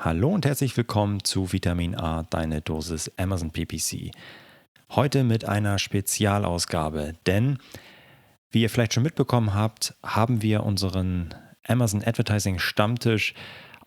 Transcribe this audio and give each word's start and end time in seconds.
Hallo 0.00 0.28
und 0.28 0.46
herzlich 0.46 0.76
willkommen 0.76 1.24
zu 1.24 1.52
Vitamin 1.52 1.96
A, 1.96 2.22
deine 2.22 2.60
Dosis 2.60 3.10
Amazon 3.16 3.50
PPC. 3.50 4.12
Heute 4.90 5.24
mit 5.24 5.44
einer 5.44 5.80
Spezialausgabe, 5.80 7.14
denn 7.26 7.58
wie 8.52 8.62
ihr 8.62 8.70
vielleicht 8.70 8.94
schon 8.94 9.02
mitbekommen 9.02 9.54
habt, 9.54 9.96
haben 10.04 10.40
wir 10.40 10.62
unseren 10.62 11.34
Amazon 11.66 12.04
Advertising 12.04 12.60
Stammtisch 12.60 13.34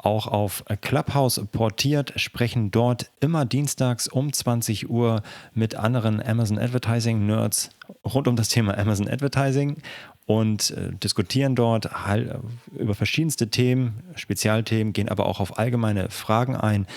auch 0.06 0.28
auf 0.28 0.64
Clubhouse 0.82 1.42
portiert, 1.52 2.14
sprechen 2.16 2.72
dort 2.72 3.12
immer 3.20 3.46
dienstags 3.46 4.08
um 4.08 4.34
20 4.34 4.90
Uhr 4.90 5.22
mit 5.54 5.76
anderen 5.76 6.22
Amazon 6.22 6.58
Advertising 6.58 7.26
Nerds 7.26 7.70
rund 8.06 8.28
um 8.28 8.36
das 8.36 8.50
Thema 8.50 8.78
Amazon 8.78 9.08
Advertising 9.08 9.78
und 10.26 10.72
äh, 10.72 10.92
diskutieren 10.92 11.56
dort 11.56 11.90
über 12.78 12.96
verschiedenste 12.96 13.50
Themen, 13.50 14.04
Spezialthemen, 14.16 14.94
gehen 14.94 15.10
aber 15.10 15.26
auch 15.26 15.40
auf 15.40 15.58
allgemeine 15.58 16.10
Fragen 16.10 16.56
ein. 16.56 16.88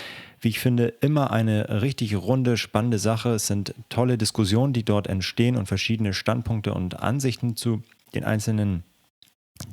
Wie 0.41 0.49
ich 0.49 0.61
finde, 0.61 0.89
immer 1.01 1.31
eine 1.31 1.83
richtig 1.83 2.15
runde, 2.17 2.57
spannende 2.57 2.99
Sache. 2.99 3.31
Es 3.31 3.47
sind 3.47 3.75
tolle 3.89 4.19
Diskussionen, 4.19 4.73
die 4.73 4.85
dort 4.85 5.07
entstehen 5.07 5.57
und 5.57 5.67
verschiedene 5.67 6.13
Standpunkte 6.13 6.75
und 6.75 7.01
Ansichten 7.01 7.57
zu 7.57 7.83
den 8.15 8.25
einzelnen 8.25 8.85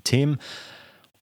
Themen. 0.03 0.39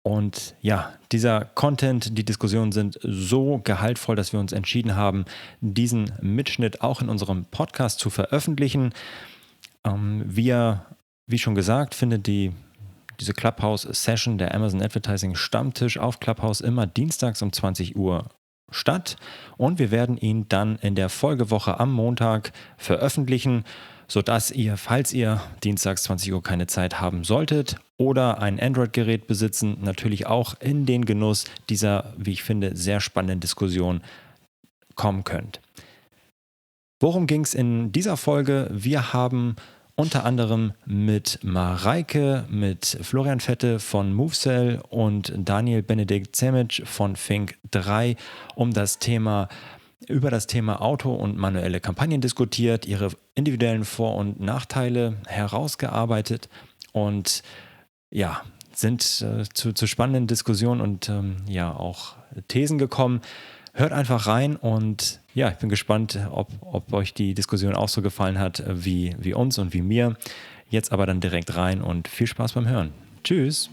Und 0.10 0.56
ja, 0.62 0.94
dieser 1.12 1.46
Content, 1.46 2.18
die 2.18 2.26
Diskussionen 2.26 2.72
sind 2.72 3.00
so 3.04 3.60
gehaltvoll, 3.64 4.16
dass 4.16 4.34
wir 4.34 4.40
uns 4.40 4.52
entschieden 4.52 4.96
haben, 4.96 5.26
diesen 5.62 6.12
Mitschnitt 6.22 6.82
auch 6.82 7.02
in 7.02 7.10
unserem 7.10 7.46
Podcast 7.46 8.00
zu 8.00 8.10
veröffentlichen. 8.10 8.94
Ähm, 9.86 10.24
wir 10.26 10.86
wie 11.30 11.38
schon 11.38 11.54
gesagt, 11.54 11.94
findet 11.94 12.26
die, 12.26 12.52
diese 13.20 13.34
Clubhouse-Session 13.34 14.40
der 14.40 14.56
Amazon 14.56 14.82
Advertising 14.82 15.36
Stammtisch 15.36 16.00
auf 16.00 16.20
Clubhouse 16.20 16.60
immer 16.60 16.88
dienstags 16.88 17.44
um 17.44 17.54
20 17.54 17.96
Uhr 17.96 18.30
statt 18.72 19.16
und 19.58 19.78
wir 19.78 19.92
werden 19.92 20.18
ihn 20.18 20.48
dann 20.50 20.78
in 20.78 20.96
der 20.96 21.10
Folgewoche 21.10 21.80
am 21.80 21.94
Montag 21.94 22.52
veröffentlichen, 22.78 23.64
sodass 24.10 24.52
ihr, 24.52 24.76
falls 24.76 25.14
ihr 25.14 25.42
dienstags 25.64 26.04
20 26.04 26.34
Uhr 26.34 26.44
keine 26.44 26.68
Zeit 26.68 27.00
haben 27.00 27.24
solltet 27.24 27.78
oder 27.98 28.42
ein 28.42 28.60
Android-Gerät 28.60 29.28
besitzen, 29.28 29.78
natürlich 29.82 30.26
auch 30.26 30.56
in 30.60 30.86
den 30.86 31.06
Genuss 31.06 31.46
dieser, 31.70 32.14
wie 32.18 32.32
ich 32.32 32.44
finde, 32.44 32.76
sehr 32.76 33.00
spannenden 33.00 33.40
Diskussion 33.40 34.02
kommen 34.96 35.24
könnt. 35.24 35.62
Worum 37.00 37.28
ging 37.28 37.42
es 37.42 37.54
in 37.54 37.94
dieser 37.94 38.18
Folge? 38.18 38.68
Wir 38.72 39.14
haben 39.14 39.56
unter 39.96 40.26
anderem 40.26 40.74
mit 40.86 41.40
Mareike, 41.44 42.46
mit 42.50 42.98
Florian 43.02 43.40
Fette 43.40 43.80
von 43.80 44.14
MoveCell 44.14 44.82
und 44.90 45.34
Daniel 45.36 45.84
Benedikt 45.84 46.36
Zemic 46.36 46.82
von 46.86 47.16
Fink 47.16 47.58
3 47.72 48.16
um 48.56 48.74
das 48.74 49.00
Thema 49.00 49.50
über 50.08 50.32
das 50.32 50.48
Thema 50.48 50.82
Auto 50.82 51.14
und 51.14 51.38
manuelle 51.38 51.80
Kampagnen 51.80 52.22
diskutiert, 52.22 52.86
ihre 52.86 53.12
individuellen 53.36 53.86
Vor- 53.86 54.16
und 54.16 54.40
Nachteile 54.40 55.18
herausgearbeitet 55.28 56.50
und 56.94 57.44
ja, 58.10 58.42
sind 58.74 59.04
äh, 59.22 59.44
zu, 59.54 59.74
zu, 59.74 59.88
spannenden 59.88 60.28
Diskussionen 60.28 60.82
und 60.82 61.10
ähm, 61.10 61.38
ja 61.48 61.74
auch 61.74 62.16
Thesen 62.48 62.78
gekommen. 62.78 63.22
Hört 63.74 63.92
einfach 63.92 64.26
rein 64.26 64.56
und 64.56 65.20
ja, 65.34 65.50
ich 65.50 65.58
bin 65.58 65.70
gespannt, 65.70 66.20
ob, 66.32 66.50
ob 66.62 66.92
euch 66.94 67.14
die 67.14 67.34
Diskussion 67.34 67.76
auch 67.76 67.90
so 67.90 68.02
gefallen 68.02 68.40
hat 68.40 68.64
wie, 68.68 69.16
wie 69.20 69.34
uns 69.34 69.58
und 69.58 69.74
wie 69.74 69.82
mir. 69.82 70.16
Jetzt 70.70 70.92
aber 70.92 71.06
dann 71.06 71.20
direkt 71.20 71.56
rein 71.56 71.82
und 71.82 72.08
viel 72.08 72.28
Spaß 72.28 72.54
beim 72.54 72.68
Hören. 72.68 72.92
Tschüss. 73.24 73.70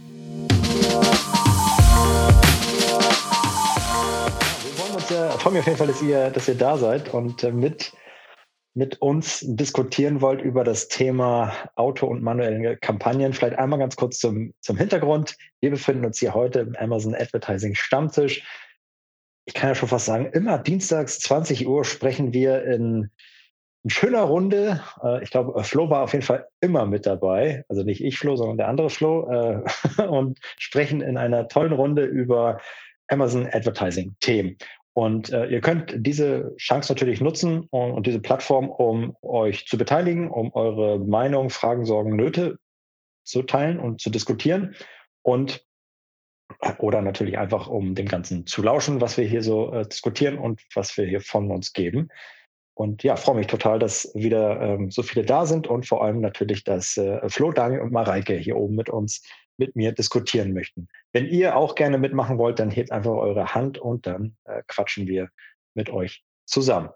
Freuen 5.47 5.59
mich 5.59 5.61
auf 5.61 5.67
jeden 5.69 5.79
Fall, 5.79 5.87
dass 5.87 6.03
ihr, 6.03 6.31
dass 6.31 6.49
ihr 6.49 6.57
da 6.57 6.77
seid 6.77 7.15
und 7.15 7.45
äh, 7.45 7.53
mit, 7.53 7.93
mit 8.75 9.01
uns 9.01 9.45
diskutieren 9.47 10.21
wollt 10.21 10.43
über 10.43 10.65
das 10.65 10.89
Thema 10.89 11.53
Auto- 11.77 12.09
und 12.09 12.21
manuelle 12.21 12.77
Kampagnen. 12.77 13.33
Vielleicht 13.33 13.57
einmal 13.57 13.79
ganz 13.79 13.95
kurz 13.95 14.19
zum, 14.19 14.55
zum 14.61 14.77
Hintergrund. 14.77 15.37
Wir 15.61 15.71
befinden 15.71 16.05
uns 16.05 16.19
hier 16.19 16.35
heute 16.35 16.59
im 16.59 16.75
Amazon 16.75 17.15
Advertising 17.15 17.77
Stammtisch 17.77 18.43
ich 19.45 19.55
kann 19.55 19.69
ja 19.69 19.75
schon 19.77 19.89
fast 19.89 20.07
sagen, 20.07 20.27
immer 20.33 20.59
dienstags 20.59 21.21
20 21.21 21.69
Uhr 21.69 21.85
sprechen 21.85 22.33
wir 22.33 22.65
in, 22.65 23.13
in 23.85 23.91
schöner 23.91 24.23
Runde. 24.23 24.83
Äh, 25.01 25.23
ich 25.23 25.31
glaube, 25.31 25.63
Flo 25.63 25.89
war 25.89 26.03
auf 26.03 26.13
jeden 26.13 26.25
Fall 26.25 26.49
immer 26.61 26.87
mit 26.87 27.07
dabei. 27.07 27.65
Also 27.69 27.85
nicht 27.85 28.03
ich 28.03 28.19
Flo, 28.19 28.35
sondern 28.35 28.57
der 28.57 28.67
andere 28.67 28.91
Flo. 28.91 29.31
Äh, 29.31 29.63
und 30.09 30.41
sprechen 30.59 31.03
in 31.03 31.17
einer 31.17 31.47
tollen 31.47 31.73
Runde 31.73 32.05
über 32.05 32.61
Amazon 33.07 33.47
Advertising 33.47 34.17
Themen. 34.19 34.57
Und 34.97 35.31
äh, 35.31 35.45
ihr 35.49 35.61
könnt 35.61 35.95
diese 35.95 36.57
Chance 36.57 36.91
natürlich 36.91 37.21
nutzen 37.21 37.69
und, 37.69 37.93
und, 37.93 38.07
diese 38.07 38.19
Plattform, 38.19 38.71
um 38.71 39.15
euch 39.21 39.67
zu 39.67 39.77
beteiligen, 39.77 40.31
um 40.31 40.55
eure 40.55 40.99
Meinung, 40.99 41.51
Fragen, 41.51 41.85
Sorgen, 41.85 42.17
Nöte 42.17 42.57
zu 43.23 43.43
teilen 43.43 43.79
und 43.79 44.01
zu 44.01 44.09
diskutieren. 44.09 44.75
Und 45.21 45.63
oder 46.79 47.03
natürlich 47.03 47.37
einfach, 47.37 47.69
um 47.69 47.95
dem 47.95 48.09
Ganzen 48.09 48.47
zu 48.47 48.63
lauschen, 48.63 49.03
was 49.03 49.19
wir 49.19 49.27
hier 49.27 49.43
so 49.43 49.71
äh, 49.71 49.87
diskutieren 49.87 50.39
und 50.39 50.63
was 50.75 50.97
wir 50.97 51.05
hier 51.05 51.21
von 51.21 51.51
uns 51.51 51.75
geben. 51.75 52.09
Und 52.73 53.03
ja, 53.03 53.17
freue 53.17 53.37
mich 53.37 53.49
total, 53.49 53.79
dass 53.79 54.11
wieder 54.15 54.63
ähm, 54.63 54.91
so 54.91 55.03
viele 55.03 55.27
da 55.27 55.45
sind 55.45 55.67
und 55.67 55.87
vor 55.87 56.03
allem 56.03 56.23
natürlich, 56.23 56.65
dass 56.65 56.97
äh, 56.97 57.29
Flo, 57.29 57.53
Daniel 57.53 57.83
und 57.83 57.93
Mareike 57.93 58.33
hier 58.33 58.57
oben 58.57 58.77
mit 58.77 58.89
uns, 58.89 59.23
mit 59.59 59.77
mir 59.77 59.93
diskutieren 59.93 60.53
möchten. 60.53 60.89
Wenn 61.13 61.27
ihr 61.27 61.57
auch 61.57 61.75
gerne 61.75 61.99
mitmachen 61.99 62.39
wollt, 62.39 62.59
dann 62.59 62.71
hebt 62.71 62.93
einfach 62.93 63.13
eure 63.13 63.55
Hand 63.55 63.79
und 63.79 64.07
dann 64.07 64.37
äh, 64.45 64.63
quatschen 64.67 65.07
wir 65.07 65.31
mit 65.75 65.91
euch 65.91 66.25
zusammen. 66.47 66.91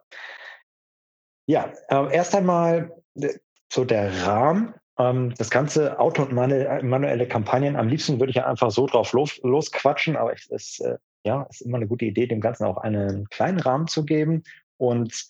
Ja, 1.47 1.73
äh, 1.89 2.15
erst 2.15 2.35
einmal 2.35 2.93
äh, 3.15 3.35
so 3.73 3.85
der 3.85 4.27
Rahmen. 4.27 4.75
Ähm, 4.99 5.35
das 5.37 5.51
ganze 5.51 5.99
Auto- 5.99 6.23
und 6.23 6.33
manuelle 6.33 7.27
Kampagnen, 7.27 7.77
am 7.77 7.89
liebsten 7.89 8.21
würde 8.21 8.31
ich 8.31 8.37
ja 8.37 8.47
einfach 8.47 8.71
so 8.71 8.87
drauf 8.87 9.13
los, 9.13 9.41
losquatschen, 9.43 10.17
aber 10.17 10.33
es 10.33 10.47
ist, 10.47 10.81
äh, 10.81 10.99
ja, 11.25 11.43
ist 11.51 11.63
immer 11.63 11.77
eine 11.77 11.87
gute 11.87 12.05
Idee, 12.05 12.27
dem 12.27 12.41
Ganzen 12.41 12.65
auch 12.65 12.79
einen 12.79 13.29
kleinen 13.31 13.61
Rahmen 13.61 13.89
zu 13.89 14.05
geben. 14.05 14.45
Und 14.77 15.29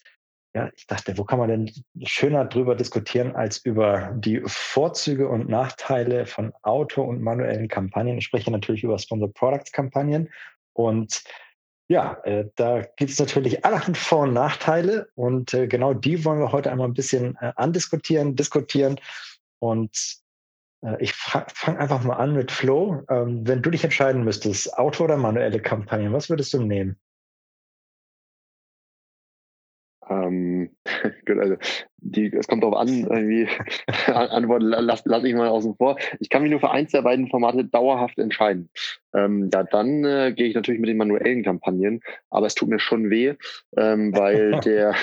ja, 0.53 0.69
ich 0.75 0.85
dachte, 0.85 1.17
wo 1.17 1.23
kann 1.23 1.39
man 1.39 1.49
denn 1.49 1.71
schöner 2.03 2.45
drüber 2.45 2.75
diskutieren 2.75 3.35
als 3.35 3.57
über 3.59 4.11
die 4.15 4.41
Vorzüge 4.45 5.29
und 5.29 5.47
Nachteile 5.47 6.25
von 6.25 6.51
Auto- 6.61 7.03
und 7.03 7.21
manuellen 7.21 7.69
Kampagnen? 7.69 8.17
Ich 8.17 8.25
spreche 8.25 8.51
natürlich 8.51 8.83
über 8.83 8.99
Sponsor 8.99 9.31
Products 9.33 9.71
Kampagnen. 9.71 10.29
Und 10.73 11.23
ja, 11.87 12.17
äh, 12.23 12.45
da 12.55 12.81
gibt 12.97 13.11
es 13.11 13.19
natürlich 13.19 13.63
allerhand 13.63 13.97
Vor- 13.97 14.23
und 14.23 14.33
Nachteile. 14.33 15.09
Und 15.15 15.53
äh, 15.53 15.67
genau 15.67 15.93
die 15.93 16.25
wollen 16.25 16.39
wir 16.39 16.51
heute 16.51 16.71
einmal 16.71 16.87
ein 16.87 16.93
bisschen 16.93 17.37
äh, 17.39 17.53
andiskutieren, 17.55 18.35
diskutieren 18.35 18.99
und 19.59 20.21
äh, 20.81 20.97
ich 20.99 21.13
fange 21.13 21.79
einfach 21.79 22.03
mal 22.03 22.15
an 22.15 22.33
mit 22.33 22.51
Flo. 22.51 23.03
Ähm, 23.09 23.47
wenn 23.47 23.61
du 23.61 23.69
dich 23.69 23.83
entscheiden 23.83 24.23
müsstest, 24.23 24.77
Auto 24.77 25.05
oder 25.05 25.17
manuelle 25.17 25.61
Kampagnen, 25.61 26.13
was 26.13 26.29
würdest 26.29 26.53
du 26.53 26.61
nehmen? 26.61 26.97
Ähm, 30.11 30.69
gut, 30.80 30.80
also 31.39 31.55
die, 31.97 32.33
es 32.33 32.47
kommt 32.47 32.63
darauf 32.63 32.77
an, 32.77 32.87
irgendwie 32.87 33.47
Antwort 34.07 34.63
lasse 34.63 35.03
lass 35.05 35.23
ich 35.23 35.35
mal 35.35 35.47
außen 35.47 35.75
vor. 35.75 35.97
Ich 36.19 36.29
kann 36.29 36.41
mich 36.41 36.51
nur 36.51 36.59
für 36.59 36.71
eins 36.71 36.91
der 36.91 37.03
beiden 37.03 37.29
Formate 37.29 37.65
dauerhaft 37.65 38.17
entscheiden. 38.17 38.69
Ähm, 39.13 39.49
ja, 39.53 39.63
dann 39.63 40.03
äh, 40.03 40.33
gehe 40.35 40.47
ich 40.47 40.55
natürlich 40.55 40.81
mit 40.81 40.89
den 40.89 40.97
manuellen 40.97 41.43
Kampagnen, 41.43 42.01
aber 42.29 42.47
es 42.47 42.55
tut 42.55 42.69
mir 42.69 42.79
schon 42.79 43.09
weh, 43.09 43.35
ähm, 43.77 44.15
weil 44.15 44.51
der 44.65 44.95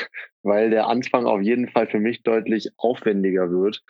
weil 0.43 0.71
der 0.71 0.87
Anfang 0.87 1.27
auf 1.27 1.43
jeden 1.43 1.69
Fall 1.69 1.88
für 1.88 1.99
mich 1.99 2.22
deutlich 2.22 2.71
aufwendiger 2.77 3.50
wird. 3.50 3.83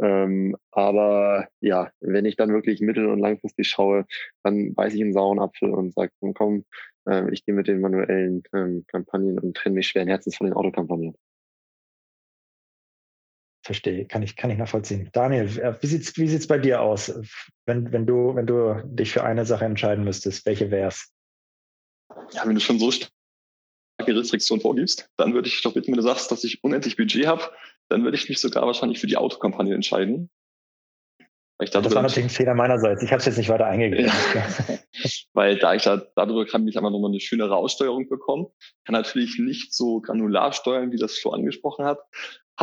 Ähm, 0.00 0.56
aber 0.70 1.48
ja, 1.60 1.90
wenn 2.00 2.24
ich 2.26 2.36
dann 2.36 2.52
wirklich 2.52 2.80
mittel- 2.80 3.06
und 3.06 3.20
langfristig 3.20 3.68
schaue, 3.68 4.04
dann 4.42 4.74
beiße 4.74 4.96
ich 4.96 5.02
einen 5.02 5.12
sauren 5.12 5.38
Apfel 5.38 5.70
und 5.70 5.94
sage, 5.94 6.12
komm, 6.34 6.64
äh, 7.08 7.30
ich 7.32 7.44
gehe 7.44 7.54
mit 7.54 7.68
den 7.68 7.80
manuellen 7.80 8.42
ähm, 8.52 8.84
Kampagnen 8.88 9.38
und 9.38 9.56
trenne 9.56 9.76
mich 9.76 9.88
schweren 9.88 10.08
Herzens 10.08 10.36
von 10.36 10.46
den 10.46 10.54
Autokampagnen. 10.54 11.14
Verstehe, 13.62 14.06
kann 14.06 14.22
ich, 14.22 14.34
kann 14.34 14.50
ich 14.50 14.58
nachvollziehen. 14.58 15.08
Daniel, 15.12 15.46
äh, 15.60 15.74
wie 15.80 15.86
sieht's, 15.86 16.16
wie 16.16 16.26
sieht's 16.26 16.48
bei 16.48 16.58
dir 16.58 16.80
aus, 16.80 17.14
wenn, 17.64 17.92
wenn 17.92 18.06
du, 18.06 18.34
wenn 18.34 18.46
du 18.46 18.82
dich 18.84 19.12
für 19.12 19.22
eine 19.22 19.46
Sache 19.46 19.64
entscheiden 19.64 20.04
müsstest? 20.04 20.44
Welche 20.46 20.70
wär's? 20.72 21.12
Ja, 22.32 22.44
wenn 22.44 22.54
du 22.54 22.60
schon 22.60 22.80
so 22.80 22.90
starke 22.90 23.16
Restriktionen 24.18 24.60
vorgibst, 24.60 25.08
dann 25.16 25.32
würde 25.32 25.48
ich 25.48 25.62
doch 25.62 25.74
bitten, 25.74 25.92
wenn 25.92 25.96
du 25.96 26.02
sagst, 26.02 26.32
dass 26.32 26.42
ich 26.42 26.64
unendlich 26.64 26.96
Budget 26.96 27.26
habe, 27.26 27.52
dann 27.88 28.02
würde 28.02 28.16
ich 28.16 28.28
mich 28.28 28.40
sogar 28.40 28.66
wahrscheinlich 28.66 28.98
für 28.98 29.06
die 29.06 29.16
Autokampagne 29.16 29.74
entscheiden. 29.74 30.28
das 31.58 31.72
war 31.72 32.02
natürlich 32.02 32.24
ein 32.24 32.30
Fehler 32.30 32.54
meinerseits. 32.54 33.02
Ich 33.02 33.12
habe 33.12 33.20
es 33.20 33.26
jetzt 33.26 33.38
nicht 33.38 33.48
weiter 33.48 33.66
eingegeben. 33.66 34.06
Ja. 34.34 34.44
Weil 35.34 35.56
da 35.58 35.74
ich 35.74 35.82
da, 35.82 35.98
darüber 36.16 36.46
kann 36.46 36.66
ich 36.66 36.76
einfach 36.76 36.90
nochmal 36.90 37.10
eine 37.10 37.20
schönere 37.20 37.54
Aussteuerung 37.54 38.08
bekommen. 38.08 38.48
Kann 38.84 38.94
natürlich 38.94 39.38
nicht 39.38 39.72
so 39.72 40.00
granular 40.00 40.52
steuern, 40.52 40.90
wie 40.90 40.98
das 40.98 41.18
Flo 41.18 41.30
angesprochen 41.30 41.84
hat. 41.84 42.00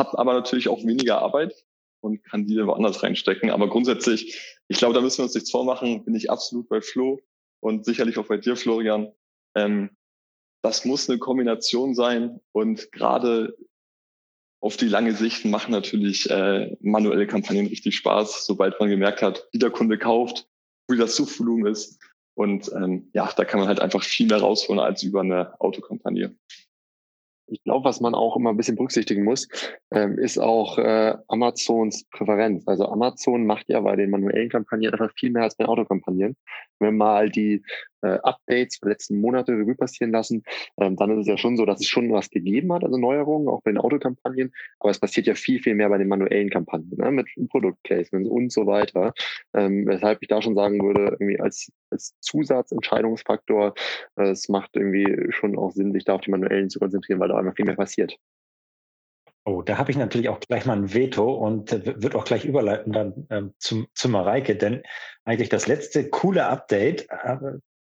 Hab 0.00 0.18
aber 0.18 0.32
natürlich 0.32 0.68
auch 0.68 0.82
weniger 0.82 1.20
Arbeit 1.20 1.54
und 2.00 2.24
kann 2.24 2.46
die 2.46 2.56
woanders 2.66 3.02
reinstecken. 3.02 3.50
Aber 3.50 3.68
grundsätzlich, 3.68 4.34
ich 4.66 4.78
glaube, 4.78 4.94
da 4.94 5.02
müssen 5.02 5.18
wir 5.18 5.24
uns 5.24 5.34
nichts 5.34 5.50
vormachen, 5.50 6.06
bin 6.06 6.14
ich 6.14 6.30
absolut 6.30 6.70
bei 6.70 6.80
Flo 6.80 7.20
und 7.60 7.84
sicherlich 7.84 8.16
auch 8.16 8.26
bei 8.26 8.38
dir, 8.38 8.56
Florian. 8.56 9.12
Ähm, 9.54 9.90
das 10.62 10.86
muss 10.86 11.10
eine 11.10 11.18
Kombination 11.18 11.94
sein 11.94 12.40
und 12.52 12.90
gerade 12.92 13.54
auf 14.62 14.78
die 14.78 14.88
lange 14.88 15.12
Sicht 15.12 15.44
machen 15.44 15.72
natürlich 15.72 16.30
äh, 16.30 16.74
manuelle 16.80 17.26
Kampagnen 17.26 17.66
richtig 17.66 17.94
Spaß, 17.96 18.46
sobald 18.46 18.80
man 18.80 18.88
gemerkt 18.88 19.20
hat, 19.20 19.48
wie 19.52 19.58
der 19.58 19.70
Kunde 19.70 19.98
kauft, 19.98 20.48
wie 20.88 20.96
das 20.96 21.14
Suchvolumen 21.14 21.70
ist. 21.70 21.98
Und 22.34 22.72
ähm, 22.72 23.10
ja, 23.12 23.30
da 23.36 23.44
kann 23.44 23.60
man 23.60 23.68
halt 23.68 23.80
einfach 23.80 24.02
viel 24.02 24.28
mehr 24.28 24.40
rausholen 24.40 24.80
als 24.80 25.02
über 25.02 25.20
eine 25.20 25.60
Autokampagne 25.60 26.34
ich 27.50 27.62
glaube, 27.64 27.84
was 27.84 28.00
man 28.00 28.14
auch 28.14 28.36
immer 28.36 28.50
ein 28.50 28.56
bisschen 28.56 28.76
berücksichtigen 28.76 29.24
muss, 29.24 29.48
ähm, 29.90 30.18
ist 30.18 30.38
auch 30.38 30.78
äh, 30.78 31.14
Amazons 31.28 32.04
Präferenz. 32.10 32.66
Also 32.66 32.86
Amazon 32.86 33.46
macht 33.46 33.68
ja 33.68 33.80
bei 33.80 33.96
den 33.96 34.10
manuellen 34.10 34.48
Kampagnen 34.48 34.92
einfach 34.92 35.12
viel 35.18 35.30
mehr 35.30 35.42
als 35.42 35.56
bei 35.56 35.66
Autokampagnen. 35.66 36.36
Wenn 36.78 36.96
man 36.96 36.96
mal 36.96 37.30
die 37.30 37.62
äh, 38.02 38.18
Updates 38.22 38.80
der 38.80 38.90
letzten 38.90 39.20
Monate 39.20 39.52
Revue 39.52 39.74
passieren 39.74 40.12
lassen, 40.12 40.42
ähm, 40.78 40.96
dann 40.96 41.10
ist 41.12 41.22
es 41.22 41.26
ja 41.26 41.38
schon 41.38 41.56
so, 41.56 41.66
dass 41.66 41.80
es 41.80 41.86
schon 41.86 42.12
was 42.12 42.30
gegeben 42.30 42.72
hat, 42.72 42.84
also 42.84 42.96
Neuerungen, 42.96 43.48
auch 43.48 43.62
bei 43.62 43.72
den 43.72 43.78
Autokampagnen. 43.78 44.52
Aber 44.78 44.90
es 44.90 44.98
passiert 44.98 45.26
ja 45.26 45.34
viel, 45.34 45.60
viel 45.60 45.74
mehr 45.74 45.88
bei 45.88 45.98
den 45.98 46.08
manuellen 46.08 46.50
Kampagnen, 46.50 46.96
ne, 46.96 47.10
mit 47.10 47.28
Produktplacements 47.50 48.28
und 48.28 48.52
so 48.52 48.66
weiter. 48.66 49.12
Ähm, 49.54 49.86
weshalb 49.86 50.18
ich 50.22 50.28
da 50.28 50.42
schon 50.42 50.54
sagen 50.54 50.80
würde, 50.82 51.16
irgendwie 51.18 51.40
als, 51.40 51.72
als 51.90 52.14
Zusatzentscheidungsfaktor, 52.20 53.74
äh, 54.16 54.30
es 54.30 54.48
macht 54.48 54.76
irgendwie 54.76 55.32
schon 55.32 55.58
auch 55.58 55.72
Sinn, 55.72 55.92
sich 55.92 56.04
da 56.04 56.14
auf 56.14 56.20
die 56.20 56.30
manuellen 56.30 56.70
zu 56.70 56.78
konzentrieren, 56.78 57.20
weil 57.20 57.28
da 57.28 57.36
einfach 57.36 57.54
viel 57.54 57.64
mehr 57.64 57.76
passiert. 57.76 58.16
Oh, 59.46 59.62
da 59.62 59.78
habe 59.78 59.90
ich 59.90 59.96
natürlich 59.96 60.28
auch 60.28 60.38
gleich 60.40 60.66
mal 60.66 60.76
ein 60.76 60.92
Veto 60.92 61.32
und 61.32 61.72
äh, 61.72 62.02
wird 62.02 62.14
auch 62.14 62.24
gleich 62.24 62.44
überleiten 62.44 62.92
dann 62.92 63.26
ähm, 63.30 63.54
zum, 63.58 63.88
zu 63.94 64.10
Mareike, 64.10 64.54
denn 64.54 64.82
eigentlich 65.24 65.48
das 65.48 65.66
letzte 65.66 66.10
coole 66.10 66.46
Update, 66.46 67.08
äh, 67.10 67.36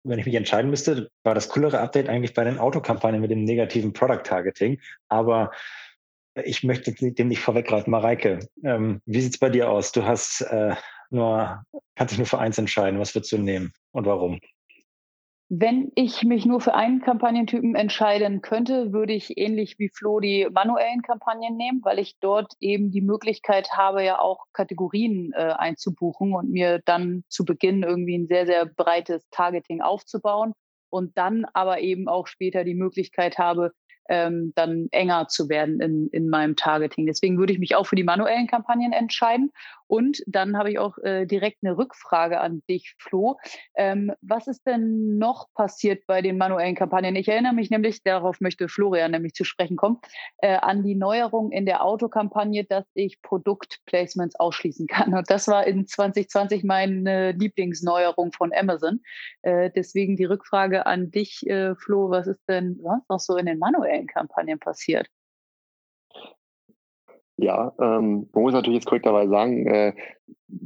wenn 0.03 0.19
ich 0.19 0.25
mich 0.25 0.35
entscheiden 0.35 0.71
müsste, 0.71 1.09
war 1.23 1.35
das 1.35 1.49
coolere 1.49 1.79
Update 1.79 2.09
eigentlich 2.09 2.33
bei 2.33 2.43
den 2.43 2.59
Autokampagnen 2.59 3.21
mit 3.21 3.31
dem 3.31 3.43
negativen 3.43 3.93
Product 3.93 4.23
Targeting. 4.23 4.79
Aber 5.07 5.51
ich 6.35 6.63
möchte 6.63 6.93
dem 6.93 7.27
nicht 7.27 7.41
vorweggreifen. 7.41 7.91
Mareike, 7.91 8.39
ähm, 8.63 9.01
wie 9.05 9.21
sieht's 9.21 9.37
bei 9.37 9.49
dir 9.49 9.69
aus? 9.69 9.91
Du 9.91 10.05
hast 10.05 10.41
äh, 10.41 10.75
nur, 11.09 11.63
kannst 11.95 12.13
dich 12.13 12.19
nur 12.19 12.27
für 12.27 12.39
eins 12.39 12.57
entscheiden. 12.57 12.99
Was 12.99 13.13
würdest 13.13 13.31
du 13.31 13.37
nehmen 13.37 13.73
und 13.91 14.05
warum? 14.05 14.39
Wenn 15.53 15.91
ich 15.95 16.23
mich 16.23 16.45
nur 16.45 16.61
für 16.61 16.75
einen 16.75 17.01
Kampagnentypen 17.01 17.75
entscheiden 17.75 18.41
könnte, 18.41 18.93
würde 18.93 19.11
ich 19.11 19.37
ähnlich 19.37 19.79
wie 19.79 19.89
Flo 19.89 20.21
die 20.21 20.47
manuellen 20.49 21.01
Kampagnen 21.01 21.57
nehmen, 21.57 21.81
weil 21.83 21.99
ich 21.99 22.17
dort 22.21 22.53
eben 22.61 22.89
die 22.89 23.01
Möglichkeit 23.01 23.67
habe, 23.73 24.01
ja 24.01 24.21
auch 24.21 24.45
Kategorien 24.53 25.33
äh, 25.35 25.51
einzubuchen 25.57 26.33
und 26.33 26.51
mir 26.51 26.79
dann 26.85 27.25
zu 27.27 27.43
Beginn 27.43 27.83
irgendwie 27.83 28.17
ein 28.17 28.27
sehr, 28.27 28.45
sehr 28.45 28.65
breites 28.65 29.27
Targeting 29.29 29.81
aufzubauen 29.81 30.53
und 30.89 31.17
dann 31.17 31.43
aber 31.51 31.81
eben 31.81 32.07
auch 32.07 32.27
später 32.27 32.63
die 32.63 32.73
Möglichkeit 32.73 33.37
habe, 33.37 33.73
ähm, 34.07 34.53
dann 34.55 34.87
enger 34.91 35.27
zu 35.27 35.49
werden 35.49 35.81
in, 35.81 36.07
in 36.13 36.29
meinem 36.29 36.55
Targeting. 36.55 37.07
Deswegen 37.07 37.37
würde 37.37 37.51
ich 37.51 37.59
mich 37.59 37.75
auch 37.75 37.87
für 37.87 37.97
die 37.97 38.05
manuellen 38.05 38.47
Kampagnen 38.47 38.93
entscheiden. 38.93 39.51
Und 39.91 40.23
dann 40.25 40.57
habe 40.57 40.71
ich 40.71 40.79
auch 40.79 40.97
äh, 40.99 41.25
direkt 41.25 41.57
eine 41.63 41.77
Rückfrage 41.77 42.39
an 42.39 42.63
dich, 42.69 42.95
Flo. 42.97 43.37
Ähm, 43.75 44.13
was 44.21 44.47
ist 44.47 44.65
denn 44.65 45.17
noch 45.17 45.53
passiert 45.53 46.07
bei 46.07 46.21
den 46.21 46.37
manuellen 46.37 46.75
Kampagnen? 46.75 47.17
Ich 47.17 47.27
erinnere 47.27 47.51
mich 47.51 47.69
nämlich, 47.69 48.01
darauf 48.01 48.39
möchte 48.39 48.69
Florian 48.69 49.11
nämlich 49.11 49.33
zu 49.33 49.43
sprechen 49.43 49.75
kommen, 49.75 49.99
äh, 50.37 50.55
an 50.55 50.83
die 50.83 50.95
Neuerung 50.95 51.51
in 51.51 51.65
der 51.65 51.83
Autokampagne, 51.83 52.63
dass 52.63 52.85
ich 52.93 53.21
Produktplacements 53.21 54.39
ausschließen 54.39 54.87
kann. 54.87 55.13
Und 55.13 55.29
das 55.29 55.49
war 55.49 55.67
in 55.67 55.85
2020 55.85 56.63
meine 56.63 57.33
Lieblingsneuerung 57.33 58.31
von 58.31 58.53
Amazon. 58.53 59.01
Äh, 59.41 59.71
deswegen 59.75 60.15
die 60.15 60.23
Rückfrage 60.23 60.85
an 60.85 61.11
dich, 61.11 61.45
äh, 61.47 61.75
Flo. 61.75 62.09
Was 62.11 62.27
ist 62.27 62.47
denn 62.47 62.79
sonst 62.81 63.09
noch 63.09 63.19
so 63.19 63.35
in 63.35 63.45
den 63.45 63.59
manuellen 63.59 64.07
Kampagnen 64.07 64.57
passiert? 64.57 65.09
Ja, 67.41 67.73
ähm, 67.81 68.29
man 68.33 68.43
muss 68.43 68.53
natürlich 68.53 68.81
jetzt 68.81 68.85
korrekterweise 68.85 69.31
sagen, 69.31 69.65
äh, 69.65 69.93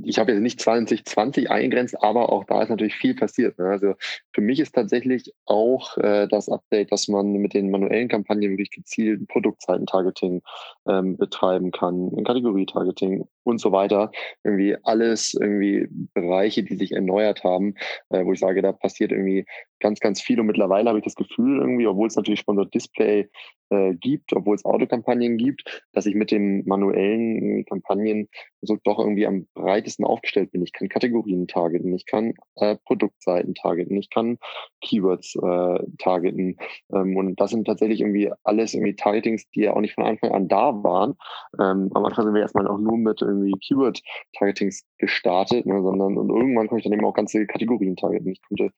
ich 0.03 0.17
habe 0.17 0.31
jetzt 0.31 0.41
nicht 0.41 0.59
2020 0.59 1.49
eingrenzt, 1.49 2.01
aber 2.01 2.31
auch 2.31 2.43
da 2.45 2.61
ist 2.61 2.69
natürlich 2.69 2.95
viel 2.95 3.15
passiert. 3.15 3.57
Ne? 3.57 3.65
Also 3.65 3.93
für 4.33 4.41
mich 4.41 4.59
ist 4.59 4.73
tatsächlich 4.73 5.33
auch 5.45 5.97
äh, 5.97 6.27
das 6.27 6.49
Update, 6.49 6.91
dass 6.91 7.07
man 7.07 7.33
mit 7.33 7.53
den 7.53 7.69
manuellen 7.69 8.07
Kampagnen 8.07 8.51
wirklich 8.51 8.71
gezielt 8.71 9.27
Produktzeiten-Targeting 9.27 10.41
ähm, 10.87 11.17
betreiben 11.17 11.71
kann, 11.71 12.23
Kategorie-Targeting 12.23 13.27
und 13.43 13.59
so 13.59 13.71
weiter. 13.71 14.11
Irgendwie 14.43 14.75
alles 14.83 15.33
irgendwie 15.33 15.87
Bereiche, 16.13 16.63
die 16.63 16.75
sich 16.75 16.91
erneuert 16.91 17.43
haben, 17.43 17.75
äh, 18.09 18.25
wo 18.25 18.33
ich 18.33 18.39
sage, 18.39 18.61
da 18.61 18.71
passiert 18.71 19.11
irgendwie 19.11 19.45
ganz, 19.79 19.99
ganz 19.99 20.21
viel. 20.21 20.39
Und 20.39 20.47
mittlerweile 20.47 20.89
habe 20.89 20.99
ich 20.99 21.05
das 21.05 21.15
Gefühl 21.15 21.59
irgendwie, 21.59 21.87
obwohl 21.87 22.07
es 22.07 22.15
natürlich 22.15 22.39
Sponsor 22.39 22.65
Display 22.65 23.29
äh, 23.69 23.93
gibt, 23.95 24.33
obwohl 24.33 24.55
es 24.55 24.65
Autokampagnen 24.65 25.37
gibt, 25.37 25.83
dass 25.93 26.05
ich 26.05 26.15
mit 26.15 26.31
den 26.31 26.65
manuellen 26.65 27.65
Kampagnen 27.65 28.29
so 28.61 28.77
doch 28.83 28.99
irgendwie 28.99 29.27
am 29.27 29.47
breitesten 29.55 30.05
aufgestellt 30.05 30.51
bin. 30.51 30.61
Ich 30.61 30.73
kann 30.73 30.89
Kategorien 30.89 31.47
targeten, 31.47 31.93
ich 31.95 32.05
kann 32.05 32.33
äh, 32.55 32.75
Produktseiten 32.85 33.55
targeten, 33.55 33.97
ich 33.97 34.09
kann 34.09 34.37
Keywords 34.81 35.35
äh, 35.35 35.79
targeten. 35.97 36.57
Ähm, 36.93 37.17
und 37.17 37.39
das 37.39 37.51
sind 37.51 37.65
tatsächlich 37.65 38.01
irgendwie 38.01 38.31
alles 38.43 38.73
irgendwie 38.73 38.95
Targetings, 38.95 39.49
die 39.51 39.61
ja 39.61 39.73
auch 39.73 39.81
nicht 39.81 39.95
von 39.95 40.05
Anfang 40.05 40.31
an 40.31 40.47
da 40.47 40.83
waren. 40.83 41.15
Ähm, 41.59 41.89
am 41.93 42.05
Anfang 42.05 42.25
sind 42.25 42.33
wir 42.33 42.41
erstmal 42.41 42.67
auch 42.67 42.77
nur 42.77 42.97
mit 42.97 43.21
irgendwie 43.21 43.53
Keyword-Targetings 43.59 44.85
gestartet, 44.97 45.65
ne, 45.65 45.81
sondern 45.81 46.17
und 46.17 46.29
irgendwann 46.29 46.67
konnte 46.67 46.81
ich 46.81 46.83
dann 46.83 46.93
eben 46.93 47.05
auch 47.05 47.13
ganze 47.13 47.47
Kategorien 47.47 47.95
targeten. 47.95 48.31
Ich 48.31 48.41
konnte 48.41 48.71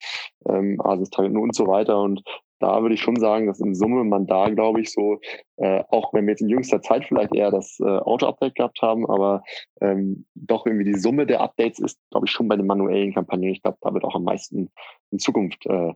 ähm, 0.47 0.79
Asis 0.81 1.09
targeten 1.09 1.37
und 1.37 1.55
so 1.55 1.67
weiter. 1.67 1.99
Und 1.99 2.23
da 2.59 2.81
würde 2.81 2.95
ich 2.95 3.01
schon 3.01 3.19
sagen, 3.19 3.47
dass 3.47 3.59
in 3.59 3.75
Summe 3.75 4.03
man 4.03 4.27
da, 4.27 4.49
glaube 4.49 4.81
ich, 4.81 4.91
so, 4.91 5.19
äh, 5.57 5.83
auch 5.89 6.13
wenn 6.13 6.25
wir 6.25 6.31
jetzt 6.31 6.41
in 6.41 6.49
jüngster 6.49 6.81
Zeit 6.81 7.05
vielleicht 7.05 7.33
eher 7.33 7.51
das 7.51 7.79
äh, 7.79 7.85
Auto-Update 7.85 8.55
gehabt 8.55 8.81
haben, 8.81 9.09
aber 9.09 9.43
ähm, 9.81 10.25
doch 10.35 10.65
irgendwie 10.65 10.91
die 10.91 10.99
Summe 10.99 11.25
der 11.25 11.41
Updates 11.41 11.79
ist, 11.79 11.99
glaube 12.11 12.25
ich, 12.25 12.31
schon 12.31 12.47
bei 12.47 12.55
den 12.55 12.67
manuellen 12.67 13.13
Kampagnen. 13.13 13.51
Ich 13.51 13.61
glaube, 13.61 13.77
da 13.81 13.93
wird 13.93 14.03
auch 14.03 14.15
am 14.15 14.23
meisten 14.23 14.69
in 15.11 15.19
Zukunft 15.19 15.65
äh, 15.65 15.93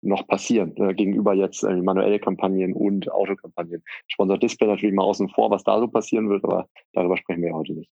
noch 0.00 0.26
passieren, 0.26 0.76
äh, 0.76 0.94
gegenüber 0.94 1.34
jetzt 1.34 1.62
äh, 1.64 1.74
manuelle 1.76 2.18
Kampagnen 2.20 2.72
und 2.72 3.10
Autokampagnen. 3.10 3.82
Sponsor 4.06 4.38
Display 4.38 4.68
natürlich 4.68 4.94
mal 4.94 5.04
außen 5.04 5.28
vor, 5.28 5.50
was 5.50 5.64
da 5.64 5.78
so 5.80 5.88
passieren 5.88 6.28
wird, 6.28 6.44
aber 6.44 6.68
darüber 6.92 7.16
sprechen 7.16 7.42
wir 7.42 7.50
ja 7.50 7.54
heute 7.54 7.72
nicht. 7.72 7.90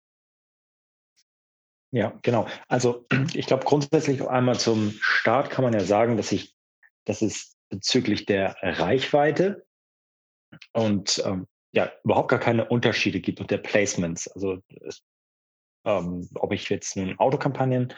Ja, 1.91 2.13
genau. 2.21 2.47
Also 2.67 3.05
ich 3.33 3.45
glaube 3.45 3.65
grundsätzlich 3.65 4.27
einmal 4.27 4.57
zum 4.57 4.91
Start 5.01 5.49
kann 5.49 5.63
man 5.63 5.73
ja 5.73 5.81
sagen, 5.81 6.17
dass 6.17 6.31
ich, 6.31 6.55
dass 7.05 7.21
es 7.21 7.55
bezüglich 7.71 8.25
der 8.25 8.55
Reichweite 8.61 9.65
und 10.73 11.23
ähm, 11.25 11.47
ja 11.71 11.91
überhaupt 12.03 12.29
gar 12.29 12.39
keine 12.39 12.67
Unterschiede 12.67 13.19
gibt 13.19 13.39
und 13.39 13.49
der 13.49 13.57
Placements. 13.57 14.27
Also 14.27 14.59
ähm, 15.85 16.29
ob 16.35 16.51
ich 16.53 16.69
jetzt 16.69 16.95
nun 16.95 17.17
Autokampagnen 17.17 17.93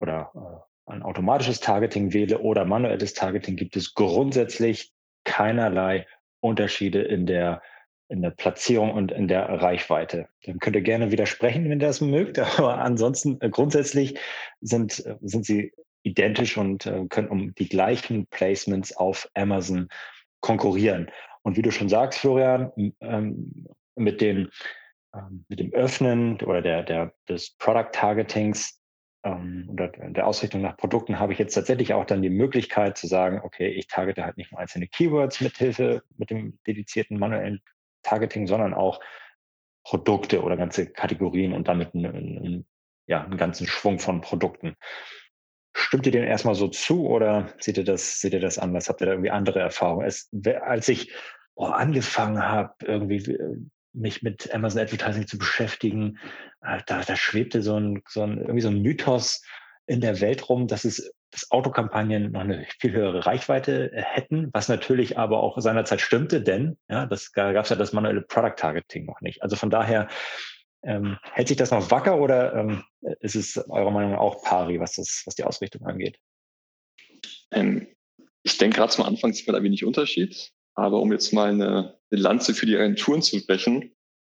oder 0.00 0.32
äh, 0.34 0.92
ein 0.92 1.02
automatisches 1.02 1.60
Targeting 1.60 2.12
wähle 2.12 2.40
oder 2.40 2.64
manuelles 2.64 3.14
Targeting, 3.14 3.56
gibt 3.56 3.76
es 3.76 3.94
grundsätzlich 3.94 4.92
keinerlei 5.24 6.06
Unterschiede 6.40 7.02
in 7.02 7.26
der 7.26 7.62
in 8.08 8.22
der 8.22 8.30
Platzierung 8.30 8.90
und 8.92 9.12
in 9.12 9.28
der 9.28 9.48
Reichweite. 9.48 10.26
Dann 10.44 10.58
könnt 10.58 10.74
ihr 10.74 10.82
gerne 10.82 11.12
widersprechen, 11.12 11.70
wenn 11.70 11.80
ihr 11.80 11.86
das 11.86 12.00
mögt, 12.00 12.38
aber 12.58 12.78
ansonsten 12.78 13.40
äh, 13.40 13.48
grundsätzlich 13.50 14.18
sind, 14.60 15.06
äh, 15.06 15.16
sind 15.20 15.46
sie 15.46 15.72
identisch 16.02 16.56
und 16.56 16.86
äh, 16.86 17.06
können 17.08 17.28
um 17.28 17.54
die 17.54 17.68
gleichen 17.68 18.26
Placements 18.26 18.96
auf 18.96 19.28
Amazon 19.34 19.88
konkurrieren. 20.40 21.10
Und 21.42 21.56
wie 21.56 21.62
du 21.62 21.70
schon 21.70 21.88
sagst, 21.88 22.20
Florian, 22.20 22.72
ähm, 23.00 23.66
mit, 23.96 24.20
den, 24.20 24.50
ähm, 25.14 25.44
mit 25.48 25.60
dem 25.60 25.72
Öffnen 25.72 26.40
oder 26.42 26.62
der, 26.62 26.82
der, 26.82 27.14
des 27.28 27.56
Product 27.56 27.90
Targetings 27.92 28.80
ähm, 29.24 29.68
oder 29.70 29.88
der 29.88 30.26
Ausrichtung 30.26 30.62
nach 30.62 30.76
Produkten 30.76 31.18
habe 31.18 31.32
ich 31.32 31.38
jetzt 31.38 31.54
tatsächlich 31.54 31.92
auch 31.94 32.04
dann 32.04 32.22
die 32.22 32.30
Möglichkeit 32.30 32.96
zu 32.96 33.06
sagen, 33.06 33.40
okay, 33.42 33.68
ich 33.68 33.86
targete 33.86 34.24
halt 34.24 34.36
nicht 34.36 34.52
nur 34.52 34.60
einzelne 34.60 34.88
Keywords 34.88 35.40
mit 35.40 35.56
Hilfe 35.56 36.02
mit 36.16 36.30
dem 36.30 36.58
dedizierten 36.66 37.18
manuellen 37.18 37.60
Targeting, 38.02 38.46
sondern 38.46 38.74
auch 38.74 39.00
Produkte 39.84 40.42
oder 40.42 40.56
ganze 40.56 40.90
Kategorien 40.90 41.52
und 41.52 41.68
damit 41.68 41.94
einen, 41.94 42.06
einen, 42.06 42.66
ja, 43.06 43.24
einen 43.24 43.36
ganzen 43.36 43.66
Schwung 43.66 43.98
von 43.98 44.20
Produkten. 44.20 44.76
Stimmt 45.80 46.06
ihr 46.06 46.12
dem 46.12 46.24
erstmal 46.24 46.54
so 46.54 46.68
zu 46.68 47.08
oder 47.08 47.52
seht 47.58 47.78
ihr 47.78 47.84
das, 47.84 48.20
seht 48.20 48.32
ihr 48.32 48.40
das 48.40 48.58
anders? 48.58 48.88
Habt 48.88 49.00
ihr 49.00 49.06
da 49.06 49.12
irgendwie 49.12 49.30
andere 49.30 49.60
Erfahrungen? 49.60 50.06
Es, 50.06 50.30
als 50.62 50.88
ich 50.88 51.12
oh, 51.54 51.66
angefangen 51.66 52.42
habe, 52.42 52.74
irgendwie 52.84 53.32
äh, 53.32 53.56
mich 53.92 54.22
mit 54.22 54.54
Amazon 54.54 54.82
Advertising 54.82 55.26
zu 55.26 55.38
beschäftigen, 55.38 56.18
äh, 56.62 56.80
da, 56.86 57.02
da 57.02 57.16
schwebte 57.16 57.62
so 57.62 57.76
ein, 57.76 58.02
so 58.06 58.22
ein, 58.22 58.38
irgendwie 58.38 58.60
so 58.60 58.68
ein 58.68 58.82
Mythos 58.82 59.42
in 59.86 60.00
der 60.00 60.20
Welt 60.20 60.48
rum, 60.48 60.68
dass 60.68 60.84
es 60.84 61.12
dass 61.30 61.50
Autokampagnen 61.50 62.32
noch 62.32 62.40
eine 62.40 62.66
viel 62.80 62.92
höhere 62.92 63.24
Reichweite 63.24 63.92
äh, 63.92 64.02
hätten, 64.02 64.50
was 64.52 64.68
natürlich 64.68 65.18
aber 65.18 65.42
auch 65.42 65.60
seinerzeit 65.60 66.00
stimmte, 66.00 66.42
denn 66.42 66.76
ja, 66.88 67.06
das 67.06 67.32
gab 67.32 67.56
es 67.56 67.70
ja 67.70 67.76
das 67.76 67.92
manuelle 67.92 68.22
Product 68.22 68.56
Targeting 68.56 69.06
noch 69.06 69.20
nicht. 69.20 69.42
Also 69.42 69.56
von 69.56 69.70
daher 69.70 70.08
ähm, 70.82 71.18
hält 71.22 71.48
sich 71.48 71.56
das 71.56 71.70
noch 71.70 71.90
wacker 71.90 72.18
oder 72.18 72.54
ähm, 72.54 72.84
ist 73.20 73.36
es 73.36 73.56
eurer 73.68 73.90
Meinung 73.90 74.12
nach 74.12 74.20
auch 74.20 74.42
pari, 74.42 74.80
was, 74.80 74.94
das, 74.94 75.22
was 75.26 75.34
die 75.34 75.44
Ausrichtung 75.44 75.86
angeht? 75.86 76.18
Ähm, 77.50 77.86
Ich 78.42 78.56
denke, 78.56 78.76
gerade 78.78 78.92
zum 78.92 79.04
Anfang 79.04 79.32
sieht 79.32 79.46
man 79.46 79.56
da 79.56 79.62
wenig 79.62 79.84
Unterschied. 79.84 80.52
Aber 80.74 81.00
um 81.00 81.12
jetzt 81.12 81.32
mal 81.32 81.50
eine, 81.50 81.98
eine 82.10 82.20
Lanze 82.20 82.54
für 82.54 82.64
die 82.64 82.76
Agenturen 82.76 83.20
zu 83.20 83.44
brechen, 83.44 83.92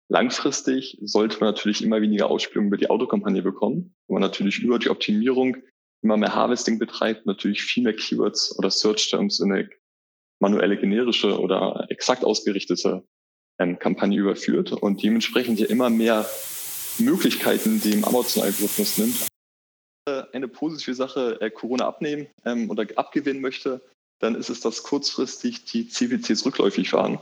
langfristig 0.09 0.99
sollte 1.03 1.41
man 1.41 1.49
natürlich 1.49 1.83
immer 1.83 2.01
weniger 2.01 2.31
Ausspielung 2.31 2.69
über 2.69 2.77
die 2.77 2.89
Autokampagne 2.89 3.43
bekommen, 3.43 3.97
wo 4.07 4.15
man 4.15 4.23
natürlich 4.23 4.61
über 4.61 4.79
die 4.79 4.91
Optimierung 4.91 5.57
immer 6.03 6.17
mehr 6.17 6.35
Harvesting 6.35 6.79
betreibt, 6.79 7.27
natürlich 7.27 7.63
viel 7.63 7.83
mehr 7.83 7.97
Keywords 7.97 8.57
oder 8.59 8.71
Search 8.71 9.11
Terms 9.11 9.41
in 9.41 9.51
eine 9.51 9.69
manuelle 10.41 10.77
generische 10.77 11.41
oder 11.41 11.87
exakt 11.89 12.25
ausgerichtete 12.25 13.03
ähm, 13.59 13.79
Kampagne 13.79 14.19
überführt 14.19 14.73
und 14.73 15.03
dementsprechend 15.03 15.59
ja 15.59 15.67
immer 15.67 15.91
mehr 15.91 16.29
Möglichkeiten 16.99 17.81
dem 17.81 18.05
Amazon-Algorithmus 18.05 18.99
nimmt. 18.99 19.27
Eine 20.33 20.49
positive 20.49 20.95
Sache 20.95 21.41
äh, 21.41 21.51
Corona 21.51 21.87
abnehmen 21.87 22.29
ähm, 22.45 22.71
oder 22.71 22.87
abgewinnen 22.95 23.43
möchte, 23.43 23.81
dann 24.21 24.35
ist 24.35 24.51
es, 24.51 24.61
dass 24.61 24.83
kurzfristig 24.83 25.65
die 25.65 25.89
CPCs 25.89 26.47
rückläufig 26.47 26.93
waren. 26.93 27.19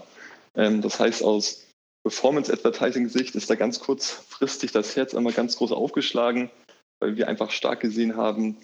Ähm, 0.54 0.82
das 0.82 1.00
heißt, 1.00 1.22
aus 1.22 1.66
Performance-Advertising-Sicht 2.04 3.34
ist 3.34 3.48
da 3.48 3.54
ganz 3.54 3.80
kurzfristig 3.80 4.72
das 4.72 4.94
Herz 4.96 5.14
einmal 5.14 5.32
ganz 5.32 5.56
groß 5.56 5.72
aufgeschlagen, 5.72 6.50
weil 7.00 7.16
wir 7.16 7.28
einfach 7.28 7.50
stark 7.50 7.80
gesehen 7.80 8.16
haben, 8.16 8.58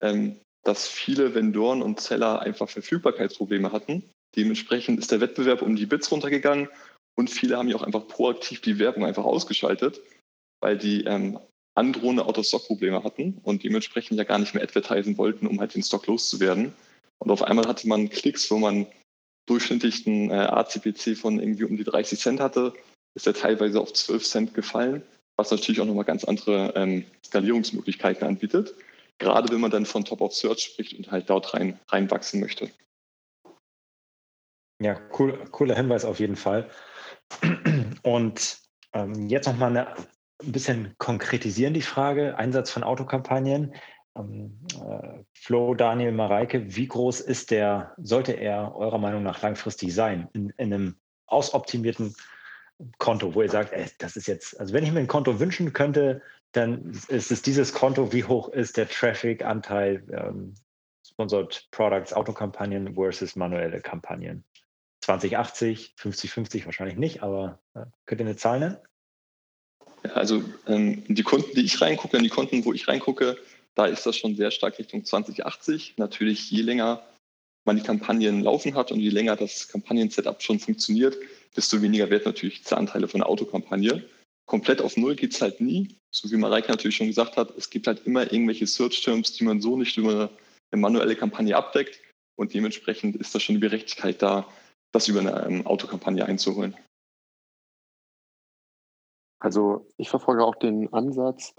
ähm, 0.00 0.40
dass 0.64 0.88
viele 0.88 1.34
Vendoren 1.34 1.82
und 1.82 2.00
Seller 2.00 2.40
einfach 2.40 2.68
Verfügbarkeitsprobleme 2.68 3.72
hatten. 3.72 4.02
Dementsprechend 4.36 4.98
ist 4.98 5.12
der 5.12 5.20
Wettbewerb 5.20 5.62
um 5.62 5.76
die 5.76 5.86
Bits 5.86 6.10
runtergegangen 6.10 6.68
und 7.16 7.30
viele 7.30 7.56
haben 7.56 7.68
ja 7.68 7.76
auch 7.76 7.82
einfach 7.82 8.06
proaktiv 8.06 8.60
die 8.60 8.78
Werbung 8.78 9.04
einfach 9.04 9.24
ausgeschaltet, 9.24 10.00
weil 10.60 10.78
die 10.78 11.04
ähm, 11.04 11.38
androhende 11.74 12.24
Out-of-Stock-Probleme 12.24 13.04
hatten 13.04 13.38
und 13.42 13.62
dementsprechend 13.64 14.18
ja 14.18 14.24
gar 14.24 14.38
nicht 14.38 14.54
mehr 14.54 14.62
advertisen 14.62 15.18
wollten, 15.18 15.46
um 15.46 15.60
halt 15.60 15.74
den 15.74 15.82
Stock 15.82 16.06
loszuwerden. 16.06 16.72
Und 17.18 17.30
auf 17.30 17.42
einmal 17.42 17.66
hatte 17.66 17.88
man 17.88 18.08
Klicks, 18.08 18.50
wo 18.50 18.58
man 18.58 18.86
durchschnittlich 19.46 20.06
einen 20.06 20.30
äh, 20.30 20.34
ACPC 20.34 21.16
von 21.16 21.40
irgendwie 21.40 21.64
um 21.64 21.76
die 21.76 21.84
30 21.84 22.18
Cent 22.18 22.40
hatte, 22.40 22.72
ist 23.14 23.26
er 23.26 23.34
teilweise 23.34 23.80
auf 23.80 23.92
12 23.92 24.24
Cent 24.24 24.54
gefallen, 24.54 25.02
was 25.36 25.50
natürlich 25.50 25.80
auch 25.80 25.86
nochmal 25.86 26.04
ganz 26.04 26.24
andere 26.24 26.72
ähm, 26.76 27.04
Skalierungsmöglichkeiten 27.26 28.26
anbietet. 28.26 28.74
Gerade 29.18 29.52
wenn 29.52 29.60
man 29.60 29.70
dann 29.70 29.86
von 29.86 30.04
Top 30.04 30.20
of 30.20 30.34
Search 30.34 30.60
spricht 30.60 30.96
und 30.96 31.10
halt 31.10 31.28
dort 31.28 31.52
rein, 31.52 31.78
reinwachsen 31.88 32.40
möchte. 32.40 32.70
Ja, 34.82 34.98
cool, 35.18 35.38
cooler 35.50 35.76
Hinweis 35.76 36.04
auf 36.04 36.20
jeden 36.20 36.36
Fall. 36.36 36.70
Und 38.02 38.58
ähm, 38.92 39.28
jetzt 39.28 39.46
nochmal 39.46 39.76
ein 39.76 40.52
bisschen 40.52 40.94
konkretisieren 40.98 41.74
die 41.74 41.82
Frage. 41.82 42.36
Einsatz 42.36 42.70
von 42.70 42.82
Autokampagnen. 42.82 43.74
Ähm, 44.16 44.58
äh, 44.74 45.22
Flo, 45.34 45.74
Daniel, 45.74 46.12
Mareike, 46.12 46.74
wie 46.74 46.88
groß 46.88 47.20
ist 47.20 47.50
der, 47.50 47.94
sollte 47.98 48.32
er 48.32 48.74
eurer 48.74 48.98
Meinung 48.98 49.22
nach 49.22 49.40
langfristig 49.42 49.94
sein 49.94 50.28
in, 50.32 50.50
in 50.56 50.72
einem 50.72 51.00
ausoptimierten 51.26 52.14
Konto, 52.98 53.34
wo 53.34 53.42
ihr 53.42 53.50
sagt, 53.50 53.72
ey, 53.72 53.86
das 53.98 54.16
ist 54.16 54.26
jetzt, 54.26 54.58
also 54.58 54.72
wenn 54.72 54.84
ich 54.84 54.92
mir 54.92 55.00
ein 55.00 55.06
Konto 55.06 55.38
wünschen 55.38 55.72
könnte, 55.72 56.22
dann 56.52 56.90
ist 57.08 57.30
es 57.30 57.42
dieses 57.42 57.72
Konto, 57.72 58.12
wie 58.12 58.24
hoch 58.24 58.48
ist 58.48 58.76
der 58.76 58.88
Traffic-Anteil 58.88 60.02
ähm, 60.12 60.54
Sponsored 61.06 61.68
Products, 61.70 62.12
Autokampagnen 62.12 62.94
versus 62.94 63.36
manuelle 63.36 63.80
Kampagnen? 63.80 64.44
2080, 65.18 65.94
50-50 65.98 66.66
wahrscheinlich 66.66 66.96
nicht, 66.96 67.22
aber 67.22 67.58
äh, 67.74 67.84
könnt 68.06 68.20
ihr 68.20 68.26
eine 68.26 68.36
Zahl 68.36 68.60
nennen? 68.60 68.76
Also 70.14 70.42
ähm, 70.66 71.02
die 71.08 71.22
Kunden, 71.22 71.50
die 71.54 71.64
ich 71.64 71.80
reingucke, 71.80 72.16
in 72.16 72.22
die 72.22 72.30
Kunden, 72.30 72.64
wo 72.64 72.72
ich 72.72 72.88
reingucke, 72.88 73.36
da 73.74 73.86
ist 73.86 74.06
das 74.06 74.16
schon 74.16 74.36
sehr 74.36 74.50
stark 74.50 74.78
Richtung 74.78 75.04
2080. 75.04 75.94
Natürlich, 75.96 76.50
je 76.50 76.62
länger 76.62 77.02
man 77.66 77.76
die 77.76 77.82
Kampagnen 77.82 78.42
laufen 78.42 78.74
hat 78.74 78.92
und 78.92 79.00
je 79.00 79.10
länger 79.10 79.36
das 79.36 79.68
Kampagnen-Setup 79.68 80.42
schon 80.42 80.58
funktioniert, 80.58 81.16
desto 81.56 81.82
weniger 81.82 82.08
wird 82.08 82.24
natürlich 82.24 82.62
die 82.62 82.74
Anteile 82.74 83.06
von 83.08 83.20
der 83.20 83.28
Autokampagne. 83.28 84.04
Komplett 84.46 84.80
auf 84.80 84.96
Null 84.96 85.14
geht 85.14 85.34
es 85.34 85.42
halt 85.42 85.60
nie. 85.60 85.96
So 86.10 86.30
wie 86.30 86.36
Mareike 86.36 86.70
natürlich 86.70 86.96
schon 86.96 87.06
gesagt 87.06 87.36
hat, 87.36 87.56
es 87.56 87.70
gibt 87.70 87.86
halt 87.86 88.06
immer 88.06 88.32
irgendwelche 88.32 88.66
Search-Terms, 88.66 89.34
die 89.34 89.44
man 89.44 89.60
so 89.60 89.76
nicht 89.76 89.96
über 89.96 90.30
eine 90.72 90.80
manuelle 90.80 91.16
Kampagne 91.16 91.56
abdeckt. 91.56 92.00
Und 92.36 92.54
dementsprechend 92.54 93.16
ist 93.16 93.34
da 93.34 93.40
schon 93.40 93.56
die 93.56 93.60
Berechtigkeit 93.60 94.22
da, 94.22 94.48
das 94.92 95.08
über 95.08 95.20
eine 95.20 95.46
ähm, 95.46 95.66
Autokampagne 95.66 96.24
einzuholen. 96.24 96.76
Also 99.38 99.86
ich 99.96 100.10
verfolge 100.10 100.44
auch 100.44 100.56
den 100.56 100.92
Ansatz, 100.92 101.54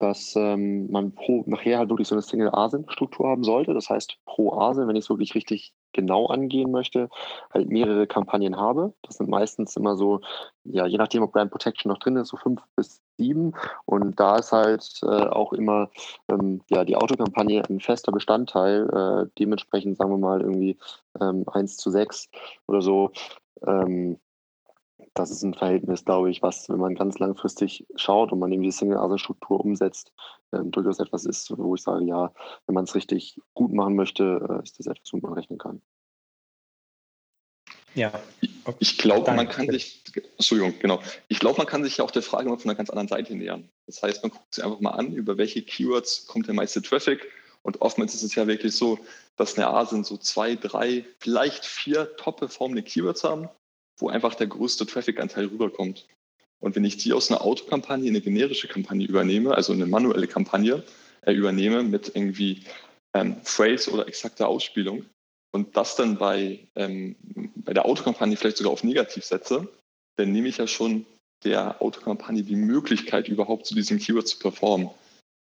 dass 0.00 0.34
ähm, 0.34 0.90
man 0.90 1.12
pro, 1.12 1.44
nachher 1.46 1.78
halt 1.78 1.90
wirklich 1.90 2.08
so 2.08 2.14
eine 2.14 2.22
Single-ASIN-Struktur 2.22 3.28
haben 3.28 3.44
sollte. 3.44 3.74
Das 3.74 3.90
heißt, 3.90 4.16
pro 4.24 4.58
ASIN, 4.58 4.88
wenn 4.88 4.96
ich 4.96 5.04
es 5.04 5.10
wirklich 5.10 5.34
richtig 5.34 5.74
genau 5.92 6.26
angehen 6.26 6.70
möchte, 6.70 7.10
halt 7.52 7.68
mehrere 7.68 8.06
Kampagnen 8.06 8.56
habe. 8.56 8.94
Das 9.02 9.18
sind 9.18 9.28
meistens 9.28 9.76
immer 9.76 9.96
so, 9.96 10.20
ja, 10.64 10.86
je 10.86 10.96
nachdem, 10.96 11.22
ob 11.22 11.32
Brand 11.32 11.50
Protection 11.50 11.90
noch 11.90 11.98
drin 11.98 12.16
ist, 12.16 12.28
so 12.28 12.38
fünf 12.38 12.62
bis 12.76 13.02
sieben. 13.18 13.52
Und 13.84 14.18
da 14.18 14.36
ist 14.36 14.52
halt 14.52 15.00
äh, 15.02 15.06
auch 15.06 15.52
immer 15.52 15.90
ähm, 16.28 16.62
ja, 16.70 16.84
die 16.84 16.96
Autokampagne 16.96 17.62
ein 17.68 17.80
fester 17.80 18.10
Bestandteil. 18.10 18.88
Äh, 18.88 19.30
dementsprechend 19.38 19.98
sagen 19.98 20.10
wir 20.12 20.18
mal 20.18 20.40
irgendwie 20.40 20.78
ähm, 21.20 21.44
1 21.46 21.76
zu 21.76 21.90
6 21.90 22.30
oder 22.66 22.80
so. 22.80 23.10
Ähm, 23.66 24.18
das 25.14 25.30
ist 25.30 25.42
ein 25.42 25.54
Verhältnis, 25.54 26.04
glaube 26.04 26.30
ich, 26.30 26.42
was, 26.42 26.68
wenn 26.68 26.78
man 26.78 26.94
ganz 26.94 27.18
langfristig 27.18 27.86
schaut 27.96 28.32
und 28.32 28.38
man 28.38 28.52
eben 28.52 28.62
die 28.62 28.70
Single-Asen-Struktur 28.70 29.60
umsetzt, 29.60 30.12
ähm, 30.52 30.70
durchaus 30.70 30.98
etwas 30.98 31.24
ist, 31.24 31.56
wo 31.56 31.74
ich 31.74 31.82
sage, 31.82 32.04
ja, 32.04 32.32
wenn 32.66 32.74
man 32.74 32.84
es 32.84 32.94
richtig 32.94 33.40
gut 33.54 33.72
machen 33.72 33.96
möchte, 33.96 34.46
äh, 34.48 34.62
ist 34.62 34.78
das 34.78 34.86
etwas, 34.86 35.12
womit 35.12 35.24
man 35.24 35.32
rechnen 35.34 35.58
kann. 35.58 35.82
Ja. 37.94 38.12
Ich 38.78 38.98
glaube, 38.98 39.32
man 39.32 39.48
kann 39.48 39.68
sich, 39.68 40.04
Entschuldigung, 40.36 40.78
genau. 40.78 41.00
Ich 41.28 41.40
glaube, 41.40 41.58
man 41.58 41.66
kann 41.66 41.82
sich 41.82 41.96
ja 41.96 42.04
auch 42.04 42.10
der 42.12 42.22
Frage 42.22 42.48
mal 42.48 42.56
von 42.56 42.70
einer 42.70 42.76
ganz 42.76 42.90
anderen 42.90 43.08
Seite 43.08 43.34
nähern. 43.34 43.68
Das 43.86 44.02
heißt, 44.02 44.22
man 44.22 44.30
guckt 44.30 44.54
sich 44.54 44.64
einfach 44.64 44.80
mal 44.80 44.90
an, 44.90 45.12
über 45.12 45.38
welche 45.38 45.62
Keywords 45.62 46.26
kommt 46.26 46.46
der 46.46 46.54
meiste 46.54 46.82
Traffic. 46.82 47.26
Und 47.62 47.80
oftmals 47.82 48.14
ist 48.14 48.22
es 48.22 48.34
ja 48.36 48.46
wirklich 48.46 48.76
so, 48.76 48.98
dass 49.36 49.56
eine 49.56 49.66
A 49.68 49.84
sind 49.84 50.06
so 50.06 50.16
zwei, 50.16 50.54
drei, 50.54 51.04
vielleicht 51.18 51.64
vier 51.64 52.16
top 52.16 52.38
performende 52.38 52.82
Keywords 52.82 53.24
haben 53.24 53.48
wo 54.00 54.08
einfach 54.08 54.34
der 54.34 54.46
größte 54.46 54.86
Traffic-Anteil 54.86 55.46
rüberkommt. 55.46 56.06
Und 56.60 56.76
wenn 56.76 56.84
ich 56.84 56.98
die 56.98 57.12
aus 57.12 57.30
einer 57.30 57.42
Autokampagne 57.42 58.06
in 58.06 58.14
eine 58.14 58.20
generische 58.20 58.68
Kampagne 58.68 59.06
übernehme, 59.06 59.54
also 59.54 59.72
eine 59.72 59.86
manuelle 59.86 60.26
Kampagne 60.26 60.82
äh, 61.22 61.32
übernehme 61.32 61.82
mit 61.82 62.12
irgendwie 62.14 62.64
ähm, 63.14 63.36
Phrase 63.42 63.90
oder 63.90 64.06
exakter 64.06 64.48
Ausspielung 64.48 65.04
und 65.52 65.76
das 65.76 65.96
dann 65.96 66.18
bei, 66.18 66.60
ähm, 66.76 67.16
bei 67.56 67.72
der 67.72 67.86
Autokampagne 67.86 68.36
vielleicht 68.36 68.58
sogar 68.58 68.72
auf 68.72 68.84
negativ 68.84 69.24
setze, 69.24 69.68
dann 70.16 70.32
nehme 70.32 70.48
ich 70.48 70.58
ja 70.58 70.66
schon 70.66 71.06
der 71.44 71.80
Autokampagne 71.80 72.42
die 72.42 72.56
Möglichkeit, 72.56 73.28
überhaupt 73.28 73.66
zu 73.66 73.74
diesem 73.74 73.98
Keyword 73.98 74.28
zu 74.28 74.38
performen. 74.38 74.90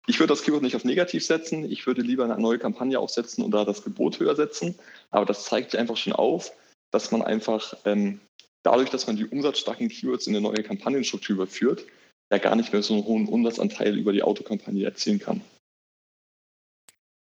Ich 0.06 0.18
würde 0.18 0.32
das 0.32 0.42
Keyword 0.42 0.62
nicht 0.62 0.76
auf 0.76 0.84
negativ 0.84 1.24
setzen, 1.24 1.70
ich 1.70 1.86
würde 1.86 2.02
lieber 2.02 2.24
eine 2.24 2.38
neue 2.38 2.58
Kampagne 2.58 2.98
aufsetzen 2.98 3.44
oder 3.44 3.64
das 3.64 3.84
Gebot 3.84 4.18
höher 4.18 4.34
setzen, 4.34 4.74
aber 5.10 5.24
das 5.24 5.44
zeigt 5.44 5.74
einfach 5.76 5.96
schon 5.96 6.12
auf, 6.12 6.52
dass 6.90 7.10
man 7.10 7.22
einfach 7.22 7.74
ähm, 7.84 8.20
dadurch, 8.64 8.90
dass 8.90 9.06
man 9.06 9.16
die 9.16 9.26
umsatzstarken 9.26 9.88
Keywords 9.88 10.26
in 10.26 10.34
eine 10.34 10.42
neue 10.42 10.64
Kampagnenstruktur 10.64 11.34
überführt, 11.34 11.86
ja 12.32 12.38
gar 12.38 12.56
nicht 12.56 12.72
mehr 12.72 12.82
so 12.82 12.94
einen 12.94 13.04
hohen 13.04 13.28
Umsatzanteil 13.28 13.96
über 13.96 14.12
die 14.12 14.22
Autokampagne 14.22 14.84
erzielen 14.84 15.20
kann. 15.20 15.42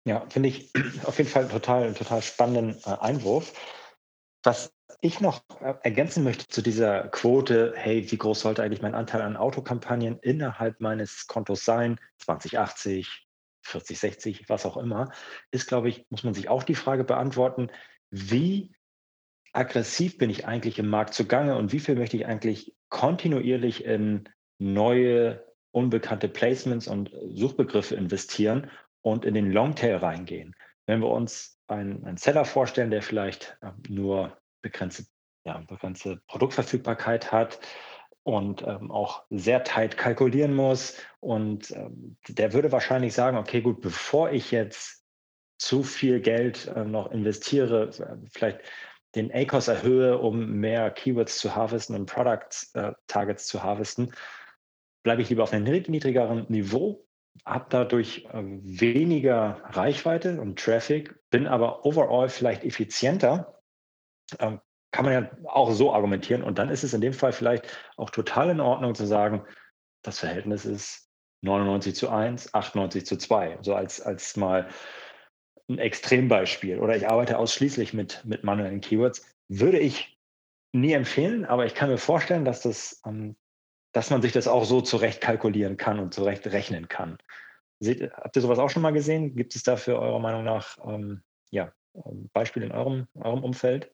Ja, 0.05 0.25
finde 0.29 0.50
ich 0.50 0.71
auf 1.03 1.17
jeden 1.17 1.29
Fall 1.29 1.48
total, 1.48 1.93
total 1.93 2.21
spannenden 2.21 2.81
äh, 2.86 2.98
Einwurf. 3.00 3.53
Was 4.43 4.74
ich 5.01 5.19
noch 5.19 5.43
äh, 5.62 5.75
ergänzen 5.83 6.24
möchte 6.24 6.48
zu 6.48 6.62
dieser 6.62 7.07
Quote, 7.09 7.74
hey, 7.75 8.09
wie 8.12 8.17
groß 8.17 8.39
sollte 8.39 8.63
eigentlich 8.63 8.81
mein 8.81 8.95
Anteil 8.95 9.21
an 9.21 9.38
Autokampagnen 9.38 10.17
innerhalb 10.19 10.79
meines 10.81 11.27
Kontos 11.27 11.63
sein? 11.63 12.00
2080, 12.17 13.27
40, 13.62 14.00
60, 14.00 14.50
was 14.50 14.65
auch 14.65 14.77
immer, 14.77 15.12
ist, 15.51 15.67
glaube 15.67 15.89
ich, 15.89 16.05
muss 16.09 16.24
man 16.24 16.33
sich 16.33 16.50
auch 16.50 16.63
die 16.63 16.75
Frage 16.75 17.03
beantworten, 17.03 17.69
wie 18.09 18.74
aggressiv 19.53 20.18
bin 20.18 20.29
ich 20.29 20.46
eigentlich 20.46 20.79
im 20.79 20.89
Markt 20.89 21.13
zugange 21.13 21.58
und 21.58 21.72
wie 21.72 21.79
viel 21.79 21.96
möchte 21.96 22.18
ich 22.18 22.25
eigentlich 22.25 22.75
kontinuierlich 22.89 23.86
in 23.86 24.29
neue, 24.60 25.46
unbekannte 25.72 26.27
Placements 26.27 26.88
und 26.88 27.12
Suchbegriffe 27.29 27.96
investieren 27.96 28.70
und 29.01 29.25
in 29.25 29.34
den 29.34 29.51
Longtail 29.51 29.98
reingehen. 29.98 30.56
Wenn 30.86 31.01
wir 31.01 31.10
uns 31.10 31.60
einen, 31.68 32.03
einen 32.03 32.18
Seller 32.18 32.46
vorstellen, 32.46 32.91
der 32.91 33.01
vielleicht 33.01 33.58
ähm, 33.62 33.82
nur 33.88 34.38
begrenzte, 34.62 35.06
ja, 35.46 35.60
begrenzte 35.68 36.22
Produktverfügbarkeit 36.27 37.32
hat 37.32 37.60
und 38.24 38.63
ähm, 38.63 38.91
auch 38.91 39.24
sehr 39.29 39.63
tight 39.63 39.98
kalkulieren 39.98 40.53
muss 40.53 40.98
und 41.20 41.72
ähm, 41.72 42.18
der 42.27 42.53
würde 42.53 42.72
wahrscheinlich 42.72 43.13
sagen, 43.13 43.38
okay, 43.38 43.62
gut, 43.62 43.82
bevor 43.82 44.32
ich 44.32 44.51
jetzt 44.51 45.06
zu 45.58 45.84
viel 45.84 46.20
Geld 46.22 46.68
äh, 46.68 46.86
noch 46.86 47.12
investiere, 47.12 47.91
vielleicht 48.32 48.60
den 49.16 49.32
ACOS 49.34 49.68
erhöhe, 49.68 50.18
um 50.18 50.54
mehr 50.54 50.92
Keywords 50.92 51.39
zu 51.39 51.56
harvesten 51.56 51.96
und 51.96 52.06
Product 52.06 52.50
äh, 52.74 52.94
Targets 53.08 53.48
zu 53.48 53.63
harvesten, 53.63 54.13
bleibe 55.04 55.22
ich 55.22 55.30
lieber 55.30 55.44
auf 55.44 55.54
einem 55.54 55.63
niedrigeren 55.63 56.46
Niveau, 56.50 57.08
habe 57.46 57.66
dadurch 57.70 58.25
äh, 58.25 58.44
weniger 58.44 59.62
Reichweite 59.66 60.39
und 60.39 60.60
Traffic, 60.60 61.16
bin 61.30 61.48
aber 61.48 61.86
overall 61.86 62.30
vielleicht 62.30 62.63
effizienter, 62.63 63.60
ähm, 64.39 64.60
kann 64.92 65.06
man 65.06 65.13
ja 65.13 65.32
auch 65.46 65.72
so 65.72 65.94
argumentieren. 65.94 66.44
Und 66.44 66.60
dann 66.60 66.70
ist 66.70 66.84
es 66.84 66.94
in 66.94 67.01
dem 67.01 67.13
Fall 67.13 67.32
vielleicht 67.32 67.68
auch 67.98 68.10
total 68.10 68.50
in 68.50 68.60
Ordnung 68.60 68.96
zu 68.96 69.06
sagen, 69.06 69.46
das 70.04 70.20
Verhältnis 70.20 70.66
ist 70.66 71.10
99 71.42 71.96
zu 71.96 72.10
1, 72.10 72.54
98 72.54 73.06
zu 73.06 73.18
2. 73.18 73.60
So 73.62 73.75
als, 73.75 74.01
als 74.01 74.36
mal 74.36 74.68
ein 75.69 75.77
Extrembeispiel. 75.77 76.79
Oder 76.79 76.95
ich 76.95 77.07
arbeite 77.09 77.38
ausschließlich 77.38 77.93
mit, 77.93 78.23
mit 78.25 78.43
manuellen 78.43 78.81
Keywords. 78.81 79.25
Würde 79.47 79.79
ich 79.79 80.17
nie 80.73 80.93
empfehlen, 80.93 81.45
aber 81.45 81.65
ich 81.65 81.75
kann 81.75 81.89
mir 81.89 81.97
vorstellen, 81.97 82.45
dass 82.45 82.61
das 82.61 83.01
ähm, 83.05 83.35
dass 83.91 84.09
man 84.09 84.21
sich 84.21 84.31
das 84.31 84.47
auch 84.47 84.65
so 84.65 84.81
zurecht 84.81 85.21
kalkulieren 85.21 85.77
kann 85.77 85.99
und 85.99 86.13
zurecht 86.13 86.45
rechnen 86.47 86.88
kann. 86.88 87.17
Seht, 87.79 88.11
habt 88.13 88.35
ihr 88.35 88.41
sowas 88.41 88.59
auch 88.59 88.69
schon 88.69 88.81
mal 88.81 88.91
gesehen? 88.91 89.35
Gibt 89.35 89.55
es 89.55 89.63
dafür 89.63 89.99
eurer 89.99 90.19
Meinung 90.19 90.43
nach 90.43 90.77
ähm, 90.85 91.23
ja, 91.49 91.71
ähm, 91.95 92.29
Beispiele 92.33 92.65
in 92.65 92.71
eurem, 92.71 93.07
eurem 93.15 93.43
Umfeld? 93.43 93.91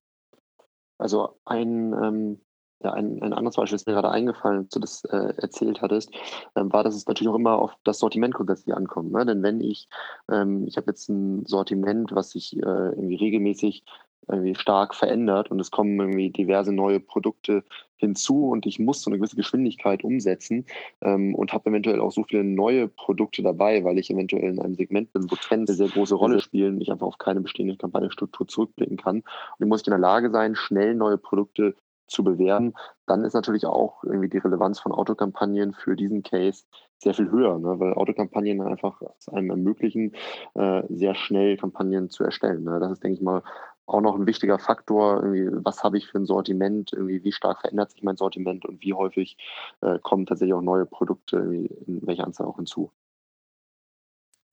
Also 0.98 1.40
ein, 1.46 1.94
ähm, 1.94 2.42
ja, 2.84 2.92
ein, 2.92 3.22
ein 3.22 3.34
anderes 3.34 3.56
Beispiel 3.56 3.76
ist 3.76 3.88
mir 3.88 3.94
gerade 3.94 4.12
eingefallen, 4.12 4.60
als 4.60 4.70
du 4.70 4.80
das 4.80 5.04
äh, 5.06 5.34
erzählt 5.38 5.82
hattest, 5.82 6.12
ähm, 6.56 6.72
war, 6.72 6.84
dass 6.84 6.96
es 6.96 7.08
natürlich 7.08 7.30
auch 7.30 7.36
immer 7.36 7.58
auf 7.60 7.72
das 7.84 8.00
Sortiment 8.00 8.34
grundsätzlich 8.34 8.76
ankommt. 8.76 9.12
Ne? 9.12 9.26
Denn 9.26 9.44
wenn 9.44 9.62
ich, 9.62 9.88
ähm, 10.30 10.66
ich 10.68 10.78
habe 10.78 10.88
jetzt 10.92 11.10
ein 11.10 11.46
Sortiment, 11.46 12.14
was 12.14 12.32
sich 12.32 12.56
äh, 12.58 12.60
irgendwie 12.60 13.16
regelmäßig 13.16 13.84
irgendwie 14.28 14.56
stark 14.56 14.96
verändert 14.96 15.52
und 15.52 15.60
es 15.60 15.72
kommen 15.72 16.00
irgendwie 16.00 16.32
diverse 16.32 16.72
neue 16.72 17.00
Produkte 17.00 17.64
hinzu 17.98 18.50
und 18.50 18.66
ich 18.66 18.80
muss 18.80 19.02
so 19.02 19.10
eine 19.10 19.18
gewisse 19.18 19.36
Geschwindigkeit 19.36 20.04
umsetzen 20.04 20.66
ähm, 21.02 21.36
und 21.36 21.54
habe 21.54 21.70
eventuell 21.70 22.00
auch 22.00 22.12
so 22.12 22.24
viele 22.24 22.44
neue 22.44 22.88
Produkte 22.88 23.44
dabei, 23.44 23.84
weil 23.84 24.00
ich 24.00 24.10
eventuell 24.10 24.52
in 24.52 24.60
einem 24.60 24.76
Segment 24.76 25.14
bin, 25.14 25.30
wo 25.30 25.36
Trends 25.36 25.70
eine 25.70 25.78
sehr 25.78 25.90
große 25.90 26.16
Rolle 26.16 26.40
spielen, 26.42 26.82
ich 26.82 26.92
einfach 26.92 27.08
auf 27.08 27.18
keine 27.18 27.42
bestehende 27.42 27.78
Kampagnenstruktur 27.78 28.48
zurückblicken 28.48 28.98
kann. 28.98 29.18
Und 29.18 29.26
ich 29.60 29.68
muss 29.68 29.84
in 29.84 29.92
der 29.92 30.00
Lage 30.00 30.32
sein, 30.32 30.56
schnell 30.56 30.96
neue 30.96 31.18
Produkte 31.18 31.76
zu 32.08 32.24
bewerben, 32.24 32.74
dann 33.06 33.24
ist 33.24 33.34
natürlich 33.34 33.66
auch 33.66 34.04
irgendwie 34.04 34.30
die 34.30 34.38
Relevanz 34.38 34.80
von 34.80 34.92
Autokampagnen 34.92 35.74
für 35.74 35.96
diesen 35.96 36.24
Case 36.24 36.66
sehr 36.98 37.14
viel 37.14 37.30
höher, 37.30 37.60
ne? 37.60 37.80
weil 37.80 37.94
Autokampagnen 37.94 38.62
einfach 38.62 39.02
es 39.20 39.30
einem 39.30 39.50
ermöglichen, 39.50 40.14
äh, 40.56 40.84
sehr 40.90 41.16
schnell 41.16 41.58
Kampagnen 41.58 42.10
zu 42.10 42.24
erstellen. 42.24 42.64
Ne? 42.64 42.80
Das 42.80 42.92
ist, 42.92 43.04
denke 43.04 43.16
ich 43.16 43.22
mal, 43.22 43.44
auch 43.88 44.02
noch 44.02 44.16
ein 44.16 44.26
wichtiger 44.26 44.58
Faktor, 44.58 45.22
was 45.24 45.84
habe 45.84 45.98
ich 45.98 46.08
für 46.08 46.18
ein 46.18 46.26
Sortiment, 46.26 46.92
wie 46.98 47.32
stark 47.32 47.62
verändert 47.62 47.92
sich 47.92 48.02
mein 48.02 48.18
Sortiment 48.18 48.66
und 48.66 48.82
wie 48.82 48.94
häufig 48.94 49.38
äh, 49.82 50.00
kommen 50.00 50.26
tatsächlich 50.26 50.56
auch 50.56 50.62
neue 50.62 50.88
Produkte, 50.88 51.38
in 51.38 52.02
welcher 52.08 52.26
Anzahl 52.26 52.48
auch 52.48 52.56
hinzu. 52.56 52.92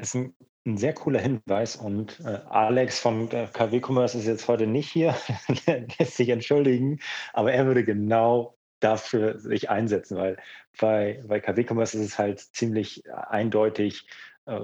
Ist 0.02 0.16
ein, 0.16 0.35
ein 0.66 0.76
sehr 0.76 0.94
cooler 0.94 1.21
Hinweis 1.21 1.76
und 1.76 2.18
äh, 2.25 2.40
Alex 2.50 2.99
von 2.99 3.30
äh, 3.30 3.47
KW 3.52 3.80
Commerce 3.80 4.18
ist 4.18 4.26
jetzt 4.26 4.49
heute 4.49 4.66
nicht 4.66 4.90
hier, 4.90 5.14
lässt 5.99 6.16
sich 6.16 6.28
entschuldigen, 6.28 6.99
aber 7.32 7.52
er 7.52 7.66
würde 7.66 7.85
genau 7.85 8.56
dafür 8.80 9.38
sich 9.38 9.71
einsetzen, 9.71 10.16
weil 10.16 10.38
bei, 10.80 11.23
bei 11.25 11.38
KW 11.38 11.64
Commerce 11.64 11.97
ist 11.97 12.04
es 12.04 12.18
halt 12.18 12.40
ziemlich 12.40 13.04
eindeutig 13.12 14.09
äh, 14.47 14.59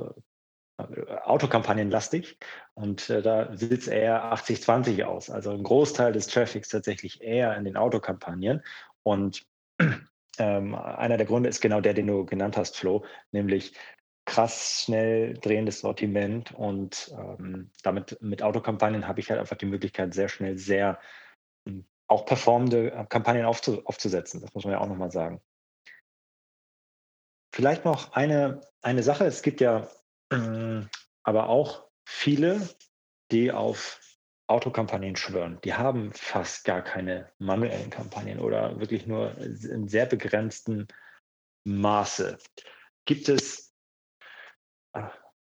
Autokampagnenlastig 1.25 2.39
und 2.75 3.09
äh, 3.09 3.23
da 3.23 3.53
es 3.53 3.87
eher 3.87 4.33
80-20 4.33 5.05
aus. 5.05 5.31
Also 5.31 5.53
ein 5.53 5.63
Großteil 5.63 6.13
des 6.13 6.27
Traffics 6.27 6.69
tatsächlich 6.69 7.23
eher 7.23 7.57
in 7.57 7.65
den 7.65 7.77
Autokampagnen. 7.77 8.63
Und 9.05 9.47
ähm, 10.39 10.75
einer 10.75 11.17
der 11.17 11.27
Gründe 11.27 11.49
ist 11.49 11.61
genau 11.61 11.81
der, 11.81 11.95
den 11.95 12.09
du 12.09 12.25
genannt 12.25 12.57
hast, 12.57 12.77
Flo, 12.77 13.05
nämlich 13.33 13.73
krass 14.29 14.83
schnell 14.85 15.35
drehendes 15.35 15.81
Sortiment 15.81 16.53
und 16.53 17.11
ähm, 17.19 17.71
damit 17.83 18.21
mit 18.21 18.43
Autokampagnen 18.43 19.09
habe 19.09 19.21
ich 19.21 19.31
halt 19.31 19.41
einfach 19.41 19.57
die 19.57 19.67
Möglichkeit, 19.67 20.13
sehr 20.13 20.29
schnell 20.29 20.59
sehr 20.59 21.01
ähm, 21.67 21.87
auch 22.09 22.27
performende 22.27 22.93
äh, 22.93 23.07
Kampagnen 23.07 23.47
aufzu 23.47 23.85
aufzusetzen. 23.87 24.43
Das 24.43 24.53
muss 24.53 24.65
man 24.65 24.75
ja 24.75 24.81
auch 24.81 24.89
nochmal 24.89 25.11
sagen. 25.11 25.41
Vielleicht 27.55 27.87
noch 27.87 28.13
eine, 28.13 28.61
eine 28.83 29.03
Sache. 29.03 29.25
Es 29.25 29.43
gibt 29.43 29.63
ja 29.63 29.89
ähm, 30.31 30.91
aber 31.23 31.49
auch 31.49 31.89
viele, 32.07 32.69
die 33.33 33.51
auf 33.51 33.99
Autokampagnen 34.47 35.17
schwören. 35.17 35.59
Die 35.65 35.73
haben 35.73 36.13
fast 36.13 36.65
gar 36.65 36.83
keine 36.83 37.33
manuellen 37.39 37.89
Kampagnen 37.89 38.41
oder 38.41 38.79
wirklich 38.79 39.07
nur 39.07 39.37
in 39.39 39.89
sehr 39.89 40.05
begrenzten 40.05 40.87
Maße. 41.65 42.39
Gibt 43.07 43.31
es, 43.31 43.68
äh, 43.68 43.68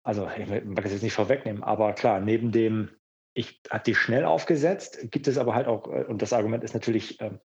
also 0.03 0.29
ich 0.37 0.47
mag 0.47 0.83
das 0.83 0.93
jetzt 0.93 1.03
nicht 1.03 1.13
vorwegnehmen, 1.13 1.63
aber 1.63 1.93
klar, 1.93 2.19
neben 2.19 2.51
dem, 2.51 2.89
ich 3.33 3.61
habe 3.69 3.83
die 3.83 3.95
schnell 3.95 4.25
aufgesetzt, 4.25 4.99
gibt 5.11 5.27
es 5.27 5.37
aber 5.37 5.55
halt 5.55 5.67
auch, 5.67 5.87
äh, 5.87 6.03
und 6.05 6.21
das 6.21 6.33
Argument 6.33 6.63
ist 6.63 6.73
natürlich 6.73 7.19
ähm, 7.21 7.39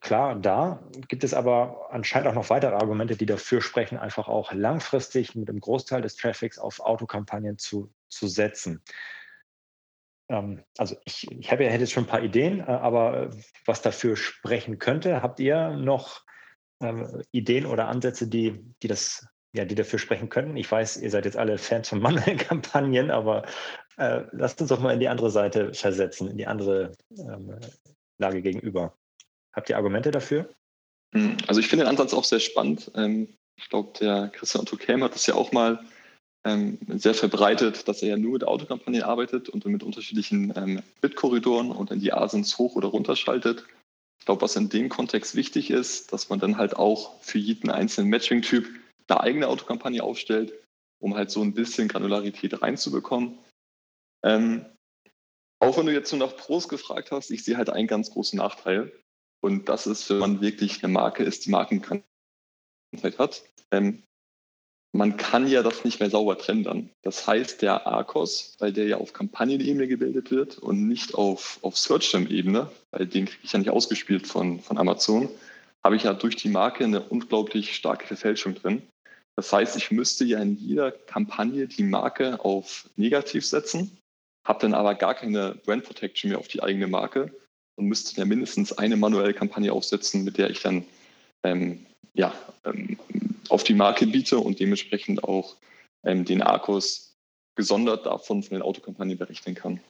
klar 0.00 0.36
da. 0.36 0.88
Gibt 1.08 1.24
es 1.24 1.34
aber 1.34 1.88
anscheinend 1.90 2.28
auch 2.28 2.34
noch 2.34 2.50
weitere 2.50 2.74
Argumente, 2.74 3.16
die 3.16 3.26
dafür 3.26 3.62
sprechen, 3.62 3.98
einfach 3.98 4.28
auch 4.28 4.52
langfristig 4.52 5.34
mit 5.34 5.48
einem 5.48 5.60
Großteil 5.60 6.02
des 6.02 6.16
Traffics 6.16 6.58
auf 6.58 6.80
Autokampagnen 6.80 7.58
zu, 7.58 7.92
zu 8.08 8.26
setzen. 8.26 8.82
Ähm, 10.28 10.64
also 10.78 10.96
ich, 11.04 11.30
ich 11.30 11.50
habe 11.50 11.64
ja 11.64 11.70
hätte 11.70 11.84
jetzt 11.84 11.92
schon 11.92 12.04
ein 12.04 12.10
paar 12.10 12.22
Ideen, 12.22 12.60
äh, 12.60 12.64
aber 12.64 13.30
was 13.64 13.82
dafür 13.82 14.16
sprechen 14.16 14.78
könnte, 14.78 15.22
habt 15.22 15.40
ihr 15.40 15.70
noch 15.70 16.24
ähm, 16.80 17.22
Ideen 17.30 17.66
oder 17.66 17.88
Ansätze, 17.88 18.28
die, 18.28 18.64
die 18.82 18.88
das 18.88 19.26
ja, 19.54 19.64
die 19.64 19.74
dafür 19.74 19.98
sprechen 19.98 20.28
könnten. 20.28 20.56
Ich 20.56 20.70
weiß, 20.70 20.96
ihr 20.98 21.10
seid 21.10 21.24
jetzt 21.24 21.36
alle 21.36 21.58
Fans 21.58 21.88
von 21.88 22.00
manuellen 22.02 22.38
Kampagnen, 22.38 23.10
aber 23.10 23.44
äh, 23.96 24.22
lasst 24.32 24.60
uns 24.60 24.70
doch 24.70 24.80
mal 24.80 24.94
in 24.94 25.00
die 25.00 25.08
andere 25.08 25.30
Seite 25.30 25.74
versetzen, 25.74 26.28
in 26.28 26.38
die 26.38 26.46
andere 26.46 26.92
ähm, 27.18 27.58
Lage 28.18 28.42
gegenüber. 28.42 28.96
Habt 29.54 29.68
ihr 29.68 29.76
Argumente 29.76 30.10
dafür? 30.10 30.48
Hm, 31.14 31.36
also 31.46 31.60
ich 31.60 31.68
finde 31.68 31.84
den 31.84 31.90
Ansatz 31.90 32.14
auch 32.14 32.24
sehr 32.24 32.40
spannend. 32.40 32.90
Ähm, 32.94 33.28
ich 33.56 33.68
glaube, 33.68 33.92
der 34.00 34.28
Christian 34.28 34.62
Otto 34.62 34.76
Kelm 34.76 35.04
hat 35.04 35.14
das 35.14 35.26
ja 35.26 35.34
auch 35.34 35.52
mal 35.52 35.84
ähm, 36.44 36.78
sehr 36.88 37.14
verbreitet, 37.14 37.86
dass 37.86 38.02
er 38.02 38.08
ja 38.08 38.16
nur 38.16 38.32
mit 38.32 38.44
Autokampagnen 38.44 39.02
arbeitet 39.02 39.48
und 39.48 39.64
mit 39.66 39.82
unterschiedlichen 39.82 40.52
ähm, 40.56 40.82
Bitkorridoren 41.00 41.70
und 41.70 41.90
in 41.90 42.00
die 42.00 42.12
Asins 42.12 42.56
hoch 42.58 42.74
oder 42.74 42.88
runter 42.88 43.14
schaltet. 43.14 43.64
Ich 44.18 44.26
glaube, 44.26 44.42
was 44.42 44.56
in 44.56 44.68
dem 44.68 44.88
Kontext 44.88 45.34
wichtig 45.34 45.70
ist, 45.70 46.12
dass 46.12 46.28
man 46.28 46.38
dann 46.38 46.56
halt 46.56 46.76
auch 46.76 47.20
für 47.20 47.38
jeden 47.38 47.70
einzelnen 47.70 48.08
Matching-Typ 48.08 48.66
eine 49.08 49.20
eigene 49.20 49.48
Autokampagne 49.48 50.02
aufstellt, 50.02 50.52
um 51.00 51.14
halt 51.14 51.30
so 51.30 51.42
ein 51.42 51.54
bisschen 51.54 51.88
Granularität 51.88 52.62
reinzubekommen. 52.62 53.38
Ähm, 54.24 54.66
auch 55.60 55.76
wenn 55.76 55.86
du 55.86 55.92
jetzt 55.92 56.12
nur 56.12 56.26
nach 56.26 56.36
Pros 56.36 56.68
gefragt 56.68 57.12
hast, 57.12 57.30
ich 57.30 57.44
sehe 57.44 57.56
halt 57.56 57.70
einen 57.70 57.86
ganz 57.88 58.10
großen 58.10 58.36
Nachteil. 58.36 58.92
Und 59.40 59.68
das 59.68 59.86
ist, 59.86 60.08
wenn 60.10 60.18
man 60.18 60.40
wirklich 60.40 60.82
eine 60.82 60.92
Marke 60.92 61.24
ist, 61.24 61.46
die 61.46 61.50
Markenkrankheit 61.50 62.04
hat. 63.18 63.42
Ähm, 63.70 64.02
man 64.94 65.16
kann 65.16 65.48
ja 65.48 65.62
das 65.62 65.84
nicht 65.84 66.00
mehr 66.00 66.10
sauber 66.10 66.36
trennen. 66.36 66.90
Das 67.02 67.26
heißt, 67.26 67.62
der 67.62 67.86
ARCOS, 67.86 68.56
weil 68.58 68.72
der 68.72 68.86
ja 68.86 68.98
auf 68.98 69.12
Kampagnenebene 69.12 69.88
gebildet 69.88 70.30
wird 70.30 70.58
und 70.58 70.86
nicht 70.86 71.14
auf, 71.14 71.58
auf 71.62 71.78
Search-Term-Ebene, 71.78 72.70
weil 72.90 73.06
den 73.06 73.24
kriege 73.24 73.40
ich 73.42 73.52
ja 73.52 73.58
nicht 73.58 73.70
ausgespielt 73.70 74.26
von, 74.26 74.60
von 74.60 74.78
Amazon, 74.78 75.30
habe 75.82 75.96
ich 75.96 76.02
ja 76.02 76.12
durch 76.12 76.36
die 76.36 76.50
Marke 76.50 76.84
eine 76.84 77.02
unglaublich 77.02 77.74
starke 77.74 78.06
Verfälschung 78.06 78.54
drin. 78.54 78.82
Das 79.36 79.52
heißt, 79.52 79.76
ich 79.76 79.90
müsste 79.90 80.24
ja 80.24 80.40
in 80.40 80.56
jeder 80.56 80.92
Kampagne 80.92 81.66
die 81.66 81.84
Marke 81.84 82.44
auf 82.44 82.88
negativ 82.96 83.46
setzen, 83.46 83.98
habe 84.46 84.60
dann 84.60 84.74
aber 84.74 84.94
gar 84.94 85.14
keine 85.14 85.54
Brand 85.64 85.84
Protection 85.84 86.30
mehr 86.30 86.38
auf 86.38 86.48
die 86.48 86.62
eigene 86.62 86.86
Marke 86.86 87.34
und 87.76 87.86
müsste 87.86 88.18
ja 88.18 88.24
mindestens 88.26 88.76
eine 88.76 88.96
manuelle 88.96 89.34
Kampagne 89.34 89.72
aufsetzen, 89.72 90.24
mit 90.24 90.36
der 90.36 90.50
ich 90.50 90.60
dann 90.60 90.84
ähm, 91.44 91.86
ja, 92.14 92.34
ähm, 92.64 92.98
auf 93.48 93.64
die 93.64 93.74
Marke 93.74 94.06
biete 94.06 94.38
und 94.38 94.60
dementsprechend 94.60 95.24
auch 95.24 95.56
ähm, 96.04 96.24
den 96.24 96.42
Arcos 96.42 97.14
gesondert 97.56 98.06
davon 98.06 98.42
von 98.42 98.54
den 98.54 98.62
Autokampagnen 98.62 99.18
berechnen 99.18 99.54
kann. 99.54 99.80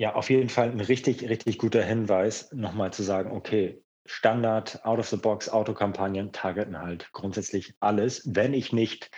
Ja, 0.00 0.14
auf 0.14 0.30
jeden 0.30 0.48
Fall 0.48 0.70
ein 0.70 0.80
richtig, 0.80 1.22
richtig 1.28 1.58
guter 1.58 1.82
Hinweis, 1.82 2.50
nochmal 2.52 2.92
zu 2.92 3.02
sagen, 3.02 3.30
okay, 3.30 3.80
Standard, 4.06 4.84
Out-of-the-Box, 4.84 5.48
Autokampagnen 5.48 6.32
targeten 6.32 6.80
halt 6.80 7.12
grundsätzlich 7.12 7.74
alles. 7.80 8.34
Wenn 8.34 8.52
ich 8.54 8.72
nicht 8.72 9.10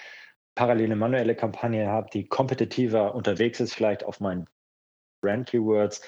parallel 0.55 0.87
eine 0.87 0.97
manuelle 0.97 1.35
Kampagne 1.35 1.89
habe, 1.89 2.11
die 2.13 2.27
kompetitiver 2.27 3.15
unterwegs 3.15 3.61
ist, 3.61 3.75
vielleicht 3.75 4.05
auf 4.05 4.21
meinen 4.21 4.47
Brand-Keywords 5.23 6.03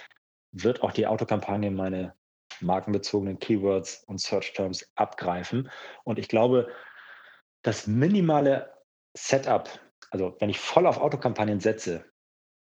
wird 0.53 0.83
auch 0.83 0.93
die 0.93 1.07
Autokampagne 1.07 1.71
meine 1.71 2.15
markenbezogenen 2.61 3.39
Keywords 3.39 4.05
und 4.05 4.21
Search-Terms 4.21 4.91
abgreifen. 4.95 5.71
Und 6.05 6.19
ich 6.19 6.29
glaube, 6.29 6.69
das 7.63 7.87
minimale 7.87 8.73
Setup, 9.15 9.69
also 10.11 10.37
wenn 10.39 10.51
ich 10.51 10.61
voll 10.61 10.87
auf 10.87 10.99
Autokampagnen 10.99 11.61
setze 11.61 12.05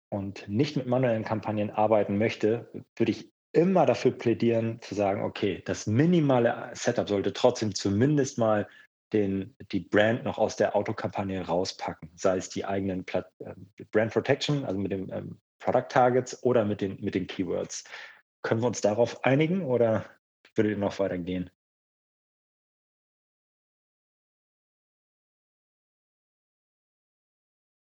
und 0.09 0.47
nicht 0.47 0.77
mit 0.77 0.87
manuellen 0.87 1.25
Kampagnen 1.25 1.71
arbeiten 1.71 2.17
möchte, 2.17 2.69
würde 2.95 3.11
ich 3.11 3.32
immer 3.53 3.85
dafür 3.85 4.11
plädieren 4.11 4.81
zu 4.81 4.95
sagen, 4.95 5.23
okay, 5.23 5.61
das 5.65 5.87
minimale 5.87 6.71
Setup 6.73 7.07
sollte 7.07 7.33
trotzdem 7.33 7.73
zumindest 7.73 8.37
mal 8.37 8.67
den, 9.13 9.55
die 9.71 9.79
Brand 9.79 10.23
noch 10.23 10.39
aus 10.39 10.55
der 10.55 10.75
Autokampagne 10.75 11.45
rauspacken, 11.45 12.09
sei 12.15 12.37
es 12.37 12.49
die 12.49 12.65
eigenen 12.65 13.05
Plat 13.05 13.31
äh, 13.39 13.53
Brand 13.91 14.11
Protection, 14.11 14.65
also 14.65 14.79
mit 14.79 14.91
den 14.91 15.11
ähm, 15.11 15.39
Product 15.59 15.87
Targets 15.89 16.43
oder 16.43 16.65
mit 16.65 16.81
den, 16.81 16.99
mit 16.99 17.13
den 17.15 17.27
Keywords. 17.27 17.83
Können 18.41 18.61
wir 18.61 18.67
uns 18.67 18.81
darauf 18.81 19.23
einigen 19.23 19.63
oder 19.63 20.05
würdet 20.55 20.73
ihr 20.73 20.77
noch 20.77 20.97
weitergehen? 20.99 21.49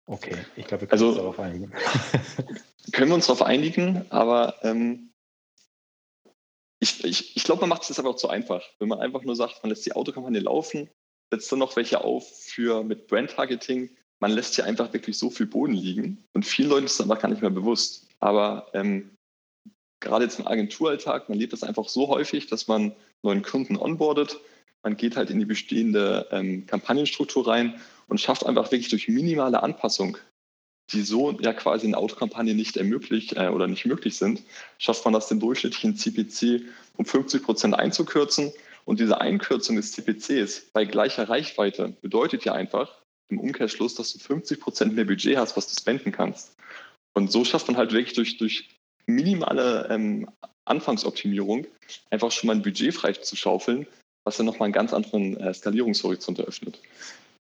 Okay, 0.07 0.35
ich 0.55 0.65
glaube, 0.65 0.81
wir 0.81 0.87
können 0.87 1.03
also, 1.03 1.07
uns 1.09 1.17
darauf 1.17 1.39
einigen. 1.39 1.71
können 2.91 3.09
wir 3.11 3.15
uns 3.15 3.27
darauf 3.27 3.43
einigen, 3.43 4.07
aber 4.09 4.55
ähm, 4.63 5.08
ich, 6.79 7.03
ich, 7.03 7.35
ich 7.35 7.43
glaube, 7.43 7.61
man 7.61 7.69
macht 7.69 7.83
es 7.83 7.89
jetzt 7.89 7.99
aber 7.99 8.09
auch 8.09 8.15
zu 8.15 8.29
einfach. 8.29 8.63
Wenn 8.79 8.87
man 8.87 8.99
einfach 8.99 9.23
nur 9.23 9.35
sagt, 9.35 9.63
man 9.63 9.69
lässt 9.69 9.85
die 9.85 9.93
Autokampagne 9.93 10.39
laufen, 10.39 10.89
setzt 11.31 11.51
dann 11.51 11.59
noch 11.59 11.75
welche 11.75 12.03
auf 12.03 12.27
für 12.45 12.83
mit 12.83 13.07
Brand-Targeting. 13.07 13.89
Man 14.19 14.31
lässt 14.31 14.55
hier 14.55 14.65
einfach 14.65 14.91
wirklich 14.93 15.17
so 15.17 15.29
viel 15.29 15.45
Boden 15.45 15.73
liegen 15.73 16.23
und 16.33 16.45
vielen 16.45 16.69
Leuten 16.69 16.85
ist 16.85 16.99
das 16.99 17.09
einfach 17.09 17.21
gar 17.21 17.29
nicht 17.29 17.41
mehr 17.41 17.51
bewusst. 17.51 18.07
Aber 18.19 18.67
ähm, 18.73 19.11
gerade 20.01 20.25
jetzt 20.25 20.39
im 20.39 20.47
Agenturalltag, 20.47 21.29
man 21.29 21.37
lebt 21.37 21.53
das 21.53 21.63
einfach 21.63 21.87
so 21.87 22.07
häufig, 22.07 22.47
dass 22.47 22.67
man 22.67 22.95
neuen 23.23 23.43
Kunden 23.43 23.77
onboardet. 23.77 24.39
Man 24.83 24.95
geht 24.95 25.17
halt 25.17 25.29
in 25.29 25.39
die 25.39 25.45
bestehende 25.45 26.27
ähm, 26.31 26.65
Kampagnenstruktur 26.65 27.47
rein 27.47 27.81
und 28.07 28.19
schafft 28.19 28.45
einfach 28.45 28.71
wirklich 28.71 28.89
durch 28.89 29.07
minimale 29.09 29.61
Anpassung, 29.61 30.17
die 30.91 31.01
so 31.01 31.37
ja 31.39 31.53
quasi 31.53 31.87
in 31.87 31.95
Autokampagne 31.95 32.53
nicht 32.55 32.77
ermöglicht 32.77 33.33
äh, 33.33 33.49
oder 33.49 33.67
nicht 33.67 33.85
möglich 33.85 34.17
sind, 34.17 34.43
schafft 34.77 35.05
man 35.05 35.13
das 35.13 35.27
den 35.27 35.39
durchschnittlichen 35.39 35.95
CPC 35.95 36.63
um 36.97 37.05
50 37.05 37.43
Prozent 37.43 37.75
einzukürzen. 37.75 38.51
Und 38.85 38.99
diese 38.99 39.21
Einkürzung 39.21 39.75
des 39.75 39.91
CPCs 39.91 40.71
bei 40.73 40.85
gleicher 40.85 41.29
Reichweite 41.29 41.93
bedeutet 42.01 42.45
ja 42.45 42.53
einfach 42.53 42.91
im 43.29 43.39
Umkehrschluss, 43.39 43.93
dass 43.95 44.13
du 44.13 44.19
50 44.19 44.59
Prozent 44.59 44.95
mehr 44.95 45.05
Budget 45.05 45.37
hast, 45.37 45.55
was 45.55 45.67
du 45.67 45.79
spenden 45.79 46.11
kannst. 46.11 46.55
Und 47.13 47.31
so 47.31 47.45
schafft 47.45 47.67
man 47.67 47.77
halt 47.77 47.91
wirklich 47.91 48.15
durch, 48.15 48.37
durch 48.37 48.69
minimale 49.05 49.87
ähm, 49.89 50.27
Anfangsoptimierung 50.65 51.67
einfach 52.09 52.31
schon 52.31 52.47
mal 52.47 52.55
ein 52.55 52.61
Budget 52.61 52.93
frei 52.93 53.13
zu 53.13 53.35
schaufeln, 53.35 53.87
was 54.23 54.37
dann 54.37 54.45
nochmal 54.45 54.67
einen 54.67 54.73
ganz 54.73 54.93
anderen 54.93 55.37
äh, 55.37 55.53
Skalierungshorizont 55.53 56.39
eröffnet. 56.39 56.79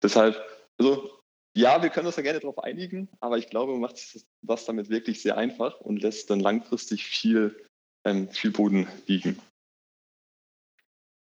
Deshalb, 0.02 0.42
also 0.80 1.17
ja, 1.58 1.82
wir 1.82 1.90
können 1.90 2.06
uns 2.06 2.16
da 2.16 2.22
gerne 2.22 2.40
darauf 2.40 2.60
einigen, 2.60 3.10
aber 3.20 3.38
ich 3.38 3.50
glaube, 3.50 3.72
man 3.72 3.82
macht 3.82 4.16
das 4.44 4.66
damit 4.66 4.90
wirklich 4.90 5.22
sehr 5.22 5.38
einfach 5.38 5.82
und 5.82 6.02
lässt 6.02 6.30
dann 6.30 6.40
langfristig 6.40 7.06
viel, 7.06 7.66
ähm, 8.06 8.30
viel 8.30 8.52
Boden 8.52 8.88
liegen. 9.08 9.40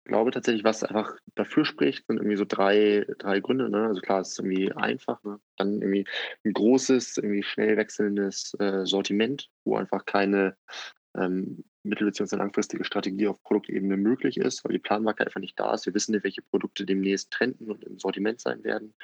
Ich 0.05 0.11
glaube 0.11 0.31
tatsächlich, 0.31 0.63
was 0.63 0.83
einfach 0.83 1.15
dafür 1.35 1.65
spricht, 1.65 2.07
sind 2.07 2.17
irgendwie 2.17 2.35
so 2.35 2.45
drei, 2.47 3.05
drei 3.19 3.39
Gründe. 3.39 3.69
Ne? 3.69 3.87
Also 3.87 4.01
klar, 4.01 4.21
es 4.21 4.29
ist 4.29 4.39
irgendwie 4.39 4.71
einfach. 4.71 5.23
Ne? 5.23 5.39
Dann 5.57 5.81
irgendwie 5.81 6.05
ein 6.43 6.53
großes, 6.53 7.17
irgendwie 7.17 7.43
schnell 7.43 7.77
wechselndes 7.77 8.55
äh, 8.59 8.85
Sortiment, 8.85 9.49
wo 9.65 9.77
einfach 9.77 10.05
keine 10.05 10.57
ähm, 11.15 11.63
mittel- 11.83 12.07
bzw. 12.07 12.37
langfristige 12.37 12.83
Strategie 12.85 13.27
auf 13.27 13.41
Produktebene 13.43 13.97
möglich 13.97 14.37
ist, 14.37 14.63
weil 14.63 14.73
die 14.73 14.79
Planbarkeit 14.79 15.27
einfach 15.27 15.41
nicht 15.41 15.59
da 15.59 15.73
ist. 15.73 15.85
Wir 15.85 15.93
wissen 15.93 16.13
nicht, 16.13 16.23
welche 16.23 16.41
Produkte 16.41 16.85
demnächst 16.85 17.31
trenden 17.31 17.69
und 17.69 17.83
im 17.83 17.99
Sortiment 17.99 18.41
sein 18.41 18.63
werden. 18.63 18.95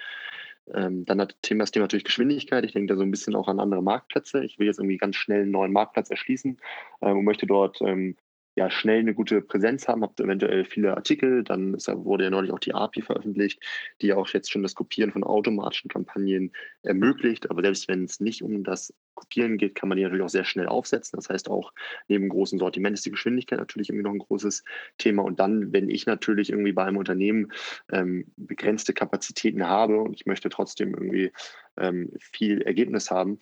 Ähm, 0.73 1.05
dann 1.05 1.21
hat 1.21 1.35
Thema 1.41 1.63
das 1.63 1.71
Thema 1.71 1.83
natürlich 1.83 2.05
Geschwindigkeit. 2.05 2.65
Ich 2.65 2.73
denke 2.73 2.93
da 2.93 2.97
so 2.97 3.03
ein 3.03 3.11
bisschen 3.11 3.35
auch 3.35 3.47
an 3.47 3.59
andere 3.59 3.83
Marktplätze. 3.83 4.43
Ich 4.43 4.57
will 4.57 4.67
jetzt 4.67 4.79
irgendwie 4.79 4.97
ganz 4.97 5.15
schnell 5.15 5.43
einen 5.43 5.51
neuen 5.51 5.73
Marktplatz 5.73 6.09
erschließen 6.09 6.57
ähm, 7.01 7.17
und 7.17 7.25
möchte 7.25 7.45
dort 7.45 7.81
ähm, 7.81 8.15
ja, 8.55 8.69
schnell 8.69 8.99
eine 8.99 9.13
gute 9.13 9.41
Präsenz 9.41 9.87
haben, 9.87 10.01
habt 10.01 10.19
eventuell 10.19 10.63
viele 10.63 10.95
Artikel, 10.95 11.43
dann 11.43 11.73
ist, 11.73 11.89
wurde 11.89 12.23
ja 12.23 12.29
neulich 12.29 12.51
auch 12.51 12.59
die 12.59 12.73
API 12.73 13.01
veröffentlicht, 13.01 13.61
die 14.01 14.13
auch 14.13 14.27
jetzt 14.29 14.49
schon 14.49 14.63
das 14.63 14.75
Kopieren 14.75 15.11
von 15.11 15.25
automatischen 15.25 15.89
Kampagnen 15.89 16.53
ermöglicht. 16.81 17.51
Aber 17.51 17.61
selbst 17.61 17.87
wenn 17.89 18.05
es 18.05 18.21
nicht 18.21 18.41
um 18.41 18.63
das 18.63 18.93
Kopieren 19.15 19.57
geht, 19.57 19.75
kann 19.75 19.89
man 19.89 19.97
die 19.97 20.03
natürlich 20.03 20.23
auch 20.23 20.29
sehr 20.29 20.45
schnell 20.45 20.67
aufsetzen. 20.67 21.17
Das 21.17 21.29
heißt 21.29 21.49
auch 21.49 21.73
neben 22.07 22.29
großem 22.29 22.59
Sortiment 22.59 22.95
ist 22.95 23.05
die 23.05 23.11
Geschwindigkeit 23.11 23.59
natürlich 23.59 23.89
irgendwie 23.89 24.03
noch 24.03 24.13
ein 24.13 24.19
großes 24.19 24.63
Thema. 24.97 25.23
Und 25.23 25.39
dann, 25.39 25.73
wenn 25.73 25.89
ich 25.89 26.05
natürlich 26.05 26.49
irgendwie 26.49 26.73
bei 26.73 26.83
einem 26.83 26.97
Unternehmen 26.97 27.51
ähm, 27.91 28.25
begrenzte 28.35 28.93
Kapazitäten 28.93 29.67
habe 29.67 29.99
und 29.99 30.13
ich 30.13 30.25
möchte 30.25 30.49
trotzdem 30.49 30.93
irgendwie 30.93 31.31
ähm, 31.77 32.11
viel 32.19 32.61
Ergebnis 32.61 33.11
haben, 33.11 33.39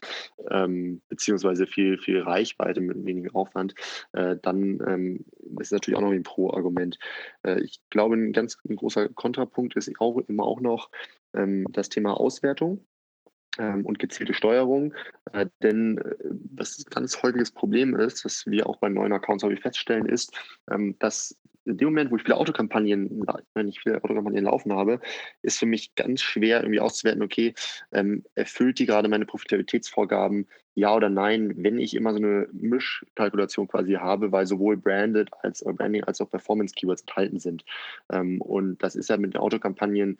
ähm, 0.50 1.02
beziehungsweise 1.10 1.68
viel, 1.68 1.98
viel 1.98 2.22
Reichweite 2.22 2.82
mit 2.82 3.06
wenigem 3.06 3.36
Aufwand, 3.36 3.76
äh, 4.14 4.38
dann 4.42 4.80
ähm, 4.88 5.26
ist 5.60 5.72
natürlich 5.72 5.98
auch 5.98 6.02
noch 6.02 6.12
ein 6.12 6.24
Pro-Argument. 6.24 6.98
Äh, 7.44 7.62
ich 7.62 7.80
glaube, 7.90 8.16
ein 8.16 8.34
ganz 8.34 8.58
ein 8.68 8.76
großer 8.76 9.10
Kontrapunkt 9.10 9.76
ist 9.76 9.92
auch 10.00 10.18
immer 10.28 10.44
auch 10.44 10.62
noch 10.62 10.90
ähm, 11.34 11.66
das 11.72 11.90
Thema 11.90 12.20
Auswertung 12.20 12.86
und 13.58 14.00
gezielte 14.00 14.34
Steuerung. 14.34 14.94
Äh, 15.32 15.48
denn 15.62 15.98
äh, 15.98 16.16
was 16.56 16.80
ein 16.80 16.90
ganz 16.90 17.22
häufiges 17.22 17.52
Problem 17.52 17.96
ist, 17.96 18.26
was 18.26 18.46
wir 18.46 18.68
auch 18.68 18.78
bei 18.78 18.90
neuen 18.90 19.14
Accounts 19.14 19.44
häufig 19.44 19.62
feststellen, 19.62 20.06
ist, 20.06 20.34
ähm, 20.70 20.96
dass 21.00 21.38
in 21.66 21.78
dem 21.78 21.90
Moment, 21.90 22.12
wo 22.12 22.18
ich 22.18 22.24
viele 22.24 22.38
Autokampagnen, 22.38 23.26
wenn 23.54 23.68
ich 23.68 23.80
viele 23.80 24.04
Autokampagnen 24.04 24.44
laufen 24.44 24.74
habe, 24.74 25.00
ist 25.42 25.60
für 25.60 25.66
mich 25.66 25.96
ganz 25.96 26.22
schwer 26.22 26.62
irgendwie 26.62 26.80
auszuwerten, 26.80 27.24
okay, 27.24 27.54
ähm, 27.92 28.24
erfüllt 28.36 28.80
die 28.80 28.86
gerade 28.86 29.08
meine 29.08 29.26
Profitabilitätsvorgaben, 29.26 30.48
ja 30.76 30.94
oder 30.96 31.10
nein, 31.10 31.54
wenn 31.58 31.80
ich 31.80 31.96
immer 31.96 32.12
so 32.12 32.18
eine 32.18 32.48
Mischkalkulation 32.52 33.68
quasi 33.68 33.94
habe, 33.94 34.32
weil 34.32 34.48
sowohl 34.48 34.76
Branded 34.76 35.30
als 35.42 35.62
äh, 35.62 35.72
Branding 35.72 36.04
als 36.04 36.20
auch 36.20 36.30
Performance 36.30 36.74
Keywords 36.76 37.04
enthalten 37.04 37.40
sind. 37.40 37.64
Ähm, 38.12 38.42
und 38.42 38.82
das 38.84 38.96
ist 38.96 39.10
ja 39.10 39.18
mit 39.18 39.34
den 39.34 39.42
Autokampagnen 39.42 40.18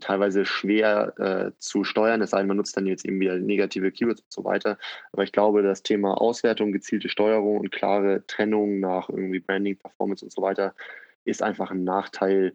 teilweise 0.00 0.44
schwer 0.44 1.14
äh, 1.18 1.52
zu 1.58 1.84
steuern, 1.84 2.20
es 2.22 2.30
sei 2.30 2.38
denn, 2.38 2.48
man 2.48 2.56
nutzt 2.56 2.76
dann 2.76 2.86
jetzt 2.86 3.04
irgendwie 3.04 3.28
negative 3.40 3.90
Keywords 3.90 4.20
und 4.20 4.32
so 4.32 4.44
weiter. 4.44 4.78
Aber 5.12 5.22
ich 5.22 5.32
glaube, 5.32 5.62
das 5.62 5.82
Thema 5.82 6.20
Auswertung, 6.20 6.72
gezielte 6.72 7.08
Steuerung 7.08 7.58
und 7.58 7.72
klare 7.72 8.24
Trennung 8.26 8.80
nach 8.80 9.08
irgendwie 9.08 9.40
Branding, 9.40 9.78
Performance 9.78 10.24
und 10.24 10.32
so 10.32 10.42
weiter 10.42 10.74
ist 11.24 11.42
einfach 11.42 11.70
ein 11.70 11.84
Nachteil, 11.84 12.52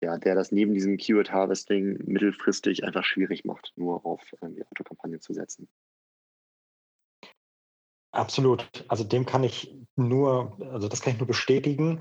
ja, 0.00 0.18
der 0.18 0.34
das 0.34 0.52
neben 0.52 0.74
diesem 0.74 0.96
Keyword 0.96 1.32
Harvesting 1.32 1.98
mittelfristig 2.06 2.84
einfach 2.84 3.04
schwierig 3.04 3.44
macht, 3.44 3.72
nur 3.76 4.04
auf 4.06 4.22
ähm, 4.42 4.54
die 4.54 4.64
Autokampagne 4.66 5.18
zu 5.20 5.32
setzen. 5.32 5.68
Absolut. 8.12 8.84
Also 8.88 9.04
dem 9.04 9.24
kann 9.24 9.44
ich 9.44 9.74
nur, 9.96 10.58
also 10.72 10.88
das 10.88 11.00
kann 11.00 11.12
ich 11.12 11.18
nur 11.18 11.28
bestätigen. 11.28 12.00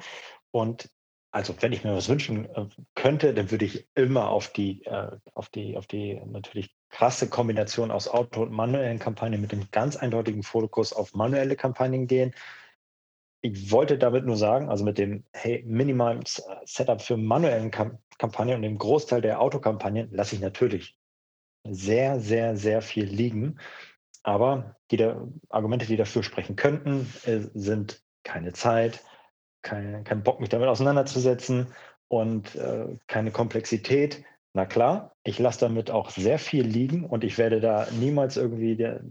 Und 0.52 0.90
also 1.32 1.54
wenn 1.62 1.74
ich 1.74 1.84
mir 1.84 1.94
was 1.94 2.10
wünschen 2.10 2.46
äh, 2.56 2.66
könnte, 2.96 3.34
dann 3.34 3.52
würde 3.52 3.66
ich 3.66 3.88
immer 3.96 4.30
auf 4.30 4.52
die, 4.52 4.84
äh, 4.86 5.18
auf 5.34 5.50
die, 5.50 5.78
auf 5.78 5.86
die 5.86 6.20
natürlich 6.26 6.76
krasse 6.90 7.30
Kombination 7.30 7.92
aus 7.92 8.08
Auto- 8.08 8.42
und 8.42 8.52
manuellen 8.52 9.00
Kampagnen 9.00 9.42
mit 9.42 9.52
dem 9.52 9.70
ganz 9.72 9.96
eindeutigen 9.96 10.44
Fokus 10.44 10.92
auf 10.92 11.14
manuelle 11.14 11.56
Kampagnen 11.56 12.08
gehen. 12.08 12.34
Ich 13.42 13.72
wollte 13.72 13.98
damit 13.98 14.26
nur 14.26 14.38
sagen, 14.38 14.70
also 14.70 14.84
mit 14.84 14.98
dem 14.98 15.24
hey, 15.34 15.64
minimalen 15.66 16.24
Setup 16.66 17.02
für 17.02 17.16
manuellen 17.16 17.72
Kampagnen 17.72 18.56
und 18.56 18.64
dem 18.64 18.78
Großteil 18.78 19.22
der 19.22 19.40
Autokampagnen 19.40 20.10
lasse 20.12 20.36
ich 20.36 20.42
natürlich 20.42 20.98
sehr, 21.64 22.20
sehr, 22.20 22.58
sehr 22.58 22.82
viel 22.82 23.06
liegen. 23.06 23.60
Aber 24.24 24.76
die 24.92 25.02
Argumente, 25.50 25.86
die 25.86 25.96
dafür 25.96 26.24
sprechen 26.24 26.56
könnten, 26.56 27.12
äh, 27.26 27.40
sind 27.54 28.04
keine 28.24 28.52
Zeit, 28.52 29.04
kein, 29.62 30.04
kein 30.04 30.24
Bock, 30.24 30.40
mich 30.40 30.50
damit 30.50 30.68
auseinanderzusetzen 30.68 31.68
und 32.08 32.56
äh, 32.56 32.98
keine 33.08 33.32
Komplexität. 33.32 34.24
Na 34.54 34.66
klar, 34.66 35.16
ich 35.24 35.40
lasse 35.40 35.60
damit 35.60 35.92
auch 35.92 36.10
sehr 36.10 36.40
viel 36.40 36.66
liegen 36.66 37.06
und 37.06 37.24
ich 37.24 37.38
werde 37.38 37.60
da 37.60 37.88
niemals 37.92 38.36
irgendwie 38.36 38.76
der, 38.76 39.02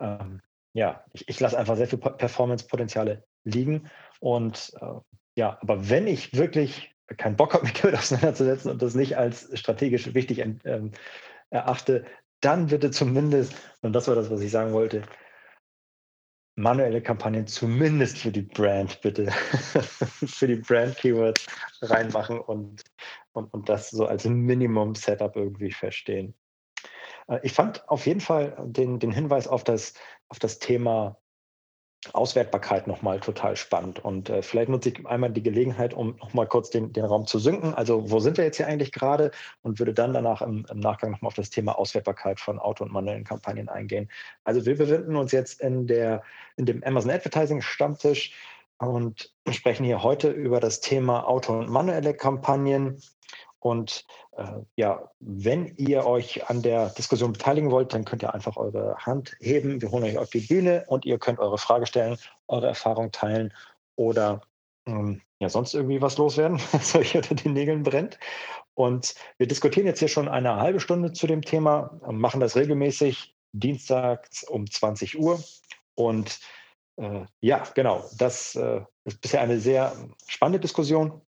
ähm, 0.00 0.40
ja, 0.74 1.04
ich, 1.12 1.28
ich 1.28 1.38
lasse 1.40 1.58
einfach 1.58 1.76
sehr 1.76 1.88
viel 1.88 1.98
Performance-Potenziale 1.98 3.24
liegen. 3.44 3.90
Und 4.20 4.72
äh, 4.80 5.00
ja, 5.36 5.58
aber 5.60 5.90
wenn 5.90 6.06
ich 6.06 6.34
wirklich 6.34 6.94
keinen 7.18 7.36
Bock 7.36 7.54
habe, 7.54 7.64
mich 7.66 7.74
damit 7.74 7.96
auseinanderzusetzen 7.96 8.70
und 8.70 8.80
das 8.80 8.94
nicht 8.94 9.16
als 9.16 9.50
strategisch 9.58 10.14
wichtig 10.14 10.38
ähm, 10.38 10.92
erachte, 11.50 12.04
dann 12.40 12.66
bitte 12.68 12.90
zumindest, 12.90 13.54
und 13.82 13.92
das 13.92 14.08
war 14.08 14.14
das, 14.14 14.30
was 14.30 14.40
ich 14.40 14.50
sagen 14.50 14.72
wollte, 14.72 15.02
manuelle 16.54 17.00
Kampagnen 17.00 17.46
zumindest 17.46 18.18
für 18.18 18.32
die 18.32 18.42
Brand 18.42 19.00
bitte, 19.00 19.30
für 19.30 20.46
die 20.46 20.56
Brand-Keywords 20.56 21.46
reinmachen 21.82 22.40
und, 22.40 22.82
und, 23.32 23.52
und 23.54 23.68
das 23.68 23.90
so 23.90 24.06
als 24.06 24.24
Minimum-Setup 24.24 25.34
irgendwie 25.36 25.72
verstehen. 25.72 26.34
Äh, 27.28 27.40
ich 27.42 27.52
fand 27.52 27.88
auf 27.88 28.06
jeden 28.06 28.20
Fall 28.20 28.56
den, 28.66 28.98
den 28.98 29.12
Hinweis 29.12 29.48
auf 29.48 29.64
das, 29.64 29.94
auf 30.28 30.38
das 30.38 30.58
Thema 30.58 31.18
Auswertbarkeit 32.12 32.88
nochmal 32.88 33.20
total 33.20 33.56
spannend. 33.56 34.04
Und 34.04 34.28
äh, 34.28 34.42
vielleicht 34.42 34.68
nutze 34.68 34.88
ich 34.88 35.06
einmal 35.06 35.30
die 35.30 35.42
Gelegenheit, 35.42 35.94
um 35.94 36.16
nochmal 36.16 36.48
kurz 36.48 36.70
den, 36.70 36.92
den 36.92 37.04
Raum 37.04 37.26
zu 37.26 37.38
sinken. 37.38 37.74
Also 37.74 38.10
wo 38.10 38.18
sind 38.18 38.38
wir 38.38 38.44
jetzt 38.44 38.56
hier 38.56 38.66
eigentlich 38.66 38.90
gerade? 38.90 39.30
Und 39.62 39.78
würde 39.78 39.94
dann 39.94 40.12
danach 40.12 40.42
im, 40.42 40.66
im 40.68 40.80
Nachgang 40.80 41.12
nochmal 41.12 41.28
auf 41.28 41.34
das 41.34 41.50
Thema 41.50 41.78
Auswertbarkeit 41.78 42.40
von 42.40 42.58
Auto- 42.58 42.84
und 42.84 42.92
manuellen 42.92 43.24
Kampagnen 43.24 43.68
eingehen. 43.68 44.10
Also 44.42 44.66
wir 44.66 44.76
befinden 44.76 45.14
uns 45.14 45.30
jetzt 45.30 45.60
in, 45.60 45.86
der, 45.86 46.22
in 46.56 46.66
dem 46.66 46.82
Amazon 46.82 47.12
Advertising 47.12 47.62
Stammtisch 47.62 48.32
und 48.78 49.32
sprechen 49.50 49.84
hier 49.84 50.02
heute 50.02 50.28
über 50.28 50.58
das 50.58 50.80
Thema 50.80 51.28
Auto- 51.28 51.56
und 51.56 51.70
manuelle 51.70 52.14
Kampagnen. 52.14 53.00
Und 53.62 54.04
äh, 54.36 54.44
ja, 54.74 55.08
wenn 55.20 55.76
ihr 55.76 56.04
euch 56.04 56.50
an 56.50 56.62
der 56.62 56.88
Diskussion 56.88 57.32
beteiligen 57.32 57.70
wollt, 57.70 57.94
dann 57.94 58.04
könnt 58.04 58.24
ihr 58.24 58.34
einfach 58.34 58.56
eure 58.56 58.96
Hand 58.96 59.36
heben. 59.38 59.80
Wir 59.80 59.92
holen 59.92 60.02
euch 60.02 60.18
auf 60.18 60.30
die 60.30 60.40
Bühne 60.40 60.84
und 60.88 61.04
ihr 61.04 61.16
könnt 61.20 61.38
eure 61.38 61.58
Frage 61.58 61.86
stellen, 61.86 62.18
eure 62.48 62.66
Erfahrung 62.66 63.12
teilen 63.12 63.54
oder 63.94 64.40
ähm, 64.84 65.22
ja, 65.38 65.48
sonst 65.48 65.74
irgendwie 65.74 66.02
was 66.02 66.18
loswerden, 66.18 66.60
was 66.72 66.96
euch 66.96 67.14
unter 67.14 67.36
den 67.36 67.52
Nägeln 67.52 67.84
brennt. 67.84 68.18
Und 68.74 69.14
wir 69.38 69.46
diskutieren 69.46 69.86
jetzt 69.86 70.00
hier 70.00 70.08
schon 70.08 70.28
eine 70.28 70.56
halbe 70.56 70.80
Stunde 70.80 71.12
zu 71.12 71.28
dem 71.28 71.42
Thema, 71.42 72.00
machen 72.10 72.40
das 72.40 72.56
regelmäßig 72.56 73.36
dienstags 73.52 74.42
um 74.42 74.68
20 74.68 75.20
Uhr. 75.20 75.40
Und 75.94 76.40
äh, 76.96 77.26
ja, 77.40 77.62
genau, 77.76 78.04
das 78.18 78.56
äh, 78.56 78.80
ist 79.04 79.20
bisher 79.20 79.40
eine 79.40 79.60
sehr 79.60 79.94
spannende 80.26 80.58
Diskussion 80.58 81.22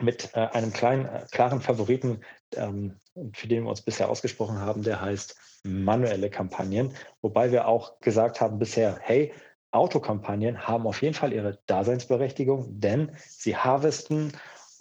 mit 0.00 0.30
äh, 0.34 0.40
einem 0.40 0.72
kleinen, 0.72 1.06
äh, 1.06 1.26
klaren 1.30 1.60
Favoriten, 1.60 2.20
ähm, 2.54 2.96
für 3.32 3.48
den 3.48 3.64
wir 3.64 3.70
uns 3.70 3.82
bisher 3.82 4.08
ausgesprochen 4.08 4.60
haben, 4.60 4.82
der 4.82 5.00
heißt 5.00 5.36
manuelle 5.64 6.30
Kampagnen. 6.30 6.94
Wobei 7.20 7.50
wir 7.50 7.66
auch 7.66 8.00
gesagt 8.00 8.40
haben 8.40 8.58
bisher, 8.58 8.98
hey, 9.00 9.32
Autokampagnen 9.70 10.66
haben 10.66 10.86
auf 10.86 11.02
jeden 11.02 11.14
Fall 11.14 11.32
ihre 11.32 11.58
Daseinsberechtigung, 11.66 12.80
denn 12.80 13.12
sie 13.26 13.56
harvesten 13.56 14.32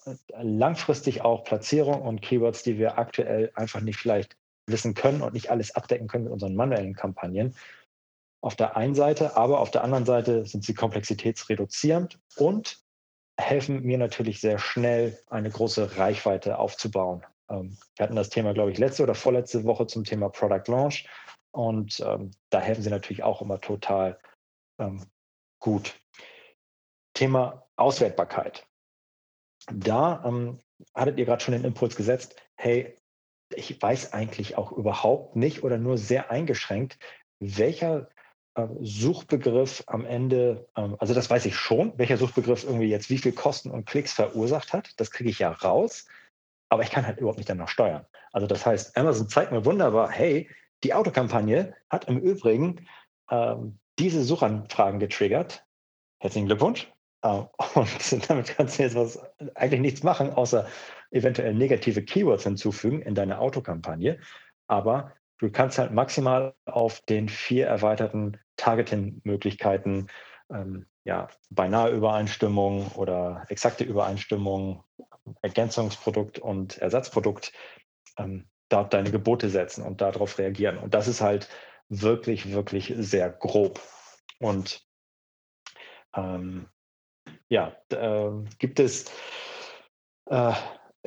äh, 0.05 0.15
langfristig 0.41 1.21
auch 1.21 1.43
Platzierungen 1.43 2.01
und 2.01 2.21
Keywords, 2.21 2.63
die 2.63 2.77
wir 2.77 2.97
aktuell 2.97 3.51
einfach 3.55 3.81
nicht 3.81 3.97
vielleicht 3.97 4.37
wissen 4.67 4.93
können 4.93 5.21
und 5.21 5.33
nicht 5.33 5.49
alles 5.49 5.75
abdecken 5.75 6.07
können 6.07 6.25
mit 6.25 6.33
unseren 6.33 6.55
manuellen 6.55 6.93
Kampagnen. 6.93 7.55
Auf 8.41 8.55
der 8.55 8.77
einen 8.77 8.95
Seite, 8.95 9.35
aber 9.35 9.59
auf 9.59 9.71
der 9.71 9.83
anderen 9.83 10.05
Seite 10.05 10.45
sind 10.45 10.63
sie 10.63 10.73
komplexitätsreduzierend 10.73 12.19
und 12.37 12.79
helfen 13.37 13.83
mir 13.83 13.97
natürlich 13.97 14.41
sehr 14.41 14.59
schnell, 14.59 15.17
eine 15.29 15.49
große 15.49 15.97
Reichweite 15.97 16.57
aufzubauen. 16.57 17.23
Ähm, 17.49 17.77
wir 17.95 18.03
hatten 18.03 18.15
das 18.15 18.29
Thema, 18.29 18.53
glaube 18.53 18.71
ich, 18.71 18.77
letzte 18.77 19.03
oder 19.03 19.15
vorletzte 19.15 19.63
Woche 19.63 19.87
zum 19.87 20.03
Thema 20.03 20.29
Product 20.29 20.63
Launch. 20.67 21.07
Und 21.51 21.99
ähm, 22.01 22.31
da 22.49 22.59
helfen 22.59 22.81
sie 22.83 22.89
natürlich 22.89 23.23
auch 23.23 23.41
immer 23.41 23.61
total 23.61 24.19
ähm, 24.79 25.05
gut. 25.59 25.99
Thema 27.13 27.67
Auswertbarkeit. 27.77 28.67
Da 29.71 30.23
ähm, 30.25 30.59
hattet 30.93 31.17
ihr 31.17 31.25
gerade 31.25 31.43
schon 31.43 31.53
den 31.53 31.63
Impuls 31.63 31.95
gesetzt, 31.95 32.35
hey, 32.55 32.95
ich 33.55 33.81
weiß 33.81 34.13
eigentlich 34.13 34.57
auch 34.57 34.71
überhaupt 34.71 35.35
nicht 35.35 35.63
oder 35.63 35.77
nur 35.77 35.97
sehr 35.97 36.31
eingeschränkt, 36.31 36.99
welcher 37.39 38.09
Suchbegriff 38.81 39.83
am 39.87 40.05
Ende, 40.05 40.67
ähm, 40.75 40.95
also 40.99 41.13
das 41.13 41.29
weiß 41.29 41.45
ich 41.45 41.55
schon, 41.55 41.93
welcher 41.97 42.17
Suchbegriff 42.17 42.63
irgendwie 42.63 42.89
jetzt 42.89 43.09
wie 43.09 43.17
viel 43.17 43.31
Kosten 43.31 43.71
und 43.71 43.85
Klicks 43.85 44.13
verursacht 44.13 44.73
hat. 44.73 44.91
Das 44.97 45.11
kriege 45.11 45.29
ich 45.29 45.39
ja 45.39 45.51
raus, 45.51 46.07
aber 46.69 46.83
ich 46.83 46.89
kann 46.89 47.05
halt 47.05 47.19
überhaupt 47.19 47.37
nicht 47.37 47.49
danach 47.49 47.69
steuern. 47.69 48.05
Also 48.31 48.47
das 48.47 48.65
heißt, 48.65 48.97
Amazon 48.97 49.29
zeigt 49.29 49.51
mir 49.51 49.65
wunderbar, 49.65 50.09
hey, 50.09 50.49
die 50.83 50.93
Autokampagne 50.93 51.75
hat 51.89 52.05
im 52.05 52.19
Übrigen 52.19 52.87
ähm, 53.29 53.79
diese 53.99 54.23
Suchanfragen 54.23 54.99
getriggert. 54.99 55.65
Herzlichen 56.19 56.47
Glückwunsch. 56.47 56.91
Äh, 57.23 57.43
und 57.75 58.29
damit 58.29 58.55
kannst 58.55 58.77
du 58.79 58.83
jetzt 58.83 58.95
was, 58.95 59.19
eigentlich 59.55 59.81
nichts 59.81 60.03
machen, 60.03 60.31
außer 60.31 60.67
eventuell 61.11 61.53
negative 61.53 62.03
Keywords 62.03 62.43
hinzufügen 62.43 63.01
in 63.01 63.15
deine 63.15 63.39
Autokampagne. 63.39 64.19
Aber 64.67 65.13
du 65.39 65.51
kannst 65.51 65.77
halt 65.77 65.91
maximal 65.91 66.53
auf 66.65 67.01
den 67.01 67.29
vier 67.29 67.67
erweiterten 67.67 68.37
Targeting-Möglichkeiten, 68.57 70.07
ähm, 70.51 70.87
ja, 71.03 71.29
beinahe 71.49 71.91
Übereinstimmung 71.91 72.87
oder 72.95 73.45
exakte 73.49 73.83
Übereinstimmung, 73.83 74.83
Ergänzungsprodukt 75.41 76.39
und 76.39 76.77
Ersatzprodukt, 76.77 77.53
ähm, 78.17 78.47
dort 78.69 78.93
deine 78.93 79.11
Gebote 79.11 79.49
setzen 79.49 79.83
und 79.83 80.01
darauf 80.01 80.37
reagieren. 80.37 80.77
Und 80.77 80.93
das 80.93 81.07
ist 81.07 81.21
halt 81.21 81.49
wirklich, 81.89 82.51
wirklich 82.51 82.93
sehr 82.97 83.29
grob. 83.29 83.79
Und 84.39 84.85
ähm, 86.15 86.67
ja, 87.49 87.75
äh, 87.89 88.31
gibt 88.59 88.79
es 88.79 89.05
äh, 90.25 90.53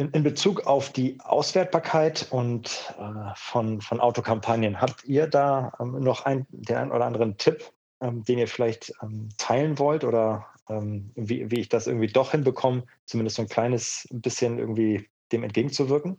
in, 0.01 0.11
in, 0.13 0.23
Bezug 0.23 0.67
auf 0.67 0.91
die 0.91 1.21
Auswertbarkeit 1.21 2.27
und 2.31 2.95
äh, 2.99 3.33
von, 3.37 3.83
von 3.83 4.01
Autokampagnen, 4.01 4.81
habt 4.81 5.05
ihr 5.05 5.27
da 5.27 5.73
ähm, 5.79 6.01
noch 6.01 6.25
ein, 6.25 6.47
den 6.51 6.77
einen 6.77 6.91
oder 6.91 7.05
anderen 7.05 7.37
Tipp, 7.37 7.71
ähm, 8.01 8.25
den 8.25 8.39
ihr 8.39 8.49
vielleicht 8.49 8.95
ähm, 9.03 9.29
teilen 9.37 9.79
wollt 9.79 10.05
oder 10.05 10.47
ähm, 10.71 11.11
wie, 11.17 11.51
wie 11.51 11.61
ich 11.61 11.69
das 11.69 11.87
irgendwie 11.87 12.07
doch 12.07 12.31
hinbekomme, 12.31 12.85
zumindest 13.05 13.37
so 13.37 13.43
ein 13.43 13.49
kleines 13.49 14.09
bisschen 14.11 14.59
irgendwie 14.59 15.07
dem 15.33 15.43
entgegenzuwirken? 15.43 16.19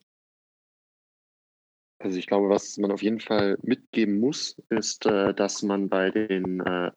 Also 1.98 2.20
ich 2.20 2.28
glaube, 2.28 2.50
was 2.50 2.78
man 2.78 2.92
auf 2.92 3.02
jeden 3.02 3.20
Fall 3.20 3.58
mitgeben 3.64 4.20
muss, 4.20 4.62
ist, 4.70 5.08
äh, 5.08 5.34
dass 5.34 5.64
man 5.64 5.90
bei 5.90 6.12
den 6.12 6.60
äh, 6.60 6.92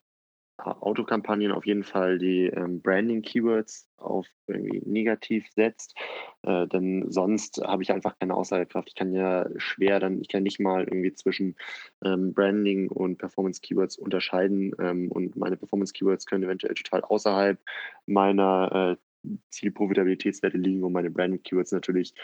Autokampagnen 0.57 1.53
auf 1.53 1.67
jeden 1.67 1.83
Fall 1.83 2.19
die 2.19 2.47
ähm, 2.47 2.81
Branding-Keywords 2.81 3.89
auf 3.97 4.27
irgendwie 4.47 4.83
negativ 4.85 5.47
setzt, 5.51 5.97
äh, 6.43 6.67
denn 6.69 7.11
sonst 7.11 7.61
habe 7.65 7.83
ich 7.83 7.93
einfach 7.93 8.19
keine 8.19 8.35
Aussagekraft. 8.35 8.89
Ich 8.89 8.95
kann 8.95 9.13
ja 9.13 9.47
schwer 9.57 9.99
dann, 9.99 10.21
ich 10.21 10.29
kann 10.29 10.43
nicht 10.45 10.61
mal 10.61 10.85
irgendwie 10.85 11.13
zwischen 11.13 11.57
ähm, 12.05 12.33
Branding 12.35 12.89
und 12.89 13.19
Performance-Keywords 13.19 13.99
unterscheiden 13.99 14.73
ähm, 14.79 15.11
und 15.11 15.37
meine 15.37 15.57
Performance-Keywords 15.57 16.27
können 16.27 16.45
eventuell 16.45 16.75
total 16.75 17.03
außerhalb 17.03 17.59
meiner 18.07 18.97
äh, 18.99 19.31
Zielprofitabilitätswerte 19.51 20.59
liegen 20.59 20.85
und 20.85 20.93
meine 20.93 21.11
Branding-Keywords 21.11 21.73
natürlich 21.73 22.15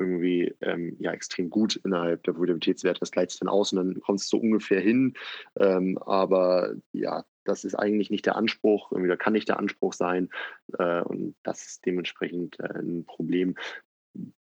irgendwie 0.00 0.54
ähm, 0.60 0.96
ja 0.98 1.12
extrem 1.12 1.50
gut 1.50 1.76
innerhalb 1.76 2.24
der 2.24 2.36
Volatilitätswerte. 2.36 3.00
Das 3.00 3.12
gleicht 3.12 3.30
sich 3.30 3.40
dann 3.40 3.48
aus 3.48 3.72
und 3.72 3.76
dann 3.76 4.00
kommt 4.00 4.20
es 4.20 4.28
so 4.28 4.38
ungefähr 4.38 4.80
hin. 4.80 5.14
Ähm, 5.58 5.98
aber 5.98 6.74
ja, 6.92 7.24
das 7.44 7.64
ist 7.64 7.74
eigentlich 7.74 8.10
nicht 8.10 8.26
der 8.26 8.36
Anspruch, 8.36 8.90
irgendwie, 8.90 9.08
da 9.08 9.16
kann 9.16 9.32
nicht 9.32 9.48
der 9.48 9.58
Anspruch 9.58 9.92
sein. 9.92 10.30
Äh, 10.78 11.02
und 11.02 11.36
das 11.42 11.66
ist 11.66 11.86
dementsprechend 11.86 12.58
äh, 12.60 12.78
ein 12.78 13.04
Problem. 13.04 13.54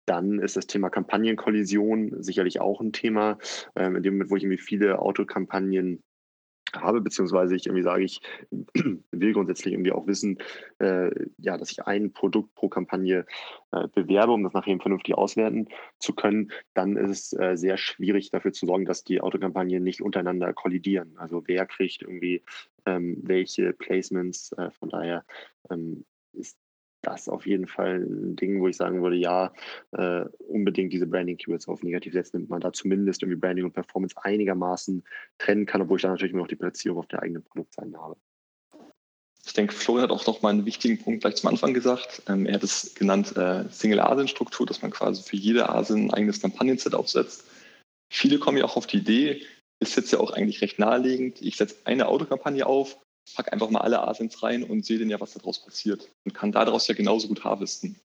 Dann 0.05 0.39
ist 0.39 0.55
das 0.55 0.67
Thema 0.67 0.89
Kampagnenkollision 0.89 2.23
sicherlich 2.23 2.61
auch 2.61 2.79
ein 2.79 2.93
Thema, 2.93 3.37
ähm, 3.75 3.97
in 3.97 4.03
dem 4.03 4.13
Moment, 4.13 4.31
wo 4.31 4.35
ich 4.37 4.43
irgendwie 4.43 4.61
viele 4.61 4.99
Autokampagnen 4.99 6.03
habe, 6.75 7.01
beziehungsweise 7.01 7.55
ich 7.55 7.65
irgendwie 7.65 7.83
sage, 7.83 8.03
ich 8.03 8.21
will 9.11 9.33
grundsätzlich 9.33 9.73
irgendwie 9.73 9.91
auch 9.91 10.07
wissen, 10.07 10.37
äh, 10.79 11.11
ja, 11.37 11.57
dass 11.57 11.71
ich 11.71 11.85
ein 11.85 12.11
Produkt 12.13 12.53
pro 12.55 12.69
Kampagne 12.69 13.25
äh, 13.71 13.87
bewerbe, 13.87 14.33
um 14.33 14.43
das 14.43 14.53
nachher 14.53 14.71
eben 14.71 14.81
vernünftig 14.81 15.15
auswerten 15.15 15.67
zu 15.99 16.13
können, 16.13 16.51
dann 16.73 16.97
ist 16.97 17.33
es 17.33 17.39
äh, 17.39 17.55
sehr 17.55 17.77
schwierig 17.77 18.29
dafür 18.31 18.53
zu 18.53 18.65
sorgen, 18.65 18.85
dass 18.85 19.03
die 19.03 19.21
Autokampagnen 19.21 19.83
nicht 19.83 20.01
untereinander 20.01 20.53
kollidieren. 20.53 21.17
Also 21.17 21.43
wer 21.45 21.65
kriegt 21.65 22.01
irgendwie 22.01 22.43
ähm, 22.85 23.17
welche 23.23 23.73
Placements, 23.73 24.51
äh, 24.53 24.71
von 24.71 24.89
daher 24.89 25.25
ähm, 25.69 26.05
ist 26.33 26.57
das 27.01 27.29
auf 27.29 27.45
jeden 27.45 27.67
Fall 27.67 28.01
ein 28.01 28.35
Ding, 28.35 28.61
wo 28.61 28.67
ich 28.67 28.77
sagen 28.77 29.01
würde, 29.01 29.15
ja, 29.15 29.53
äh, 29.91 30.25
unbedingt 30.47 30.93
diese 30.93 31.07
Branding-Keywords 31.07 31.67
auf 31.67 31.83
negativ 31.83 32.13
setzen, 32.13 32.37
damit 32.37 32.49
man 32.49 32.61
da 32.61 32.73
zumindest 32.73 33.21
irgendwie 33.21 33.39
Branding 33.39 33.65
und 33.65 33.73
Performance 33.73 34.15
einigermaßen 34.21 35.03
trennen 35.37 35.65
kann, 35.65 35.81
obwohl 35.81 35.97
ich 35.97 36.01
dann 36.01 36.11
natürlich 36.11 36.33
immer 36.33 36.41
noch 36.41 36.47
die 36.47 36.55
Platzierung 36.55 36.99
auf 36.99 37.07
der 37.07 37.21
eigenen 37.21 37.43
Produktseite 37.43 37.97
habe. 37.97 38.17
Ich 39.45 39.53
denke, 39.53 39.73
Florian 39.73 40.03
hat 40.03 40.11
auch 40.11 40.27
noch 40.27 40.41
mal 40.41 40.49
einen 40.49 40.65
wichtigen 40.65 41.01
Punkt 41.01 41.21
gleich 41.21 41.35
zum 41.35 41.49
Anfang 41.49 41.73
gesagt. 41.73 42.21
Ähm, 42.27 42.45
er 42.45 42.55
hat 42.55 42.63
es 42.63 42.93
genannt 42.95 43.37
äh, 43.37 43.63
Single-ASIN-Struktur, 43.69 44.65
dass 44.65 44.81
man 44.81 44.91
quasi 44.91 45.23
für 45.23 45.37
jede 45.37 45.69
ASIN 45.69 46.07
ein 46.07 46.13
eigenes 46.13 46.41
Kampagnenset 46.41 46.93
aufsetzt. 46.93 47.45
Viele 48.11 48.39
kommen 48.39 48.57
ja 48.57 48.65
auch 48.65 48.75
auf 48.75 48.87
die 48.87 48.97
Idee, 48.97 49.45
ist 49.79 49.95
jetzt 49.95 50.11
ja 50.11 50.19
auch 50.19 50.31
eigentlich 50.31 50.61
recht 50.61 50.79
naheliegend, 50.79 51.41
ich 51.41 51.55
setze 51.55 51.77
eine 51.85 52.07
Autokampagne 52.07 52.65
auf 52.65 52.97
pack 53.35 53.53
einfach 53.53 53.69
mal 53.69 53.81
alle 53.81 54.07
Asins 54.07 54.41
rein 54.43 54.63
und 54.63 54.85
sehe 54.85 54.99
dann 54.99 55.09
ja, 55.09 55.19
was 55.19 55.33
daraus 55.33 55.63
passiert 55.63 56.09
und 56.25 56.33
kann 56.33 56.51
daraus 56.51 56.87
ja 56.87 56.95
genauso 56.95 57.27
gut 57.27 57.43
harvesten. 57.43 57.99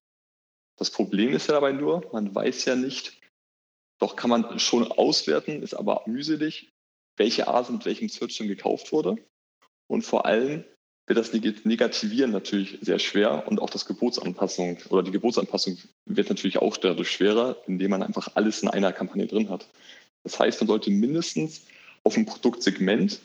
Das 0.77 0.89
Problem 0.91 1.33
ist 1.33 1.47
ja 1.47 1.53
dabei 1.53 1.71
nur, 1.71 2.09
man 2.11 2.33
weiß 2.33 2.65
ja 2.65 2.75
nicht, 2.75 3.19
doch 3.99 4.15
kann 4.15 4.29
man 4.29 4.59
schon 4.59 4.91
auswerten, 4.91 5.61
ist 5.61 5.73
aber 5.73 6.03
mühselig, 6.07 6.71
welche 7.17 7.47
Asen 7.47 7.75
mit 7.75 7.85
welchem 7.85 8.09
Search 8.09 8.35
schon 8.35 8.47
gekauft 8.47 8.91
wurde. 8.91 9.17
Und 9.87 10.01
vor 10.01 10.25
allem 10.25 10.63
wird 11.05 11.19
das 11.19 11.33
Negativieren 11.33 12.31
natürlich 12.31 12.79
sehr 12.81 12.97
schwer 12.97 13.47
und 13.47 13.59
auch 13.59 13.69
das 13.69 13.85
Gebotsanpassung 13.85 14.77
oder 14.89 15.03
die 15.03 15.11
Gebotsanpassung 15.11 15.77
wird 16.05 16.29
natürlich 16.29 16.57
auch 16.59 16.77
dadurch 16.77 17.11
schwerer, 17.11 17.57
indem 17.67 17.91
man 17.91 18.03
einfach 18.03 18.29
alles 18.35 18.63
in 18.63 18.69
einer 18.69 18.93
Kampagne 18.93 19.27
drin 19.27 19.49
hat. 19.49 19.67
Das 20.23 20.39
heißt, 20.39 20.61
man 20.61 20.69
sollte 20.69 20.89
mindestens 20.89 21.65
auf 22.03 22.15
ein 22.15 22.25
Produktsegment 22.25 23.19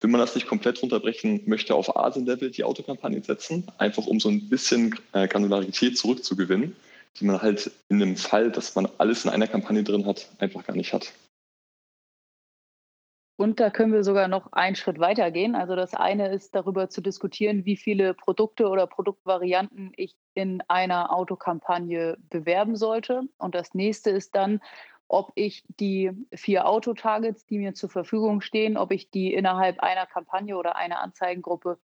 wenn 0.00 0.10
man 0.10 0.20
das 0.20 0.34
nicht 0.34 0.46
komplett 0.46 0.80
runterbrechen 0.82 1.42
möchte, 1.46 1.74
auf 1.74 1.96
ASIN-Level 1.96 2.50
die 2.50 2.64
Autokampagne 2.64 3.22
setzen, 3.22 3.66
einfach 3.78 4.06
um 4.06 4.20
so 4.20 4.28
ein 4.28 4.48
bisschen 4.48 4.98
äh, 5.12 5.26
Granularität 5.26 5.98
zurückzugewinnen, 5.98 6.76
die 7.18 7.24
man 7.24 7.42
halt 7.42 7.70
in 7.88 7.98
dem 7.98 8.16
Fall, 8.16 8.50
dass 8.50 8.74
man 8.74 8.88
alles 8.98 9.24
in 9.24 9.30
einer 9.30 9.48
Kampagne 9.48 9.82
drin 9.82 10.06
hat, 10.06 10.28
einfach 10.38 10.64
gar 10.64 10.76
nicht 10.76 10.92
hat. 10.92 11.12
Und 13.40 13.60
da 13.60 13.70
können 13.70 13.92
wir 13.92 14.02
sogar 14.02 14.26
noch 14.26 14.52
einen 14.52 14.74
Schritt 14.74 14.98
weiter 14.98 15.30
gehen. 15.30 15.54
Also 15.54 15.76
das 15.76 15.94
eine 15.94 16.32
ist 16.32 16.56
darüber 16.56 16.88
zu 16.88 17.00
diskutieren, 17.00 17.64
wie 17.64 17.76
viele 17.76 18.12
Produkte 18.12 18.68
oder 18.68 18.88
Produktvarianten 18.88 19.92
ich 19.96 20.16
in 20.34 20.60
einer 20.66 21.12
Autokampagne 21.12 22.16
bewerben 22.30 22.74
sollte. 22.74 23.22
Und 23.38 23.54
das 23.54 23.74
nächste 23.74 24.10
ist 24.10 24.34
dann, 24.34 24.60
ob 25.08 25.32
ich 25.34 25.64
die 25.80 26.12
vier 26.34 26.68
Autotargets, 26.68 27.46
die 27.46 27.58
mir 27.58 27.74
zur 27.74 27.88
Verfügung 27.88 28.40
stehen, 28.40 28.76
ob 28.76 28.92
ich 28.92 29.10
die 29.10 29.32
innerhalb 29.32 29.80
einer 29.80 30.06
Kampagne 30.06 30.56
oder 30.56 30.76
einer 30.76 31.00
Anzeigengruppe 31.00 31.78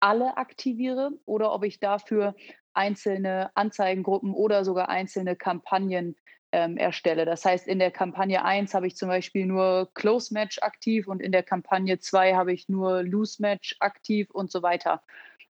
alle 0.00 0.36
aktiviere 0.36 1.10
oder 1.26 1.52
ob 1.52 1.64
ich 1.64 1.80
dafür 1.80 2.34
einzelne 2.72 3.50
Anzeigengruppen 3.56 4.32
oder 4.32 4.64
sogar 4.64 4.88
einzelne 4.88 5.34
Kampagnen 5.34 6.14
ähm, 6.52 6.76
erstelle. 6.76 7.24
Das 7.24 7.44
heißt, 7.44 7.66
in 7.66 7.78
der 7.78 7.90
Kampagne 7.90 8.44
1 8.44 8.72
habe 8.74 8.86
ich 8.86 8.96
zum 8.96 9.08
Beispiel 9.08 9.46
nur 9.46 9.90
Close 9.94 10.32
Match 10.32 10.60
aktiv 10.60 11.08
und 11.08 11.20
in 11.20 11.32
der 11.32 11.42
Kampagne 11.42 11.98
2 11.98 12.34
habe 12.34 12.52
ich 12.52 12.68
nur 12.68 13.02
Loose 13.02 13.42
Match 13.42 13.76
aktiv 13.80 14.30
und 14.30 14.50
so 14.50 14.62
weiter. 14.62 15.02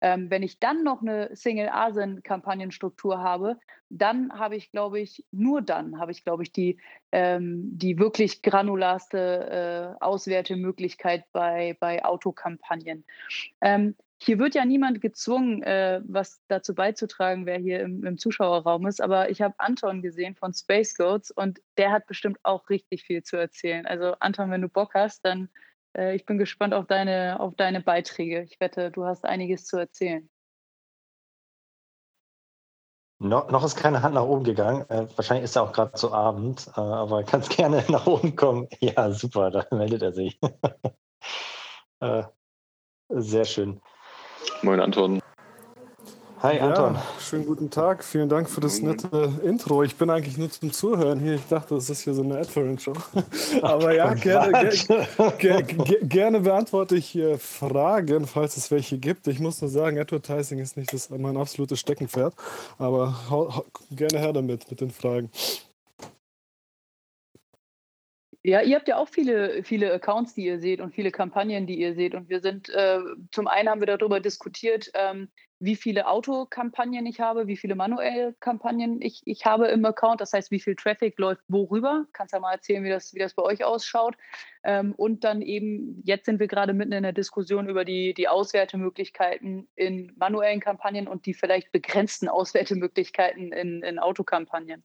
Ähm, 0.04 0.30
wenn 0.30 0.44
ich 0.44 0.60
dann 0.60 0.84
noch 0.84 1.02
eine 1.02 1.34
Single 1.34 1.70
ASIN-Kampagnenstruktur 1.70 3.20
habe, 3.20 3.58
dann 3.88 4.38
habe 4.38 4.58
ich, 4.58 4.70
glaube 4.70 5.00
ich, 5.00 5.26
nur 5.32 5.62
dann 5.62 5.98
habe 5.98 6.12
ich, 6.12 6.26
glaube 6.26 6.44
ich, 6.44 6.52
die, 6.52 6.78
ähm, 7.14 7.70
die 7.78 7.98
wirklich 7.98 8.42
granularste 8.42 9.96
äh, 9.98 10.04
Auswertemöglichkeit 10.04 11.24
bei, 11.32 11.78
bei 11.80 12.04
Autokampagnen. 12.04 13.06
Ähm, 13.62 13.96
hier 14.22 14.40
wird 14.40 14.56
ja 14.56 14.66
niemand 14.66 15.00
gezwungen, 15.00 15.64
äh, 15.64 16.02
was 16.06 16.42
dazu 16.50 16.76
beizutragen, 16.76 17.46
wer 17.46 17.58
hier 17.58 17.80
im, 17.80 18.04
im 18.04 18.18
Zuschauerraum 18.18 18.86
ist. 18.88 19.02
Aber 19.02 19.30
ich 19.30 19.42
habe 19.42 19.56
Anton 19.58 20.02
gesehen 20.02 20.36
von 20.36 20.54
Space 20.54 20.96
Goats 20.96 21.32
und 21.32 21.62
der 21.78 21.92
hat 21.92 22.08
bestimmt 22.08 22.40
auch 22.44 22.70
richtig 22.70 23.04
viel 23.04 23.24
zu 23.24 23.38
erzählen. 23.38 23.86
Also 23.86 24.16
Anton, 24.20 24.52
wenn 24.52 24.62
du 24.62 24.68
Bock 24.68 24.96
hast, 24.96 25.24
dann 25.24 25.48
äh, 25.96 26.16
ich 26.16 26.26
bin 26.26 26.38
gespannt 26.38 26.74
auf 26.74 26.86
deine, 26.88 27.40
auf 27.40 27.56
deine 27.56 27.82
Beiträge. 27.82 28.44
Ich 28.44 28.60
wette, 28.60 28.92
du 28.92 29.06
hast 29.06 29.26
einiges 29.26 29.66
zu 29.66 29.78
erzählen. 29.78 30.30
No, 33.20 33.50
noch 33.50 33.64
ist 33.64 33.78
keine 33.78 34.02
Hand 34.02 34.16
nach 34.16 34.26
oben 34.26 34.44
gegangen. 34.44 34.82
Äh, 34.90 35.08
wahrscheinlich 35.16 35.46
ist 35.46 35.56
er 35.56 35.64
auch 35.64 35.72
gerade 35.72 35.94
zu 35.94 36.12
Abend, 36.12 36.68
äh, 36.76 36.82
aber 36.82 37.24
kannst 37.24 37.50
gerne 37.56 37.84
nach 37.88 38.06
oben 38.06 38.36
kommen. 38.36 38.68
Ja, 38.82 39.12
super, 39.12 39.50
da 39.50 39.66
meldet 39.72 40.02
er 40.02 40.12
sich. 40.12 40.38
äh, 42.02 42.24
sehr 43.10 43.46
schön. 43.46 43.82
Moin 44.62 44.82
Anton. 44.82 45.23
Hi 46.44 46.60
Anton. 46.60 46.96
Ja, 46.96 47.04
schönen 47.22 47.46
guten 47.46 47.70
Tag. 47.70 48.04
Vielen 48.04 48.28
Dank 48.28 48.50
für 48.50 48.60
das 48.60 48.82
nette 48.82 49.32
Intro. 49.46 49.82
Ich 49.82 49.96
bin 49.96 50.10
eigentlich 50.10 50.38
nur 50.38 50.52
zum 50.52 50.74
Zuhören 50.74 51.22
hier. 51.22 51.36
Ich 51.36 51.48
dachte, 51.48 51.74
das 51.76 51.90
ist 51.90 52.02
hier 52.02 52.14
so 52.14 52.22
eine 52.22 52.38
Adference-Show. 52.38 52.92
Aber 53.62 53.96
ja, 53.96 54.14
gerne, 54.14 54.70
gerne, 55.40 55.64
gerne 56.02 56.40
beantworte 56.42 56.98
ich 56.98 57.08
hier 57.08 57.40
Fragen, 57.40 58.28
falls 58.28 58.58
es 58.58 58.72
welche 58.72 58.98
gibt. 58.98 59.26
Ich 59.28 59.40
muss 59.40 59.62
nur 59.62 59.70
sagen, 59.70 59.98
Advertising 59.98 60.60
ist 60.60 60.76
nicht 60.76 60.92
das, 60.92 61.10
mein 61.10 61.38
absolutes 61.38 61.80
Steckenpferd. 61.80 62.34
Aber 62.78 63.64
gerne 63.92 64.20
her 64.20 64.34
damit, 64.34 64.70
mit 64.70 64.82
den 64.82 64.92
Fragen. 64.92 65.32
Ja, 68.46 68.62
ihr 68.62 68.76
habt 68.76 68.90
ja 68.90 68.98
auch 68.98 69.08
viele, 69.08 69.64
viele 69.64 69.94
Accounts, 69.94 70.34
die 70.34 70.46
ihr 70.46 70.60
seht 70.60 70.82
und 70.82 70.94
viele 70.94 71.12
Kampagnen, 71.12 71.66
die 71.66 71.80
ihr 71.80 71.96
seht. 71.96 72.14
Und 72.14 72.28
wir 72.28 72.42
sind, 72.42 72.68
äh, 72.70 73.00
zum 73.32 73.48
einen 73.48 73.70
haben 73.70 73.80
wir 73.80 73.88
darüber 73.88 74.20
diskutiert, 74.20 74.92
ähm, 74.96 75.30
wie 75.60 75.78
viele 75.78 76.08
Autokampagnen 76.08 77.06
ich 77.06 77.22
habe, 77.22 77.48
wie 77.48 77.56
viele 77.56 77.76
manuelle 77.76 78.34
Kampagnen 78.42 79.02
ich, 79.02 79.22
ich 79.24 79.46
habe 79.46 79.68
im 79.68 79.86
Account. 79.86 80.20
Das 80.20 80.34
heißt, 80.34 80.52
wie 80.52 80.60
viel 80.60 80.76
Traffic 80.76 81.18
läuft 81.20 81.42
worüber. 81.48 82.06
Kannst 82.12 82.34
ja 82.34 82.40
mal 82.42 82.52
erzählen, 82.52 82.84
wie 82.84 82.90
das, 82.90 83.14
wie 83.14 83.20
das 83.20 83.34
bei 83.34 83.44
euch 83.44 83.64
ausschaut. 83.64 84.18
Ähm, 84.66 84.94
und 84.98 85.24
dann 85.24 85.42
eben, 85.42 86.02
jetzt 86.04 86.26
sind 86.26 86.42
wir 86.42 86.48
gerade 86.48 86.74
mitten 86.74 86.92
in 86.92 87.04
der 87.04 87.14
Diskussion 87.14 87.70
über 87.70 87.86
die, 87.86 88.14
die 88.14 88.28
Auswertemöglichkeiten 88.28 89.70
in 89.76 90.12
manuellen 90.18 90.60
Kampagnen 90.60 91.08
und 91.08 91.26
die 91.28 91.34
vielleicht 91.34 91.72
begrenzten 91.72 92.28
Auswertemöglichkeiten 92.28 93.54
in, 93.54 93.84
in 93.84 94.00
Autokampagnen. 94.00 94.84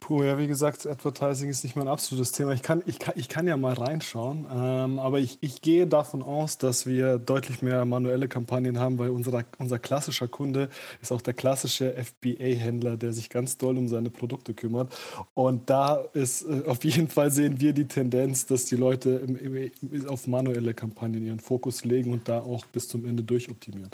Puh, 0.00 0.22
ja, 0.22 0.38
wie 0.38 0.46
gesagt, 0.46 0.86
Advertising 0.86 1.50
ist 1.50 1.64
nicht 1.64 1.74
mein 1.74 1.88
absolutes 1.88 2.30
Thema. 2.30 2.52
Ich 2.52 2.62
kann, 2.62 2.80
ich 2.86 3.00
kann, 3.00 3.14
ich 3.16 3.28
kann 3.28 3.48
ja 3.48 3.56
mal 3.56 3.72
reinschauen, 3.72 4.46
ähm, 4.54 5.00
aber 5.00 5.18
ich, 5.18 5.38
ich 5.40 5.62
gehe 5.62 5.88
davon 5.88 6.22
aus, 6.22 6.58
dass 6.58 6.86
wir 6.86 7.18
deutlich 7.18 7.60
mehr 7.60 7.84
manuelle 7.84 8.28
Kampagnen 8.28 8.78
haben, 8.78 8.98
weil 8.98 9.10
unser, 9.10 9.44
unser 9.58 9.80
klassischer 9.80 10.28
Kunde 10.28 10.68
ist 11.02 11.10
auch 11.10 11.22
der 11.22 11.34
klassische 11.34 11.92
FBA-Händler, 11.92 12.96
der 12.96 13.12
sich 13.12 13.30
ganz 13.30 13.58
doll 13.58 13.76
um 13.76 13.88
seine 13.88 14.10
Produkte 14.10 14.54
kümmert. 14.54 14.96
Und 15.34 15.68
da 15.68 15.96
ist 16.12 16.42
äh, 16.42 16.62
auf 16.66 16.84
jeden 16.84 17.08
Fall 17.08 17.32
sehen 17.32 17.60
wir 17.60 17.72
die 17.72 17.88
Tendenz, 17.88 18.46
dass 18.46 18.66
die 18.66 18.76
Leute 18.76 19.10
im, 19.26 19.56
im, 19.56 20.08
auf 20.08 20.28
manuelle 20.28 20.72
Kampagnen 20.72 21.26
ihren 21.26 21.40
Fokus 21.40 21.84
legen 21.84 22.12
und 22.12 22.28
da 22.28 22.40
auch 22.40 22.64
bis 22.66 22.86
zum 22.86 23.04
Ende 23.04 23.24
durchoptimieren. 23.24 23.90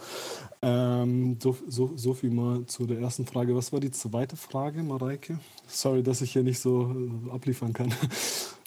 Ähm, 0.61 1.38
so, 1.42 1.57
so, 1.68 1.92
so 1.96 2.12
viel 2.12 2.31
mal 2.31 2.66
zu 2.66 2.87
der 2.87 2.98
ersten 2.98 3.25
Frage. 3.25 3.57
Was 3.57 3.72
war 3.72 3.81
die 3.81 3.90
zweite 3.90 4.37
Frage, 4.37 4.83
Mareike? 4.83 5.38
Sorry, 5.72 6.02
dass 6.02 6.20
ich 6.20 6.32
hier 6.32 6.42
nicht 6.42 6.61
so 6.61 6.92
äh, 6.92 7.30
abliefern 7.35 7.72
kann. 7.72 7.92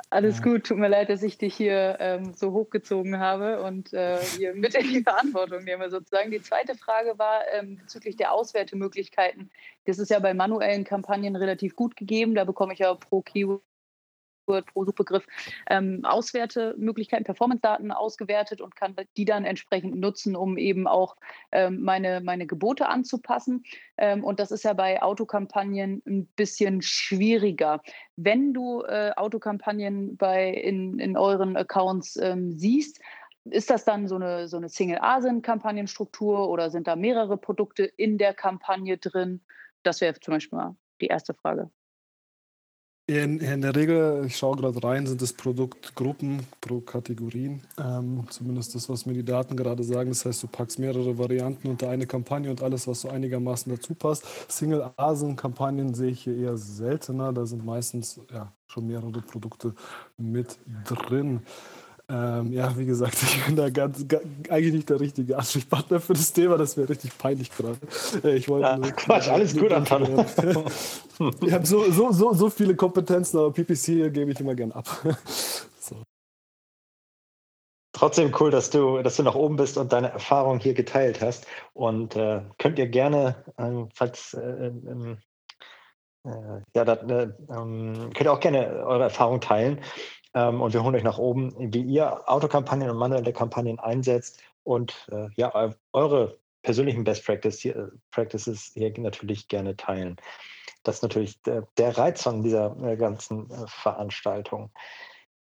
Alles 0.10 0.41
gut, 0.41 0.65
tut 0.65 0.78
mir 0.78 0.88
leid, 0.88 1.10
dass 1.10 1.24
ich 1.24 1.38
dich 1.38 1.56
hier 1.56 1.98
ähm, 2.00 2.34
so 2.36 2.52
hochgezogen 2.52 3.20
habe 3.20 3.62
und 3.63 3.91
äh, 3.91 4.18
hier 4.38 4.54
mit 4.54 4.74
in 4.76 4.88
die 4.88 5.04
Verantwortung 5.04 5.63
nehme 5.65 5.89
sozusagen. 5.89 6.32
Die 6.32 6.41
zweite 6.41 6.76
Frage 6.76 7.18
war 7.18 7.41
ähm, 7.52 7.78
bezüglich 7.78 8.15
der 8.15 8.32
Auswertemöglichkeiten. 8.32 9.52
Das 9.86 10.00
ist 10.00 10.10
ja 10.10 10.20
bei 10.20 10.34
manuellen 10.34 10.84
Kampagnen 10.84 11.36
relativ 11.36 11.76
gut 11.76 11.98
gegeben. 11.98 12.34
Da 12.34 12.46
bekomme 12.46 12.74
ich 12.74 12.80
ja 12.80 12.94
pro 12.94 13.22
Keyword 13.22 13.62
pro 14.46 14.86
Suchbegriff 14.86 15.26
ähm, 15.70 16.02
Auswertemöglichkeiten, 16.04 17.26
Performance-Daten 17.26 17.92
ausgewertet 17.92 18.62
und 18.62 18.76
kann 18.76 18.96
die 19.18 19.26
dann 19.26 19.46
entsprechend 19.46 19.96
nutzen, 19.96 20.36
um 20.36 20.58
eben 20.58 20.88
auch 20.88 21.16
ähm, 21.52 21.82
meine, 21.82 22.22
meine 22.22 22.48
Gebote 22.48 22.88
anzupassen. 22.88 23.64
Ähm, 23.98 24.24
und 24.24 24.40
das 24.40 24.52
ist 24.52 24.64
ja 24.64 24.74
bei 24.74 25.02
Autokampagnen 25.02 26.02
ein 26.06 26.28
bisschen 26.36 26.82
schwieriger. 26.82 27.82
Wenn 28.16 28.54
du 28.54 28.84
äh, 28.84 29.12
Autokampagnen 29.16 30.18
bei, 30.18 30.50
in, 30.50 31.00
in 31.00 31.18
euren 31.18 31.58
Accounts 31.58 32.18
ähm, 32.18 32.52
siehst, 32.52 33.00
ist 33.46 33.70
das 33.70 33.86
dann 33.86 34.08
so 34.08 34.16
eine, 34.16 34.48
so 34.48 34.58
eine 34.58 34.70
Single-ASIN-Kampagnenstruktur 34.70 36.50
oder 36.50 36.72
sind 36.72 36.88
da 36.88 36.96
mehrere 36.96 37.38
Produkte 37.38 37.84
in 37.84 38.18
der 38.18 38.34
Kampagne 38.34 38.98
drin? 38.98 39.42
Das 39.84 40.02
wäre 40.02 40.20
zum 40.20 40.34
Beispiel 40.34 40.58
mal 40.58 40.76
die 41.00 41.08
erste 41.08 41.34
Frage. 41.34 41.70
In, 43.08 43.39
in, 43.39 43.62
der 43.62 43.76
Regel, 43.76 44.26
ich 44.26 44.36
schaue 44.36 44.56
gerade 44.56 44.84
rein, 44.84 45.06
sind 45.06 45.22
es 45.22 45.32
Produktgruppen 45.32 46.39
pro 46.60 46.80
Kategorien. 46.80 47.62
Ähm, 47.78 48.26
zumindest 48.32 48.74
das, 48.74 48.89
was 48.89 49.06
mir 49.06 49.13
die 49.13 49.24
Daten 49.24 49.56
gerade 49.56 49.84
sagen. 49.84 50.10
Das 50.10 50.26
heißt, 50.26 50.41
du 50.41 50.48
packst 50.48 50.80
mehrere 50.80 51.15
Varianten 51.15 51.68
unter 51.68 51.91
eine 51.91 52.08
Kampagne 52.08 52.50
und 52.50 52.63
alles, 52.63 52.88
was 52.88 53.02
so 53.02 53.10
einigermaßen 53.10 53.72
dazu 53.72 53.94
passt. 53.94 54.26
Single-Asen-Kampagnen 54.52 55.94
sehe 55.94 56.10
ich 56.10 56.24
hier 56.24 56.36
eher 56.36 56.58
seltener. 56.58 57.32
Da 57.32 57.46
sind 57.46 57.63
meistens 57.63 58.20
ja, 58.34 58.52
schon 58.65 58.88
mehrere 58.88 59.22
Produkte 59.22 59.76
mit 60.18 60.58
drin. 60.86 61.41
Ähm, 62.08 62.52
ja, 62.52 62.78
wie 62.78 62.86
gesagt, 62.86 63.15
ich 63.24 63.46
bin 63.46 63.56
da 63.56 63.70
ganz, 63.70 64.08
ganz, 64.08 64.24
eigentlich 64.50 64.74
nicht 64.74 64.89
der 64.89 65.00
richtige 65.00 65.38
Ansprechpartner 65.38 66.00
für 66.00 66.13
das 66.13 66.32
Thema. 66.34 66.58
Das 66.58 66.78
wäre 66.78 66.89
richtig 66.89 67.18
peinlich 67.18 67.52
gerade. 67.52 67.78
Äh, 68.24 68.36
ich 68.36 68.48
wollte 68.48 68.68
ja, 68.68 68.78
nur, 68.78 68.91
Quatsch, 68.91 69.28
alles 69.28 69.58
gut, 69.58 69.72
Anton. 69.72 70.26
ich 71.41 71.54
habe 71.54 71.65
so, 71.65 71.89
so, 71.91 72.12
so, 72.12 72.34
so 72.34 72.50
viele 72.50 72.76
Kompetenzen, 72.76 73.39
aber 73.39 73.52
PPC 73.52 74.13
gebe 74.13 74.32
ich 74.32 74.39
immer 74.39 74.54
gern 74.54 74.72
ab. 74.72 74.88
so. 75.80 76.04
Trotzdem 77.94 78.36
cool, 78.39 78.52
dass 78.52 78.70
du, 78.70 79.02
dass 79.02 79.15
du 79.15 79.24
nach 79.24 79.36
oben 79.36 79.56
bist 79.56 79.78
und 79.78 79.91
deine 79.91 80.12
Erfahrung 80.12 80.60
hier 80.60 80.76
geteilt 80.76 81.22
hast. 81.22 81.48
Und 81.74 82.15
äh, 82.15 82.41
könnt 82.60 82.78
ihr 82.78 82.88
gerne, 82.88 83.44
äh, 83.58 83.86
falls 83.96 84.36
äh, 84.36 84.68
ähm, 84.68 85.18
äh, 86.26 86.62
ja, 86.76 86.86
das, 86.86 87.00
äh, 87.10 87.30
ähm, 87.50 88.12
könnt 88.13 88.22
ihr 88.22 88.34
auch 88.34 88.39
gerne 88.39 88.86
eure 88.86 89.04
Erfahrung 89.04 89.41
teilen. 89.41 89.80
Ähm, 90.36 90.62
und 90.62 90.74
wir 90.74 90.84
holen 90.84 90.95
euch 90.95 91.04
nach 91.04 91.17
oben, 91.17 91.56
wie 91.74 91.82
ihr 91.82 92.30
Autokampagnen 92.30 92.89
und 92.89 92.98
manuelle 92.98 93.34
Kampagnen 93.34 93.80
einsetzt 93.80 94.41
und 94.63 95.08
äh, 95.12 95.30
ja, 95.36 95.74
eure 95.93 96.38
persönlichen 96.62 97.04
Best 97.04 97.26
Practice 97.26 97.60
hier, 97.60 97.76
äh, 97.76 97.88
Practices 98.12 98.71
hier 98.74 98.91
natürlich 99.00 99.48
gerne 99.48 99.76
teilen. 99.78 100.17
Das 100.84 100.97
ist 100.97 101.01
natürlich 101.03 101.41
der, 101.43 101.68
der 101.78 101.97
Reiz 101.97 102.22
von 102.22 102.43
dieser 102.43 102.76
äh, 102.84 102.97
ganzen 102.97 103.49
äh, 103.49 103.66
Veranstaltung. 103.68 104.72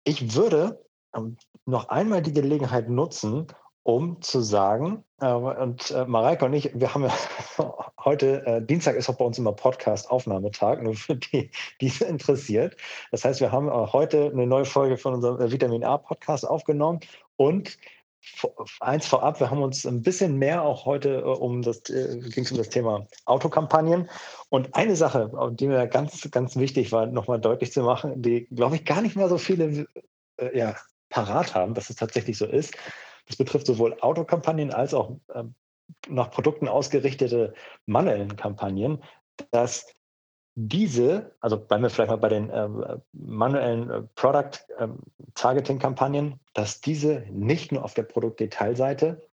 Ich 0.05 0.35
würde 0.35 0.85
ähm, 1.15 1.37
noch 1.65 1.89
einmal 1.89 2.23
die 2.23 2.33
Gelegenheit 2.33 2.89
nutzen, 2.89 3.49
um 3.87 4.21
zu 4.21 4.41
sagen, 4.41 5.05
äh, 5.21 5.31
und 5.31 5.93
äh, 5.93 6.05
Mareike 6.07 6.45
und 6.45 6.53
ich, 6.55 6.73
wir 6.75 6.93
haben 6.93 7.05
ja 7.05 7.13
heute, 8.05 8.45
äh, 8.45 8.61
Dienstag 8.61 8.97
ist 8.97 9.09
auch 9.09 9.15
bei 9.15 9.25
uns 9.25 9.39
immer 9.39 9.53
Podcast-Aufnahmetag, 9.53 10.83
nur 10.83 10.95
für 10.95 11.15
die, 11.15 11.53
die 11.81 11.87
es 11.87 12.01
interessiert. 12.01 12.77
Das 13.13 13.25
heißt, 13.25 13.41
wir 13.41 13.53
haben 13.53 13.69
äh, 13.69 13.71
heute 13.93 14.33
eine 14.33 14.45
neue 14.45 14.65
Folge 14.65 14.97
von 14.97 15.15
unserem 15.15 15.41
äh, 15.41 15.53
Vitamin 15.53 15.85
A-Podcast 15.85 16.49
aufgenommen 16.49 16.99
und 17.37 17.79
eins 18.81 19.07
vorab, 19.07 19.39
wir 19.39 19.53
haben 19.53 19.63
uns 19.63 19.87
ein 19.87 20.03
bisschen 20.03 20.37
mehr 20.37 20.63
auch 20.63 20.85
heute 20.85 21.19
äh, 21.19 21.23
um 21.23 21.63
das, 21.63 21.85
ging 21.85 22.43
es 22.43 22.51
um 22.51 22.59
das 22.59 22.71
Thema 22.71 23.07
Autokampagnen. 23.25 24.11
Und 24.49 24.75
eine 24.75 24.97
Sache, 24.97 25.31
die 25.53 25.69
mir 25.69 25.87
ganz, 25.87 26.29
ganz 26.33 26.57
wichtig 26.57 26.91
war, 26.91 27.07
nochmal 27.07 27.41
deutlich 27.41 27.71
zu 27.71 27.85
machen, 27.85 28.21
die, 28.21 28.49
glaube 28.49 28.75
ich, 28.75 28.85
gar 28.85 29.01
nicht 29.01 29.15
mehr 29.15 29.29
so 29.29 29.39
viele 29.39 29.87
ja, 30.53 30.75
parat 31.09 31.55
haben, 31.55 31.75
dass 31.75 31.89
es 31.89 31.97
tatsächlich 31.97 32.37
so 32.37 32.47
ist. 32.47 32.75
Das 33.27 33.37
betrifft 33.37 33.67
sowohl 33.67 33.97
Autokampagnen 34.01 34.73
als 34.73 34.95
auch 34.95 35.19
äh, 35.35 35.45
nach 36.09 36.31
Produkten 36.31 36.69
ausgerichtete 36.69 37.55
manuellen 37.87 38.37
Kampagnen, 38.37 39.03
dass 39.51 39.87
diese, 40.59 41.37
also 41.41 41.59
bleiben 41.59 41.83
wir 41.83 41.91
vielleicht 41.91 42.11
mal 42.11 42.17
bei 42.17 42.31
den 42.31 42.49
äh, 42.49 42.69
manuellen 43.13 43.91
äh, 43.91 44.03
Product 44.15 44.59
äh, 44.79 44.89
Targeting 45.35 45.79
Kampagnen, 45.79 46.41
dass 46.55 46.81
diese 46.81 47.27
nicht 47.31 47.73
nur 47.73 47.85
auf 47.85 47.93
der 47.93 48.05
Produktdetailseite, 48.05 49.29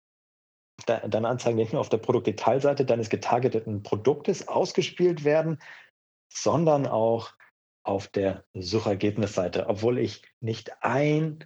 de 0.88 1.10
deine 1.10 1.30
Anzeigen 1.30 1.58
nicht 1.58 1.72
nur 1.72 1.80
auf 1.80 1.90
der 1.90 2.00
Produktdetailseite 2.00 2.84
deines 2.84 3.10
getargeteten 3.10 3.84
Produktes 3.84 4.48
ausgespielt 4.50 5.24
werden, 5.24 5.60
sondern 6.30 6.88
auch 6.88 7.32
auf 7.84 8.08
der 8.08 8.44
Suchergebnisseite, 8.54 9.68
obwohl 9.68 10.00
ich 10.00 10.24
nicht 10.42 10.84
ein 10.84 11.46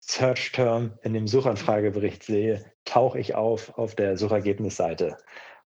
Search-Term 0.00 0.98
in 1.02 1.12
dem 1.12 1.26
Suchanfragebericht 1.26 2.22
sehe, 2.22 2.64
tauche 2.84 3.18
ich 3.18 3.34
auf 3.34 3.76
auf 3.78 3.94
der 3.94 4.16
Suchergebnisseite. 4.16 5.16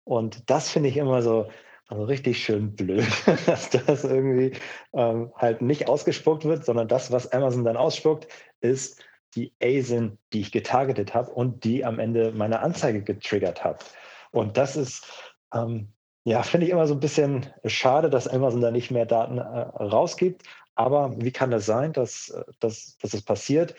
Und 0.05 0.51
das 0.51 0.68
finde 0.70 0.89
ich 0.89 0.97
immer 0.97 1.22
so, 1.22 1.49
also 1.89 2.05
richtig 2.05 2.43
schön 2.43 2.74
blöd, 2.74 3.07
dass 3.47 3.70
das 3.70 4.05
irgendwie 4.05 4.53
ähm, 4.95 5.33
halt 5.37 5.62
nicht 5.62 5.89
ausgespuckt 5.89 6.45
wird, 6.45 6.64
sondern 6.64 6.89
das, 6.89 7.12
was 7.12 7.30
Amazon 7.33 7.64
dann 7.64 7.76
ausspuckt, 7.76 8.28
ist 8.61 9.05
die 9.35 9.53
ASIN, 9.62 10.18
die 10.33 10.41
ich 10.41 10.53
getargetet 10.53 11.14
habe 11.14 11.30
und 11.30 11.64
die 11.64 11.85
am 11.85 11.99
Ende 11.99 12.33
meine 12.33 12.61
Anzeige 12.61 13.03
getriggert 13.03 13.64
hat. 13.64 13.85
Und 14.30 14.57
das 14.57 14.76
ist, 14.76 15.07
ähm, 15.55 15.93
ja, 16.24 16.43
finde 16.43 16.66
ich 16.66 16.72
immer 16.72 16.87
so 16.87 16.95
ein 16.95 17.01
bisschen 17.01 17.47
schade, 17.64 18.11
dass 18.11 18.28
Amazon 18.28 18.61
da 18.61 18.70
nicht 18.70 18.91
mehr 18.91 19.07
Daten 19.07 19.39
äh, 19.39 19.43
rausgibt. 19.43 20.43
Aber 20.74 21.14
wie 21.18 21.33
kann 21.33 21.51
das 21.51 21.66
sein, 21.66 21.93
dass, 21.93 22.30
äh, 22.30 22.45
dass, 22.61 22.97
dass 22.99 23.14
es 23.14 23.22
passiert? 23.22 23.74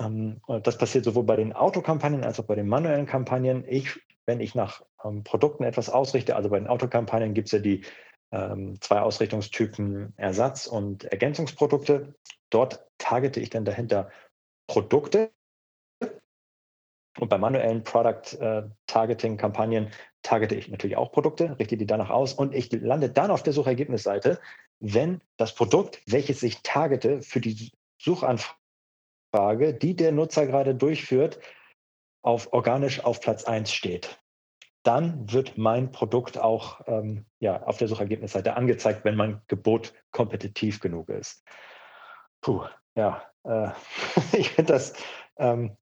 Ähm, 0.00 0.40
das 0.62 0.78
passiert 0.78 1.04
sowohl 1.04 1.24
bei 1.24 1.36
den 1.36 1.52
Autokampagnen 1.52 2.24
als 2.24 2.40
auch 2.40 2.44
bei 2.44 2.54
den 2.54 2.68
manuellen 2.68 3.06
Kampagnen. 3.06 3.64
Ich, 3.66 4.00
wenn 4.26 4.40
ich 4.40 4.54
nach 4.54 4.82
ähm, 5.04 5.24
Produkten 5.24 5.64
etwas 5.64 5.90
ausrichte, 5.90 6.36
also 6.36 6.50
bei 6.50 6.58
den 6.58 6.68
Autokampagnen 6.68 7.34
gibt 7.34 7.46
es 7.46 7.52
ja 7.52 7.58
die 7.58 7.82
ähm, 8.32 8.80
zwei 8.80 9.00
Ausrichtungstypen 9.00 10.14
Ersatz- 10.16 10.66
und 10.66 11.04
Ergänzungsprodukte. 11.04 12.14
Dort 12.50 12.86
targete 12.98 13.40
ich 13.40 13.50
dann 13.50 13.64
dahinter 13.64 14.10
Produkte. 14.66 15.30
Und 17.18 17.28
bei 17.28 17.36
manuellen 17.36 17.84
Product 17.84 18.38
äh, 18.40 18.62
targete 18.86 19.28
ich 20.56 20.68
natürlich 20.68 20.96
auch 20.96 21.12
Produkte, 21.12 21.58
richte 21.58 21.76
die 21.76 21.86
danach 21.86 22.08
aus 22.08 22.32
und 22.32 22.54
ich 22.54 22.72
lande 22.72 23.10
dann 23.10 23.30
auf 23.30 23.42
der 23.42 23.52
Suchergebnisseite, 23.52 24.40
wenn 24.80 25.20
das 25.36 25.54
Produkt, 25.54 26.00
welches 26.06 26.42
ich 26.42 26.62
targete 26.62 27.20
für 27.20 27.40
die 27.40 27.70
Suchanfrage, 27.98 28.61
Frage, 29.32 29.74
die 29.74 29.96
der 29.96 30.12
Nutzer 30.12 30.46
gerade 30.46 30.74
durchführt, 30.74 31.40
auf 32.22 32.52
organisch 32.52 33.04
auf 33.04 33.20
Platz 33.20 33.44
1 33.44 33.72
steht. 33.72 34.20
Dann 34.84 35.32
wird 35.32 35.58
mein 35.58 35.92
Produkt 35.92 36.38
auch 36.38 36.80
ähm, 36.86 37.26
ja, 37.40 37.62
auf 37.62 37.78
der 37.78 37.88
Suchergebnisseite 37.88 38.56
angezeigt, 38.56 39.04
wenn 39.04 39.16
mein 39.16 39.40
Gebot 39.48 39.94
kompetitiv 40.10 40.80
genug 40.80 41.08
ist. 41.08 41.44
Puh, 42.40 42.64
ja, 42.94 43.22
äh, 43.44 43.70
ich 44.36 44.50
finde 44.50 44.72
das, 44.72 44.92
ähm, 45.38 45.76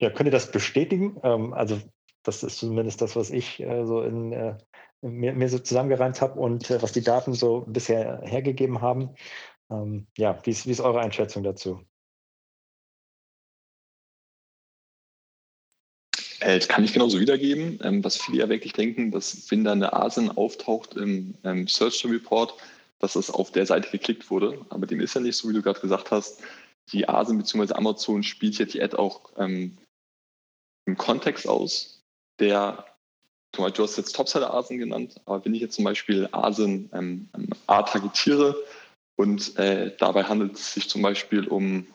ja, 0.00 0.10
könnt 0.10 0.26
ihr 0.26 0.32
das 0.32 0.50
bestätigen? 0.50 1.20
Ähm, 1.22 1.54
also, 1.54 1.80
das 2.24 2.42
ist 2.42 2.58
zumindest 2.58 3.00
das, 3.00 3.16
was 3.16 3.30
ich 3.30 3.60
äh, 3.60 3.84
so 3.86 4.02
in, 4.02 4.32
äh, 4.32 4.58
mir, 5.00 5.32
mir, 5.32 5.48
so 5.48 5.58
zusammengereimt 5.58 6.20
habe 6.20 6.38
und 6.38 6.70
äh, 6.70 6.82
was 6.82 6.92
die 6.92 7.02
Daten 7.02 7.32
so 7.32 7.64
bisher 7.66 8.20
hergegeben 8.24 8.80
haben. 8.80 9.14
Ähm, 9.70 10.08
ja, 10.16 10.38
wie 10.44 10.50
ist, 10.50 10.66
wie 10.66 10.72
ist 10.72 10.80
eure 10.80 11.00
Einschätzung 11.00 11.44
dazu? 11.44 11.84
Äh, 16.42 16.58
das 16.58 16.68
kann 16.68 16.84
ich 16.84 16.92
genauso 16.92 17.20
wiedergeben. 17.20 17.78
Ähm, 17.82 18.02
was 18.04 18.16
viele 18.16 18.38
ja 18.38 18.48
wirklich 18.48 18.72
denken, 18.72 19.10
dass 19.10 19.50
wenn 19.50 19.64
da 19.64 19.72
eine 19.72 19.92
ASIN 19.92 20.30
auftaucht 20.30 20.96
im 20.96 21.34
ähm, 21.44 21.68
Search 21.68 22.04
Report, 22.04 22.54
dass 22.98 23.16
es 23.16 23.30
auf 23.30 23.52
der 23.52 23.66
Seite 23.66 23.90
geklickt 23.90 24.30
wurde. 24.30 24.60
Aber 24.68 24.86
dem 24.86 25.00
ist 25.00 25.14
ja 25.14 25.20
nicht 25.20 25.36
so, 25.36 25.48
wie 25.48 25.54
du 25.54 25.62
gerade 25.62 25.80
gesagt 25.80 26.10
hast. 26.10 26.42
Die 26.92 27.08
ASIN 27.08 27.38
bzw. 27.38 27.74
Amazon 27.74 28.22
spielt 28.22 28.58
ja 28.58 28.64
die 28.64 28.82
Ad 28.82 28.96
auch 28.96 29.30
ähm, 29.36 29.78
im 30.84 30.96
Kontext 30.96 31.48
aus, 31.48 32.02
der, 32.40 32.84
du 33.52 33.64
hast 33.64 33.96
jetzt 33.96 34.16
Topseller 34.16 34.52
ASIN 34.52 34.78
genannt, 34.78 35.20
aber 35.26 35.44
wenn 35.44 35.54
ich 35.54 35.60
jetzt 35.60 35.76
zum 35.76 35.84
Beispiel 35.84 36.28
ASIN 36.32 36.90
ähm, 36.92 37.28
A 37.68 37.82
targetiere 37.82 38.56
und 39.16 39.56
äh, 39.58 39.94
dabei 39.96 40.24
handelt 40.24 40.56
es 40.56 40.74
sich 40.74 40.88
zum 40.88 41.02
Beispiel 41.02 41.46
um 41.46 41.86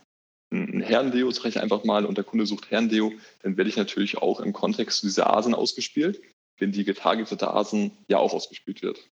ein 0.51 0.81
Herrendeo, 0.81 1.29
sage 1.31 1.49
ich 1.49 1.59
einfach 1.59 1.83
mal, 1.83 2.05
und 2.05 2.17
der 2.17 2.23
Kunde 2.23 2.45
sucht 2.45 2.71
Herrendeo, 2.71 3.11
dann 3.43 3.57
werde 3.57 3.69
ich 3.69 3.77
natürlich 3.77 4.17
auch 4.17 4.39
im 4.39 4.53
Kontext 4.53 5.03
dieser 5.03 5.35
Asen 5.35 5.53
ausgespielt, 5.53 6.21
wenn 6.57 6.71
die 6.71 6.83
getargetete 6.83 7.53
Asen 7.53 7.91
ja 8.07 8.17
auch 8.17 8.33
ausgespielt 8.33 8.81
wird. 8.81 9.09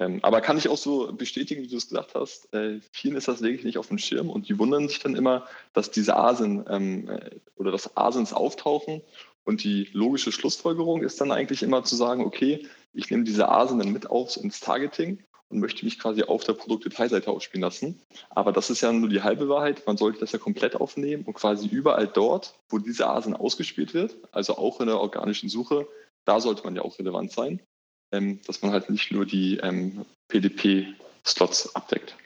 Ähm, 0.00 0.18
aber 0.22 0.40
kann 0.40 0.58
ich 0.58 0.68
auch 0.68 0.76
so 0.76 1.12
bestätigen, 1.12 1.62
wie 1.62 1.68
du 1.68 1.76
es 1.76 1.88
gesagt 1.88 2.14
hast, 2.14 2.52
äh, 2.52 2.80
vielen 2.90 3.14
ist 3.14 3.28
das 3.28 3.42
wirklich 3.42 3.64
nicht 3.64 3.78
auf 3.78 3.88
dem 3.88 3.98
Schirm 3.98 4.28
und 4.28 4.48
die 4.48 4.58
wundern 4.58 4.88
sich 4.88 4.98
dann 4.98 5.14
immer, 5.14 5.46
dass 5.72 5.92
diese 5.92 6.16
Asen 6.16 6.64
ähm, 6.68 7.08
äh, 7.08 7.30
oder 7.54 7.70
dass 7.70 7.96
Asens 7.96 8.32
auftauchen 8.32 9.02
und 9.44 9.62
die 9.62 9.88
logische 9.92 10.32
Schlussfolgerung 10.32 11.02
ist 11.04 11.20
dann 11.20 11.30
eigentlich 11.30 11.62
immer 11.62 11.84
zu 11.84 11.94
sagen, 11.94 12.24
okay, 12.24 12.66
ich 12.92 13.08
nehme 13.10 13.22
diese 13.22 13.48
Asen 13.48 13.78
dann 13.78 13.92
mit 13.92 14.10
auf 14.10 14.36
ins 14.36 14.58
Targeting 14.58 15.22
und 15.54 15.60
möchte 15.60 15.84
mich 15.84 15.98
quasi 15.98 16.24
auf 16.24 16.42
der 16.44 16.54
Produktdetailseite 16.54 17.30
ausspielen 17.30 17.62
lassen. 17.62 18.02
Aber 18.30 18.52
das 18.52 18.70
ist 18.70 18.80
ja 18.80 18.92
nur 18.92 19.08
die 19.08 19.22
halbe 19.22 19.48
Wahrheit. 19.48 19.86
Man 19.86 19.96
sollte 19.96 20.18
das 20.18 20.32
ja 20.32 20.38
komplett 20.38 20.74
aufnehmen 20.74 21.24
und 21.24 21.34
quasi 21.34 21.68
überall 21.68 22.08
dort, 22.08 22.58
wo 22.68 22.78
diese 22.78 23.08
ASIN 23.08 23.34
ausgespielt 23.34 23.94
wird, 23.94 24.16
also 24.32 24.58
auch 24.58 24.80
in 24.80 24.88
der 24.88 24.98
organischen 24.98 25.48
Suche, 25.48 25.86
da 26.24 26.40
sollte 26.40 26.64
man 26.64 26.74
ja 26.74 26.82
auch 26.82 26.98
relevant 26.98 27.30
sein, 27.30 27.60
ähm, 28.12 28.40
dass 28.46 28.62
man 28.62 28.72
halt 28.72 28.90
nicht 28.90 29.12
nur 29.12 29.26
die 29.26 29.58
ähm, 29.58 30.04
PDP-Slots 30.28 31.74
abdeckt. 31.76 32.16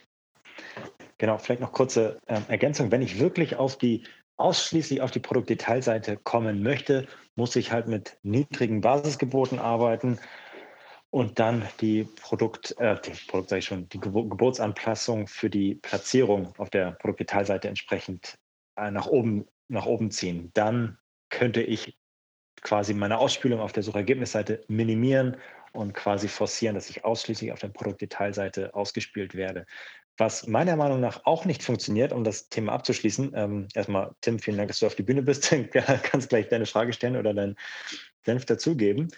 Genau, 1.18 1.37
vielleicht 1.37 1.61
noch 1.61 1.72
kurze 1.72 2.18
ähm, 2.29 2.45
Ergänzung. 2.49 2.91
Wenn 2.91 3.03
ich 3.03 3.18
wirklich 3.18 3.57
auf 3.57 3.76
die 3.76 4.05
ausschließlich 4.39 5.03
auf 5.03 5.11
die 5.11 5.18
Produktdetailseite 5.18 6.16
kommen 6.16 6.62
möchte, 6.62 7.09
muss 7.35 7.57
ich 7.57 7.72
halt 7.72 7.89
mit 7.89 8.16
niedrigen 8.22 8.81
Basisgeboten 8.81 9.59
arbeiten 9.59 10.18
und 11.11 11.39
dann 11.39 11.67
die 11.81 12.05
Produkt, 12.05 12.75
äh, 12.79 13.01
die 13.01 13.13
Produkt 13.29 13.51
sage 13.51 13.61
ich 13.61 13.65
schon, 13.65 13.89
die 13.89 14.01
Geburtsanpassung 14.01 15.27
für 15.27 15.49
die 15.49 15.77
Platzierung 15.77 16.55
auf 16.59 16.71
der 16.71 16.93
Produktdetailseite 16.93 17.69
entsprechend 17.69 18.39
äh, 18.77 18.91
nach 18.91 19.07
oben, 19.07 19.47
nach 19.69 19.87
oben 19.87 20.11
ziehen. 20.11 20.51
Dann 20.55 20.99
könnte 21.31 21.63
ich 21.63 21.99
quasi 22.63 22.93
meine 22.93 23.19
Ausspielung 23.19 23.61
auf 23.61 23.73
der 23.73 23.83
Suchergebnisseite 23.83 24.65
minimieren 24.69 25.37
und 25.73 25.95
quasi 25.95 26.29
forcieren, 26.29 26.75
dass 26.75 26.91
ich 26.91 27.05
ausschließlich 27.05 27.53
auf 27.53 27.61
der 27.61 27.69
Produktdetailseite 27.69 28.75
ausgespielt 28.75 29.35
werde. 29.35 29.67
Was 30.19 30.47
meiner 30.49 30.75
Meinung 30.75 31.01
nach 31.01 31.25
auch 31.25 31.45
nicht 31.45 31.63
funktioniert, 31.63 32.13
um 32.13 32.25
das 32.25 32.49
Thema 32.49 32.73
abzuschließen, 32.73 33.33
ähm, 33.35 33.69
erstmal, 33.75 34.15
Tim, 34.21 34.41
vielen 34.41 34.57
Dank, 34.57 34.69
dass 34.69 34.81
du 34.81 34.87
auf 34.87 34.97
die 34.97 35.05
Bühne 35.05 35.23
bist. 35.23 35.51
Du 35.53 35.69
kannst 36.03 36.29
gleich 36.29 36.49
deine 36.49 36.67
Frage 36.67 36.93
stellen 36.93 37.17
oder 37.17 37.33
deinen 37.33 37.57
Senf 38.25 38.45
dazugeben. 38.45 39.09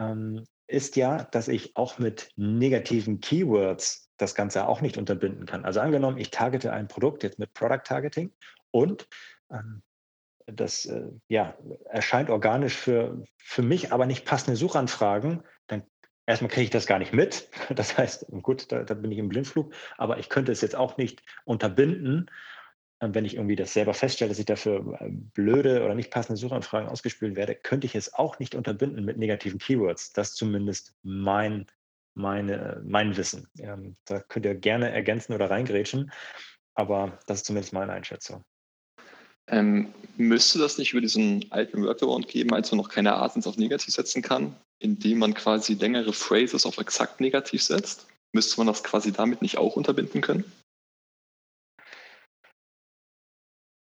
Ähm, 0.00 0.44
ist 0.66 0.96
ja, 0.96 1.24
dass 1.24 1.48
ich 1.48 1.76
auch 1.76 1.98
mit 1.98 2.30
negativen 2.36 3.20
Keywords 3.20 4.10
das 4.16 4.34
Ganze 4.34 4.66
auch 4.68 4.80
nicht 4.80 4.96
unterbinden 4.96 5.46
kann. 5.46 5.64
Also 5.64 5.80
angenommen, 5.80 6.18
ich 6.18 6.30
targete 6.30 6.72
ein 6.72 6.88
Produkt 6.88 7.22
jetzt 7.22 7.38
mit 7.38 7.52
Product 7.52 7.82
Targeting 7.84 8.32
und 8.70 9.08
ähm, 9.50 9.82
das 10.46 10.86
äh, 10.86 11.08
ja, 11.28 11.56
erscheint 11.86 12.30
organisch 12.30 12.76
für, 12.76 13.24
für 13.38 13.62
mich, 13.62 13.92
aber 13.92 14.06
nicht 14.06 14.24
passende 14.24 14.56
Suchanfragen, 14.56 15.42
dann 15.66 15.82
erstmal 16.26 16.50
kriege 16.50 16.64
ich 16.64 16.70
das 16.70 16.86
gar 16.86 16.98
nicht 16.98 17.12
mit. 17.12 17.48
Das 17.74 17.96
heißt, 17.96 18.26
gut, 18.42 18.70
da, 18.70 18.84
da 18.84 18.94
bin 18.94 19.10
ich 19.10 19.18
im 19.18 19.28
Blindflug, 19.28 19.74
aber 19.96 20.18
ich 20.18 20.28
könnte 20.28 20.52
es 20.52 20.60
jetzt 20.60 20.76
auch 20.76 20.96
nicht 20.96 21.22
unterbinden 21.44 22.30
wenn 23.00 23.24
ich 23.24 23.34
irgendwie 23.34 23.56
das 23.56 23.72
selber 23.72 23.94
feststelle, 23.94 24.30
dass 24.30 24.38
ich 24.38 24.46
dafür 24.46 24.98
äh, 25.00 25.10
blöde 25.10 25.84
oder 25.84 25.94
nicht 25.94 26.10
passende 26.10 26.38
Suchanfragen 26.38 26.88
ausgespielt 26.88 27.36
werde, 27.36 27.54
könnte 27.54 27.86
ich 27.86 27.94
es 27.94 28.14
auch 28.14 28.38
nicht 28.38 28.54
unterbinden 28.54 29.04
mit 29.04 29.18
negativen 29.18 29.58
Keywords. 29.58 30.12
Das 30.12 30.30
ist 30.30 30.36
zumindest 30.36 30.94
mein, 31.02 31.66
meine, 32.14 32.82
mein 32.86 33.16
Wissen. 33.16 33.48
Ähm, 33.58 33.96
da 34.04 34.20
könnt 34.20 34.46
ihr 34.46 34.54
gerne 34.54 34.90
ergänzen 34.90 35.34
oder 35.34 35.50
reingrätschen, 35.50 36.12
aber 36.74 37.18
das 37.26 37.38
ist 37.38 37.46
zumindest 37.46 37.72
meine 37.72 37.92
Einschätzung. 37.92 38.44
Ähm, 39.46 39.92
müsste 40.16 40.58
das 40.58 40.78
nicht 40.78 40.92
über 40.92 41.02
diesen 41.02 41.50
alten 41.52 41.82
Workaround 41.84 42.28
geben, 42.28 42.54
als 42.54 42.70
man 42.70 42.78
noch 42.78 42.88
keine 42.88 43.14
Asins 43.14 43.46
auf 43.46 43.58
negativ 43.58 43.92
setzen 43.92 44.22
kann, 44.22 44.56
indem 44.78 45.18
man 45.18 45.34
quasi 45.34 45.74
längere 45.74 46.14
Phrases 46.14 46.64
auf 46.64 46.78
exakt 46.78 47.20
negativ 47.20 47.62
setzt? 47.62 48.06
Müsste 48.32 48.58
man 48.58 48.68
das 48.68 48.82
quasi 48.82 49.12
damit 49.12 49.42
nicht 49.42 49.58
auch 49.58 49.76
unterbinden 49.76 50.22
können? 50.22 50.44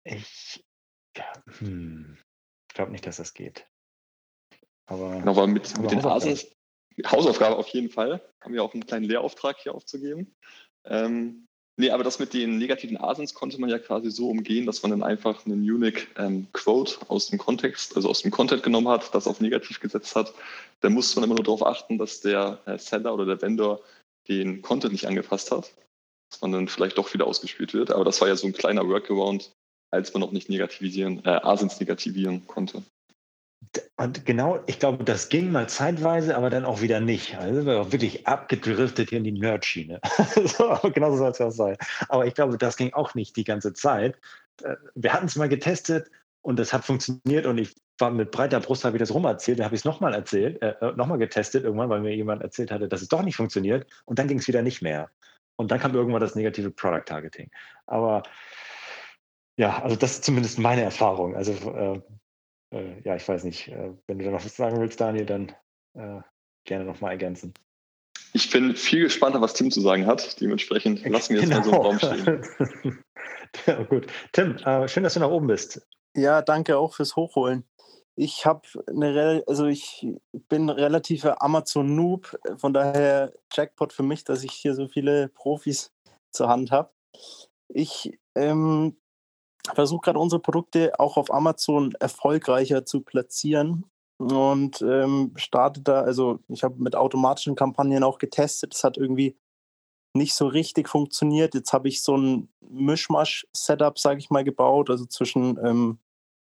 Ich 0.07 0.63
hm, 1.59 2.17
glaube 2.73 2.91
nicht, 2.91 3.05
dass 3.05 3.17
das 3.17 3.33
geht. 3.33 3.67
Aber, 4.85 5.19
genau, 5.19 5.31
aber 5.31 5.47
mit, 5.47 5.77
mit 5.79 5.91
den 5.91 6.05
Asen, 6.05 6.39
Hausaufgabe 7.05 7.57
auf 7.57 7.67
jeden 7.69 7.89
Fall. 7.89 8.21
Haben 8.41 8.53
wir 8.53 8.63
auch 8.63 8.73
einen 8.73 8.85
kleinen 8.85 9.05
Lehrauftrag 9.05 9.57
hier 9.59 9.75
aufzugeben. 9.75 10.35
Ähm, 10.85 11.47
Nee, 11.79 11.91
aber 11.91 12.03
das 12.03 12.17
mit 12.17 12.33
den 12.33 12.57
negativen 12.57 12.99
Asins 12.99 13.35
konnte 13.35 13.61
man 13.61 13.69
ja 13.69 13.77
quasi 13.77 14.09
so 14.09 14.29
umgehen, 14.29 14.65
dass 14.65 14.81
man 14.81 14.89
dann 14.89 15.03
einfach 15.03 15.45
einen 15.45 15.61
Unique 15.61 16.07
ähm, 16.17 16.47
Quote 16.51 16.97
aus 17.07 17.27
dem 17.27 17.37
Kontext, 17.37 17.95
also 17.95 18.09
aus 18.09 18.23
dem 18.23 18.31
Content 18.31 18.63
genommen 18.63 18.87
hat, 18.87 19.13
das 19.13 19.27
auf 19.27 19.41
negativ 19.41 19.79
gesetzt 19.79 20.15
hat. 20.15 20.33
Da 20.81 20.89
musste 20.89 21.19
man 21.19 21.29
immer 21.29 21.35
nur 21.35 21.43
darauf 21.43 21.63
achten, 21.63 21.99
dass 21.99 22.19
der 22.21 22.59
äh, 22.65 22.79
Seller 22.79 23.13
oder 23.13 23.27
der 23.27 23.43
Vendor 23.43 23.79
den 24.27 24.63
Content 24.63 24.91
nicht 24.91 25.05
angepasst 25.05 25.51
hat, 25.51 25.71
dass 26.31 26.41
man 26.41 26.51
dann 26.51 26.67
vielleicht 26.67 26.97
doch 26.97 27.13
wieder 27.13 27.27
ausgespielt 27.27 27.75
wird. 27.75 27.91
Aber 27.91 28.03
das 28.03 28.19
war 28.21 28.27
ja 28.27 28.35
so 28.35 28.47
ein 28.47 28.53
kleiner 28.53 28.87
Workaround, 28.89 29.51
als 29.91 30.13
man 30.13 30.21
noch 30.21 30.31
nicht 30.31 30.49
negativisieren, 30.49 31.23
äh, 31.25 31.29
Asins 31.29 31.79
negativieren 31.79 32.45
konnte. 32.47 32.83
Und 33.97 34.25
genau, 34.25 34.59
ich 34.67 34.79
glaube, 34.79 35.03
das 35.03 35.29
ging 35.29 35.51
mal 35.51 35.67
zeitweise, 35.67 36.37
aber 36.37 36.49
dann 36.49 36.65
auch 36.65 36.81
wieder 36.81 36.99
nicht. 36.99 37.37
Also 37.37 37.65
wir 37.65 37.81
auch 37.81 37.91
wirklich 37.91 38.27
abgedriftet 38.27 39.09
hier 39.09 39.17
in 39.17 39.23
die 39.23 39.31
Nerd-Schiene. 39.31 39.99
so, 40.45 40.77
genau 40.93 41.11
so 41.11 41.17
soll 41.17 41.31
es 41.31 41.39
ja 41.39 41.51
sein. 41.51 41.77
Aber 42.07 42.25
ich 42.25 42.33
glaube, 42.33 42.57
das 42.57 42.77
ging 42.77 42.93
auch 42.93 43.15
nicht 43.15 43.35
die 43.35 43.43
ganze 43.43 43.73
Zeit. 43.73 44.19
Äh, 44.63 44.75
wir 44.95 45.13
hatten 45.13 45.25
es 45.25 45.35
mal 45.35 45.49
getestet 45.49 46.09
und 46.41 46.59
es 46.59 46.73
hat 46.73 46.85
funktioniert 46.85 47.45
und 47.45 47.57
ich 47.57 47.75
war 47.99 48.11
mit 48.11 48.31
breiter 48.31 48.59
Brust, 48.59 48.85
habe 48.85 48.97
ich 48.97 49.01
das 49.01 49.13
rum 49.13 49.25
erzählt, 49.25 49.59
dann 49.59 49.65
habe 49.65 49.75
ich 49.75 49.81
es 49.81 49.85
nochmal 49.85 50.13
erzählt, 50.13 50.61
äh, 50.61 50.75
äh 50.79 50.93
nochmal 50.95 51.17
getestet 51.17 51.63
irgendwann, 51.63 51.89
weil 51.89 52.01
mir 52.01 52.15
jemand 52.15 52.43
erzählt 52.43 52.71
hatte, 52.71 52.87
dass 52.87 53.01
es 53.01 53.07
doch 53.07 53.23
nicht 53.23 53.35
funktioniert 53.35 53.87
und 54.05 54.19
dann 54.19 54.27
ging 54.27 54.37
es 54.37 54.47
wieder 54.47 54.61
nicht 54.61 54.81
mehr. 54.81 55.09
Und 55.55 55.71
dann 55.71 55.79
kam 55.79 55.95
irgendwann 55.95 56.21
das 56.21 56.35
negative 56.35 56.69
Product 56.69 57.05
Targeting. 57.05 57.49
Aber 57.87 58.21
ja, 59.57 59.81
also 59.81 59.95
das 59.95 60.13
ist 60.13 60.23
zumindest 60.23 60.59
meine 60.59 60.81
Erfahrung. 60.81 61.35
Also 61.35 61.51
äh, 61.51 62.01
äh, 62.71 63.01
ja, 63.03 63.15
ich 63.15 63.27
weiß 63.27 63.43
nicht, 63.43 63.67
äh, 63.67 63.91
wenn 64.07 64.19
du 64.19 64.25
da 64.25 64.31
noch 64.31 64.45
was 64.45 64.55
sagen 64.55 64.79
willst, 64.79 64.99
Daniel, 64.99 65.25
dann 65.25 65.49
äh, 65.95 66.21
gerne 66.65 66.85
nochmal 66.85 67.11
ergänzen. 67.11 67.53
Ich 68.33 68.51
bin 68.51 68.75
viel 68.75 69.03
gespannter, 69.03 69.41
was 69.41 69.53
Tim 69.53 69.71
zu 69.71 69.81
sagen 69.81 70.05
hat. 70.05 70.39
Dementsprechend 70.41 71.03
lassen 71.09 71.35
wir 71.35 71.41
jetzt 71.41 71.51
genau. 71.51 71.83
mal 71.83 71.99
so 71.99 72.09
im 72.09 72.17
Raum 72.17 72.43
stehen. 72.59 73.03
ja, 73.65 73.83
gut. 73.83 74.07
Tim, 74.33 74.57
äh, 74.57 74.87
schön, 74.87 75.03
dass 75.03 75.13
du 75.13 75.21
nach 75.21 75.29
oben 75.29 75.47
bist. 75.47 75.87
Ja, 76.15 76.41
danke 76.41 76.77
auch 76.77 76.95
fürs 76.95 77.15
Hochholen. 77.15 77.67
Ich 78.15 78.47
habe 78.47 78.67
eine, 78.87 79.43
also 79.45 79.67
ich 79.67 80.07
bin 80.49 80.69
relativer 80.69 81.41
Amazon-Noob, 81.43 82.35
von 82.57 82.73
daher 82.73 83.31
Jackpot 83.53 83.93
für 83.93 84.01
mich, 84.01 84.23
dass 84.23 84.43
ich 84.43 84.53
hier 84.53 84.73
so 84.73 84.87
viele 84.87 85.29
Profis 85.29 85.93
zur 86.31 86.49
Hand 86.49 86.71
habe. 86.71 86.89
Ich 87.67 88.17
ähm, 88.33 88.97
versuche 89.73 90.01
gerade 90.01 90.19
unsere 90.19 90.41
Produkte 90.41 90.99
auch 90.99 91.17
auf 91.17 91.33
Amazon 91.33 91.93
erfolgreicher 91.99 92.85
zu 92.85 93.01
platzieren 93.01 93.85
und 94.17 94.81
ähm, 94.81 95.33
starte 95.35 95.81
da, 95.81 96.01
also 96.01 96.39
ich 96.47 96.63
habe 96.63 96.81
mit 96.81 96.95
automatischen 96.95 97.55
Kampagnen 97.55 98.03
auch 98.03 98.17
getestet, 98.17 98.73
es 98.73 98.83
hat 98.83 98.97
irgendwie 98.97 99.37
nicht 100.13 100.33
so 100.33 100.47
richtig 100.47 100.89
funktioniert. 100.89 101.53
Jetzt 101.53 101.71
habe 101.73 101.87
ich 101.87 102.01
so 102.01 102.17
ein 102.17 102.49
Mischmasch-Setup, 102.61 103.97
sage 103.99 104.19
ich 104.19 104.29
mal, 104.29 104.43
gebaut, 104.43 104.89
also 104.89 105.05
zwischen 105.05 105.57
ähm, 105.63 105.99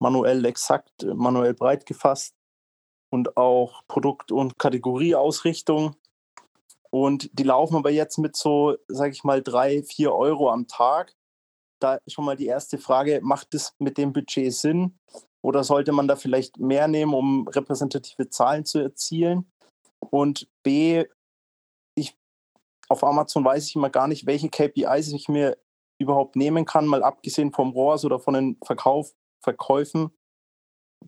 manuell 0.01 0.45
exakt, 0.45 1.05
manuell 1.05 1.55
breit 1.55 1.85
gefasst 1.85 2.35
und 3.11 3.37
auch 3.37 3.83
Produkt- 3.89 4.33
und 4.33 4.59
Kategorieausrichtung. 4.59 5.97
Und 6.91 7.31
die 7.39 7.43
laufen 7.43 7.77
aber 7.77 7.91
jetzt 7.91 8.19
mit 8.19 8.37
so, 8.37 8.77
sage 8.87 9.13
ich 9.13 9.25
mal, 9.25 9.43
drei, 9.43 9.83
vier 9.83 10.15
Euro 10.15 10.51
am 10.51 10.69
Tag 10.69 11.15
da 11.79 11.99
schon 12.07 12.25
mal 12.25 12.37
die 12.37 12.47
erste 12.47 12.79
Frage, 12.79 13.21
macht 13.23 13.55
es 13.55 13.75
mit 13.79 13.99
dem 13.99 14.13
Budget 14.13 14.53
Sinn 14.53 14.99
oder 15.43 15.65
sollte 15.65 15.93
man 15.93 16.09
da 16.09 16.17
vielleicht 16.17 16.59
mehr 16.59 16.89
nehmen, 16.89 17.15
um 17.15 17.49
repräsentative 17.49 18.29
Zahlen 18.29 18.65
zu 18.65 18.79
erzielen? 18.79 19.51
Und 20.11 20.49
B, 20.63 21.05
ich, 21.95 22.17
auf 22.89 23.05
Amazon 23.05 23.45
weiß 23.45 23.67
ich 23.67 23.77
immer 23.77 23.91
gar 23.91 24.09
nicht, 24.09 24.27
welche 24.27 24.49
KPIs 24.49 25.13
ich 25.13 25.29
mir 25.29 25.57
überhaupt 26.01 26.37
nehmen 26.37 26.65
kann, 26.65 26.87
mal 26.87 27.03
abgesehen 27.03 27.53
vom 27.53 27.73
ROAS 27.73 28.05
oder 28.05 28.21
von 28.21 28.35
den 28.35 28.59
Verkauf, 28.65 29.15
Verkäufen, 29.43 30.11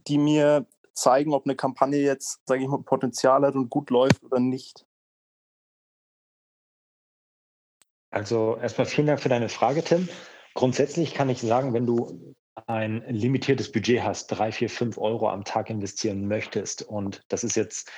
die 0.06 0.18
mir 0.18 0.66
zeigen, 0.94 1.32
ob 1.32 1.46
eine 1.46 1.56
Kampagne 1.56 1.98
jetzt, 1.98 2.40
sage 2.46 2.62
ich 2.62 2.68
mal, 2.68 2.82
Potenzial 2.82 3.42
hat 3.42 3.54
und 3.54 3.70
gut 3.70 3.90
läuft 3.90 4.22
oder 4.22 4.40
nicht. 4.40 4.86
Also 8.10 8.56
erstmal 8.56 8.86
vielen 8.86 9.06
Dank 9.06 9.20
für 9.20 9.28
deine 9.28 9.48
Frage, 9.48 9.84
Tim. 9.84 10.08
Grundsätzlich 10.55 11.14
kann 11.14 11.28
ich 11.28 11.40
sagen, 11.40 11.74
wenn 11.74 11.86
du 11.86 12.34
ein 12.66 13.03
limitiertes 13.09 13.72
Budget 13.72 14.03
hast, 14.03 14.26
drei, 14.28 14.53
vier, 14.53 14.68
fünf 14.68 14.98
Euro 14.98 15.30
am 15.30 15.44
Tag 15.44 15.70
investieren 15.70 16.26
möchtest, 16.26 16.82
und 16.82 17.22
das 17.28 17.44
ist 17.44 17.57
jetzt, 17.57 17.90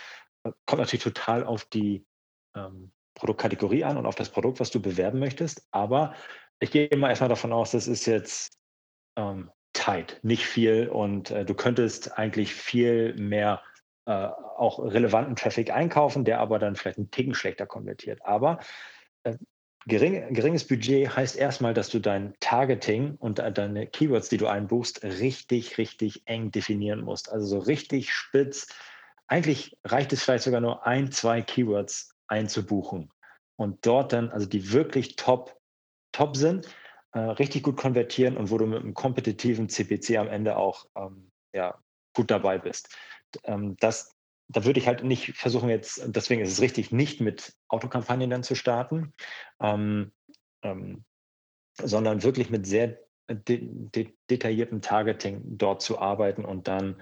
äh, 0.45 0.53
kommt 0.67 0.81
natürlich 0.81 1.03
total 1.03 1.45
auf 1.45 1.65
die 1.65 2.05
ähm, 2.55 2.93
Produktkategorie 3.15 3.85
an 3.85 3.97
und 3.97 4.07
auf 4.07 4.15
das 4.15 4.31
Produkt, 4.31 4.61
was 4.61 4.71
du 4.71 4.81
bewerben 4.81 5.19
möchtest, 5.19 5.67
aber 5.71 6.15
ich 6.61 6.71
gehe 6.71 6.87
immer 6.87 7.09
erstmal 7.09 7.29
davon 7.29 7.53
aus, 7.53 7.73
das 7.73 7.89
ist 7.89 8.07
jetzt 8.07 8.59
ähm, 9.17 9.51
tight, 9.73 10.21
nicht 10.23 10.47
viel 10.47 10.89
und 10.89 11.31
äh, 11.31 11.45
du 11.45 11.55
könntest 11.55 12.19
eigentlich 12.19 12.55
viel 12.55 13.15
mehr 13.15 13.63
äh, 14.07 14.29
auch 14.57 14.79
relevanten 14.79 15.37
Traffic 15.37 15.71
einkaufen, 15.71 16.25
der 16.25 16.41
aber 16.41 16.59
dann 16.59 16.77
vielleicht 16.77 16.99
einen 16.99 17.11
Ticken 17.11 17.35
schlechter 17.35 17.67
konvertiert. 17.67 18.25
Aber 18.25 18.61
äh, 19.25 19.37
Gering, 19.87 20.33
geringes 20.33 20.67
Budget 20.67 21.17
heißt 21.17 21.37
erstmal, 21.37 21.75
dass 21.75 21.89
du 21.89 21.99
dein 21.99 22.35
Targeting 22.39 23.17
und 23.17 23.39
deine 23.39 23.87
Keywords, 23.87 24.29
die 24.29 24.37
du 24.37 24.47
einbuchst, 24.47 25.03
richtig, 25.03 25.77
richtig 25.79 26.23
eng 26.27 26.53
definieren 26.53 27.01
musst. 27.01 27.33
Also 27.33 27.47
so 27.47 27.59
richtig 27.59 28.13
spitz. 28.13 28.69
Eigentlich 29.27 29.77
reicht 29.85 30.13
es 30.13 30.23
vielleicht 30.23 30.45
sogar 30.45 30.61
nur 30.61 30.87
ein, 30.87 31.11
zwei 31.11 31.43
Keywords 31.43 32.15
einzubuchen 32.29 33.11
und 33.57 33.85
dort 33.85 34.13
dann, 34.13 34.31
also 34.31 34.47
die 34.47 34.73
wirklich 34.73 35.17
top, 35.17 35.59
top 36.13 36.37
sind, 36.37 36.69
äh, 37.13 37.19
richtig 37.19 37.63
gut 37.63 37.77
konvertieren 37.77 38.37
und 38.37 38.51
wo 38.51 38.59
du 38.59 38.67
mit 38.67 38.81
einem 38.81 38.95
kompetitiven 38.95 39.69
CPC 39.69 40.17
am 40.17 40.29
Ende 40.29 40.57
auch 40.57 40.87
ähm, 40.97 41.31
ja, 41.53 41.79
gut 42.15 42.31
dabei 42.31 42.59
bist. 42.59 42.95
Ähm, 43.45 43.77
das, 43.81 44.15
da 44.49 44.65
würde 44.65 44.81
ich 44.81 44.87
halt 44.87 45.03
nicht 45.03 45.37
versuchen 45.37 45.69
jetzt, 45.69 46.03
deswegen 46.07 46.43
ist 46.43 46.53
es 46.53 46.61
richtig, 46.61 46.93
nicht 46.93 47.21
mit 47.21 47.55
Autokampagnen 47.69 48.31
dann 48.31 48.43
zu 48.43 48.55
starten, 48.55 49.13
ähm, 49.61 50.13
ähm, 50.63 51.05
sondern 51.79 52.23
wirklich 52.23 52.51
mit 52.51 52.67
sehr 52.67 52.99
de 53.29 53.61
de 53.63 54.13
detailliertem 54.29 54.83
Targeting 54.83 55.41
dort 55.45 55.81
zu 55.81 55.99
arbeiten 55.99 56.45
und 56.45 56.69
dann 56.69 57.01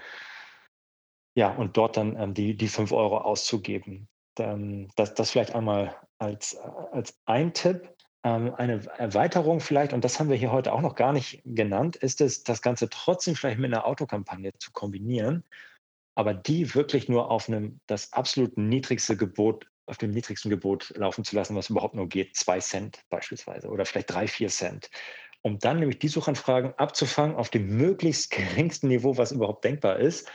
ja, 1.34 1.50
und 1.50 1.76
dort 1.76 1.96
dann 1.96 2.16
ähm, 2.16 2.34
die, 2.34 2.56
die 2.56 2.68
5 2.68 2.92
Euro 2.92 3.18
auszugeben. 3.18 4.08
Dann, 4.34 4.88
das, 4.96 5.14
das 5.14 5.30
vielleicht 5.30 5.54
einmal 5.54 5.96
als, 6.18 6.56
als 6.92 7.18
ein 7.24 7.52
Tipp. 7.54 7.94
Ähm, 8.22 8.54
eine 8.54 8.84
Erweiterung 8.98 9.60
vielleicht, 9.60 9.92
und 9.92 10.04
das 10.04 10.20
haben 10.20 10.28
wir 10.28 10.36
hier 10.36 10.52
heute 10.52 10.72
auch 10.72 10.82
noch 10.82 10.94
gar 10.94 11.12
nicht 11.12 11.40
genannt, 11.44 11.96
ist 11.96 12.20
es, 12.20 12.42
das 12.42 12.60
Ganze 12.60 12.90
trotzdem 12.90 13.34
vielleicht 13.34 13.58
mit 13.58 13.72
einer 13.72 13.86
Autokampagne 13.86 14.52
zu 14.58 14.72
kombinieren 14.72 15.44
aber 16.20 16.34
die 16.34 16.74
wirklich 16.74 17.08
nur 17.08 17.30
auf 17.30 17.48
einem, 17.48 17.80
das 17.86 18.12
absolut 18.12 18.58
niedrigste 18.58 19.16
Gebot, 19.16 19.64
auf 19.86 19.96
dem 19.96 20.10
niedrigsten 20.10 20.50
Gebot 20.50 20.92
laufen 20.94 21.24
zu 21.24 21.34
lassen, 21.34 21.56
was 21.56 21.70
überhaupt 21.70 21.94
nur 21.94 22.10
geht, 22.10 22.36
zwei 22.36 22.60
Cent 22.60 23.00
beispielsweise 23.08 23.68
oder 23.68 23.86
vielleicht 23.86 24.12
drei, 24.12 24.28
vier 24.28 24.50
Cent. 24.50 24.90
Um 25.40 25.58
dann 25.58 25.78
nämlich 25.78 25.98
die 25.98 26.08
Suchanfragen 26.08 26.74
abzufangen 26.74 27.36
auf 27.36 27.48
dem 27.48 27.74
möglichst 27.74 28.30
geringsten 28.32 28.88
Niveau, 28.88 29.16
was 29.16 29.32
überhaupt 29.32 29.64
denkbar 29.64 29.98
ist, 29.98 30.30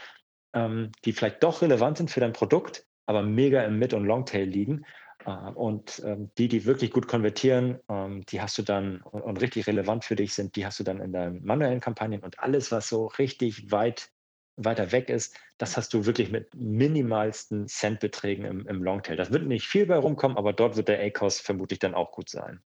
ähm, 0.54 0.90
die 1.04 1.12
vielleicht 1.12 1.44
doch 1.44 1.62
relevant 1.62 1.98
sind 1.98 2.10
für 2.10 2.18
dein 2.18 2.32
Produkt, 2.32 2.84
aber 3.06 3.22
mega 3.22 3.62
im 3.62 3.78
Mid- 3.78 3.94
und 3.94 4.06
Longtail 4.06 4.48
liegen. 4.48 4.84
Äh, 5.24 5.30
und 5.30 6.02
ähm, 6.04 6.32
die, 6.36 6.48
die 6.48 6.64
wirklich 6.64 6.90
gut 6.90 7.06
konvertieren, 7.06 7.78
ähm, 7.88 8.26
die 8.26 8.42
hast 8.42 8.58
du 8.58 8.62
dann 8.62 9.02
und, 9.02 9.22
und, 9.22 9.40
richtig 9.40 9.68
relevant 9.68 10.04
für 10.04 10.16
dich 10.16 10.34
sind, 10.34 10.56
die 10.56 10.66
hast 10.66 10.80
du 10.80 10.82
dann 10.82 11.00
in 11.00 11.12
deinen 11.12 11.44
manuellen 11.44 11.78
Kampagnen 11.78 12.24
und 12.24 12.40
alles, 12.40 12.72
was 12.72 12.88
so 12.88 13.06
richtig 13.06 13.70
weit 13.70 14.10
weiter 14.56 14.92
weg 14.92 15.10
ist, 15.10 15.36
das 15.58 15.76
hast 15.76 15.92
du 15.94 16.06
wirklich 16.06 16.30
mit 16.30 16.54
minimalsten 16.54 17.68
Centbeträgen 17.68 18.44
im, 18.44 18.66
im 18.66 18.82
Longtail. 18.82 19.16
Das 19.16 19.30
wird 19.30 19.46
nicht 19.46 19.66
viel 19.66 19.86
bei 19.86 19.96
rumkommen, 19.96 20.36
aber 20.36 20.52
dort 20.52 20.76
wird 20.76 20.88
der 20.88 21.00
A-Cost 21.04 21.42
vermutlich 21.42 21.78
dann 21.78 21.94
auch 21.94 22.12
gut 22.12 22.28
sein. 22.30 22.62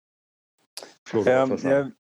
Flo, 1.04 1.24
ähm, 1.26 1.56
ja, 1.62 1.90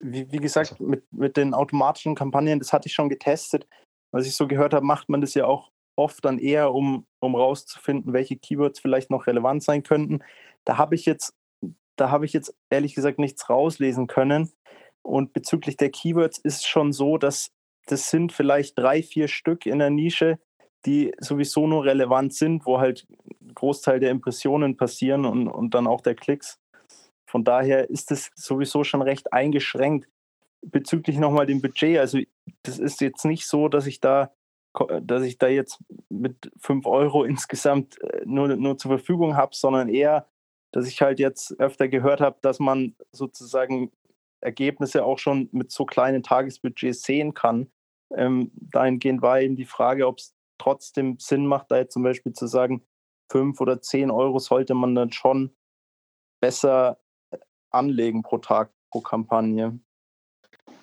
wie, 0.00 0.30
wie, 0.32 0.38
gesagt, 0.38 0.72
also. 0.72 0.84
mit, 0.84 1.12
mit 1.12 1.36
den 1.36 1.54
automatischen 1.54 2.14
Kampagnen, 2.14 2.58
das 2.58 2.72
hatte 2.72 2.88
ich 2.88 2.94
schon 2.94 3.08
getestet. 3.08 3.66
Was 4.12 4.26
ich 4.26 4.34
so 4.34 4.48
gehört 4.48 4.74
habe, 4.74 4.84
macht 4.84 5.08
man 5.08 5.20
das 5.20 5.34
ja 5.34 5.46
auch 5.46 5.70
oft 5.96 6.24
dann 6.24 6.38
eher, 6.38 6.74
um, 6.74 7.06
um 7.20 7.34
rauszufinden, 7.34 8.12
welche 8.12 8.36
Keywords 8.36 8.80
vielleicht 8.80 9.10
noch 9.10 9.26
relevant 9.26 9.62
sein 9.62 9.82
könnten. 9.82 10.20
Da 10.64 10.78
habe 10.78 10.94
ich 10.94 11.06
jetzt, 11.06 11.34
da 11.96 12.10
habe 12.10 12.24
ich 12.24 12.32
jetzt 12.32 12.54
ehrlich 12.70 12.94
gesagt 12.94 13.18
nichts 13.18 13.48
rauslesen 13.48 14.06
können. 14.06 14.50
Und 15.02 15.32
bezüglich 15.32 15.76
der 15.76 15.90
Keywords 15.90 16.38
ist 16.38 16.56
es 16.56 16.66
schon 16.66 16.92
so, 16.92 17.16
dass 17.16 17.52
das 17.90 18.10
sind 18.10 18.32
vielleicht 18.32 18.78
drei, 18.78 19.02
vier 19.02 19.28
Stück 19.28 19.66
in 19.66 19.78
der 19.78 19.90
Nische, 19.90 20.38
die 20.86 21.12
sowieso 21.18 21.66
nur 21.66 21.84
relevant 21.84 22.34
sind, 22.34 22.64
wo 22.66 22.78
halt 22.78 23.06
ein 23.42 23.54
Großteil 23.54 24.00
der 24.00 24.10
Impressionen 24.10 24.76
passieren 24.76 25.24
und, 25.24 25.48
und 25.48 25.74
dann 25.74 25.86
auch 25.86 26.00
der 26.00 26.14
Klicks. 26.14 26.58
Von 27.26 27.44
daher 27.44 27.90
ist 27.90 28.10
es 28.10 28.30
sowieso 28.34 28.82
schon 28.84 29.02
recht 29.02 29.32
eingeschränkt. 29.32 30.08
Bezüglich 30.62 31.18
nochmal 31.18 31.46
dem 31.46 31.62
Budget, 31.62 31.98
also 31.98 32.18
das 32.62 32.78
ist 32.78 33.00
jetzt 33.00 33.24
nicht 33.24 33.46
so, 33.46 33.68
dass 33.68 33.86
ich 33.86 34.00
da, 34.00 34.32
dass 35.02 35.22
ich 35.22 35.38
da 35.38 35.48
jetzt 35.48 35.78
mit 36.08 36.50
5 36.58 36.86
Euro 36.86 37.24
insgesamt 37.24 38.00
äh, 38.02 38.22
nur, 38.24 38.48
nur 38.56 38.78
zur 38.78 38.90
Verfügung 38.90 39.36
habe, 39.36 39.54
sondern 39.54 39.88
eher 39.88 40.26
dass 40.72 40.86
ich 40.86 41.02
halt 41.02 41.18
jetzt 41.18 41.58
öfter 41.58 41.88
gehört 41.88 42.20
habe, 42.20 42.38
dass 42.42 42.58
man 42.58 42.94
sozusagen 43.12 43.90
Ergebnisse 44.40 45.04
auch 45.04 45.18
schon 45.18 45.48
mit 45.52 45.70
so 45.70 45.84
kleinen 45.84 46.22
Tagesbudgets 46.22 47.02
sehen 47.02 47.34
kann. 47.34 47.70
Ähm, 48.14 48.50
dahingehend 48.54 49.22
war 49.22 49.40
eben 49.40 49.56
die 49.56 49.66
Frage, 49.66 50.06
ob 50.06 50.18
es 50.18 50.34
trotzdem 50.58 51.18
Sinn 51.18 51.46
macht, 51.46 51.70
da 51.70 51.78
jetzt 51.78 51.92
zum 51.92 52.02
Beispiel 52.02 52.32
zu 52.32 52.46
sagen, 52.46 52.86
fünf 53.30 53.60
oder 53.60 53.80
zehn 53.80 54.10
Euro 54.10 54.38
sollte 54.38 54.74
man 54.74 54.94
dann 54.94 55.12
schon 55.12 55.54
besser 56.40 57.00
äh, 57.30 57.38
anlegen 57.70 58.22
pro 58.22 58.38
Tag, 58.38 58.72
pro 58.90 59.00
Kampagne. 59.00 59.78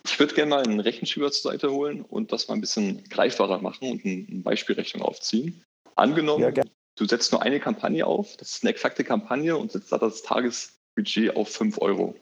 Ich 0.06 0.20
würde 0.20 0.34
gerne 0.34 0.50
mal 0.50 0.64
einen 0.64 0.80
Rechenschieber 0.80 1.32
zur 1.32 1.52
Seite 1.52 1.72
holen 1.72 2.02
und 2.02 2.32
das 2.32 2.48
mal 2.48 2.56
ein 2.56 2.62
bisschen 2.62 3.04
greifbarer 3.10 3.60
machen 3.62 3.92
und 3.92 4.06
eine 4.06 4.42
Beispielrechnung 4.42 5.04
aufziehen. 5.04 5.64
Angenommen, 5.96 6.54
ja, 6.56 6.64
du 6.96 7.06
setzt 7.06 7.32
nur 7.34 7.42
eine 7.42 7.60
Kampagne 7.60 8.06
auf, 8.06 8.38
das 8.38 8.56
ist 8.56 8.64
eine 8.64 8.72
exakte 8.72 9.04
Kampagne 9.04 9.58
und 9.58 9.72
setzt 9.72 9.92
da 9.92 9.98
das 9.98 10.22
Tagesbudget 10.24 11.36
auf 11.36 11.50
5 11.50 11.80
Euro. 11.82 12.16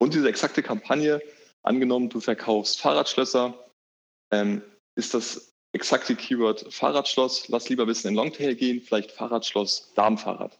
Und 0.00 0.14
diese 0.14 0.28
exakte 0.28 0.62
Kampagne, 0.62 1.22
angenommen, 1.62 2.08
du 2.08 2.20
verkaufst 2.20 2.80
Fahrradschlösser, 2.80 3.54
ähm, 4.30 4.62
ist 4.96 5.14
das 5.14 5.52
exakte 5.72 6.16
Keyword 6.16 6.72
Fahrradschloss, 6.72 7.48
lass 7.48 7.68
lieber 7.68 7.84
ein 7.84 7.88
bisschen 7.88 8.10
in 8.10 8.16
Longtail 8.16 8.54
gehen, 8.54 8.80
vielleicht 8.80 9.12
Fahrradschloss, 9.12 9.92
Darmfahrrad. 9.94 10.58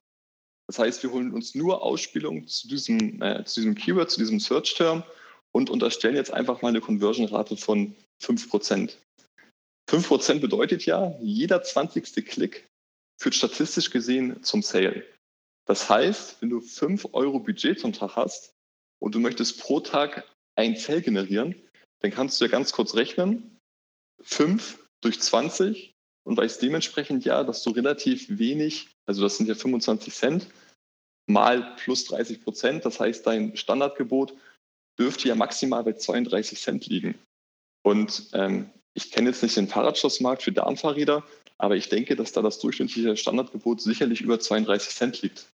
Das 0.66 0.78
heißt, 0.78 1.02
wir 1.02 1.12
holen 1.12 1.32
uns 1.32 1.54
nur 1.54 1.82
Ausspielung 1.82 2.46
zu 2.46 2.68
diesem, 2.68 3.22
äh, 3.22 3.44
zu 3.44 3.60
diesem 3.60 3.74
Keyword, 3.74 4.10
zu 4.10 4.20
diesem 4.20 4.38
Search-Term 4.38 5.02
und 5.52 5.70
unterstellen 5.70 6.16
jetzt 6.16 6.32
einfach 6.32 6.60
mal 6.60 6.68
eine 6.68 6.80
Conversion-Rate 6.80 7.56
von 7.56 7.94
5%. 8.22 8.96
5% 9.88 10.40
bedeutet 10.40 10.84
ja, 10.84 11.16
jeder 11.20 11.62
20. 11.62 12.26
Klick 12.26 12.68
führt 13.18 13.34
statistisch 13.34 13.90
gesehen 13.90 14.42
zum 14.42 14.62
Sale. 14.62 15.04
Das 15.66 15.88
heißt, 15.88 16.40
wenn 16.40 16.50
du 16.50 16.60
5 16.60 17.08
Euro 17.12 17.40
Budget 17.40 17.80
zum 17.80 17.92
Tag 17.92 18.16
hast 18.16 18.54
und 19.00 19.14
du 19.14 19.20
möchtest 19.20 19.60
pro 19.60 19.80
Tag 19.80 20.24
ein 20.56 20.76
Sale 20.76 21.02
generieren, 21.02 21.54
dann 22.00 22.10
kannst 22.10 22.40
du 22.40 22.44
ja 22.44 22.50
ganz 22.50 22.72
kurz 22.72 22.94
rechnen. 22.94 23.57
5 24.22 24.78
durch 25.00 25.20
20 25.20 25.94
und 26.24 26.36
weißt 26.36 26.60
dementsprechend 26.60 27.24
ja, 27.24 27.44
dass 27.44 27.62
du 27.62 27.70
relativ 27.70 28.38
wenig, 28.38 28.88
also 29.06 29.22
das 29.22 29.36
sind 29.36 29.48
ja 29.48 29.54
25 29.54 30.14
Cent, 30.14 30.46
mal 31.26 31.76
plus 31.76 32.04
30 32.06 32.42
Prozent. 32.42 32.84
Das 32.84 33.00
heißt, 33.00 33.26
dein 33.26 33.56
Standardgebot 33.56 34.34
dürfte 34.98 35.28
ja 35.28 35.34
maximal 35.34 35.84
bei 35.84 35.92
32 35.92 36.60
Cent 36.60 36.86
liegen. 36.86 37.18
Und 37.82 38.28
ähm, 38.32 38.70
ich 38.94 39.10
kenne 39.10 39.30
jetzt 39.30 39.42
nicht 39.42 39.56
den 39.56 39.68
Fahrradschlossmarkt 39.68 40.42
für 40.42 40.52
Darmfahrräder, 40.52 41.24
aber 41.56 41.76
ich 41.76 41.88
denke, 41.88 42.16
dass 42.16 42.32
da 42.32 42.42
das 42.42 42.58
durchschnittliche 42.58 43.16
Standardgebot 43.16 43.80
sicherlich 43.80 44.20
über 44.20 44.40
32 44.40 44.94
Cent 44.94 45.22
liegt. 45.22 45.48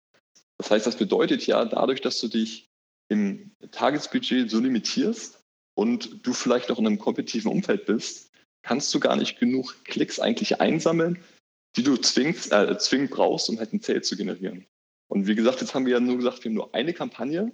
Das 0.57 0.69
heißt, 0.69 0.85
das 0.85 0.97
bedeutet 0.97 1.47
ja, 1.47 1.65
dadurch, 1.65 2.01
dass 2.01 2.19
du 2.19 2.27
dich 2.27 2.69
im 3.09 3.51
Tagesbudget 3.71 4.49
so 4.49 4.59
limitierst 4.59 5.41
und 5.75 6.25
du 6.25 6.33
vielleicht 6.33 6.71
auch 6.71 6.79
in 6.79 6.87
einem 6.87 6.99
kompetitiven 6.99 7.51
Umfeld 7.51 7.85
bist, 7.85 8.30
kannst 8.63 8.93
du 8.93 8.99
gar 8.99 9.15
nicht 9.15 9.39
genug 9.39 9.83
Klicks 9.85 10.19
eigentlich 10.19 10.61
einsammeln, 10.61 11.23
die 11.75 11.83
du 11.83 11.97
zwingst, 11.97 12.51
äh, 12.51 12.77
zwingend 12.77 13.11
brauchst, 13.11 13.49
um 13.49 13.57
halt 13.59 13.73
ein 13.73 13.81
Sale 13.81 14.01
zu 14.01 14.15
generieren. 14.15 14.65
Und 15.09 15.27
wie 15.27 15.35
gesagt, 15.35 15.61
jetzt 15.61 15.73
haben 15.73 15.85
wir 15.85 15.93
ja 15.93 15.99
nur 15.99 16.17
gesagt, 16.17 16.43
wir 16.43 16.49
haben 16.49 16.55
nur 16.55 16.73
eine 16.73 16.93
Kampagne 16.93 17.51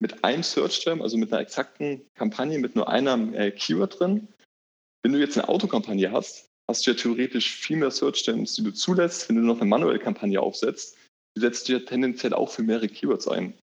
mit 0.00 0.24
einem 0.24 0.42
Search-Term, 0.42 1.02
also 1.02 1.16
mit 1.16 1.32
einer 1.32 1.40
exakten 1.40 2.04
Kampagne, 2.14 2.58
mit 2.58 2.76
nur 2.76 2.88
einem 2.88 3.32
äh, 3.34 3.50
Keyword 3.50 4.00
drin. 4.00 4.28
Wenn 5.02 5.12
du 5.12 5.18
jetzt 5.18 5.38
eine 5.38 5.48
Autokampagne 5.48 6.10
hast, 6.12 6.50
hast 6.68 6.86
du 6.86 6.90
ja 6.90 6.96
theoretisch 6.96 7.54
viel 7.54 7.76
mehr 7.76 7.90
Search-Terms, 7.90 8.54
die 8.54 8.64
du 8.64 8.72
zulässt. 8.72 9.28
Wenn 9.28 9.36
du 9.36 9.42
noch 9.42 9.60
eine 9.60 9.68
manuelle 9.68 9.98
Kampagne 9.98 10.40
aufsetzt, 10.40 10.96
die 11.36 11.40
setzt 11.40 11.68
du 11.68 11.74
ja 11.74 11.78
tendenziell 11.80 12.34
auch 12.34 12.50
für 12.50 12.62
mehrere 12.62 12.88
Keywords 12.88 13.28
ein. 13.28 13.54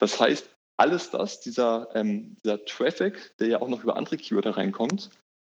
Das 0.00 0.18
heißt, 0.20 0.48
alles 0.76 1.10
das, 1.10 1.40
dieser, 1.40 1.88
ähm, 1.94 2.36
dieser 2.42 2.64
Traffic, 2.64 3.36
der 3.38 3.48
ja 3.48 3.62
auch 3.62 3.68
noch 3.68 3.82
über 3.82 3.96
andere 3.96 4.16
Keywords 4.16 4.56
reinkommt, 4.56 5.10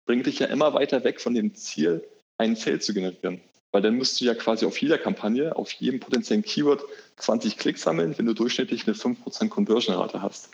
bringt 0.05 0.25
dich 0.25 0.39
ja 0.39 0.47
immer 0.47 0.73
weiter 0.73 1.03
weg 1.03 1.19
von 1.19 1.33
dem 1.33 1.55
Ziel, 1.55 2.07
einen 2.37 2.55
Sale 2.55 2.79
zu 2.79 2.93
generieren. 2.93 3.41
Weil 3.71 3.81
dann 3.81 3.97
musst 3.97 4.21
du 4.21 4.25
ja 4.25 4.35
quasi 4.35 4.65
auf 4.65 4.77
jeder 4.77 4.97
Kampagne, 4.97 5.55
auf 5.55 5.71
jedem 5.73 5.99
potenziellen 5.99 6.43
Keyword 6.43 6.83
20 7.17 7.57
Klicks 7.57 7.81
sammeln, 7.81 8.17
wenn 8.17 8.25
du 8.25 8.33
durchschnittlich 8.33 8.87
eine 8.87 8.95
5% 8.95 9.49
Conversion-Rate 9.49 10.21
hast. 10.21 10.49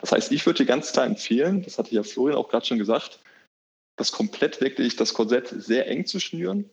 Das 0.00 0.12
heißt, 0.12 0.32
ich 0.32 0.44
würde 0.44 0.58
dir 0.58 0.66
ganz 0.66 0.92
klar 0.92 1.06
empfehlen, 1.06 1.62
das 1.62 1.78
hatte 1.78 1.94
ja 1.94 2.02
Florian 2.02 2.36
auch 2.36 2.48
gerade 2.48 2.66
schon 2.66 2.78
gesagt, 2.78 3.20
das 3.96 4.12
komplett 4.12 4.60
wirklich 4.60 4.96
das 4.96 5.14
Korsett 5.14 5.48
sehr 5.48 5.86
eng 5.86 6.04
zu 6.04 6.18
schnüren, 6.18 6.68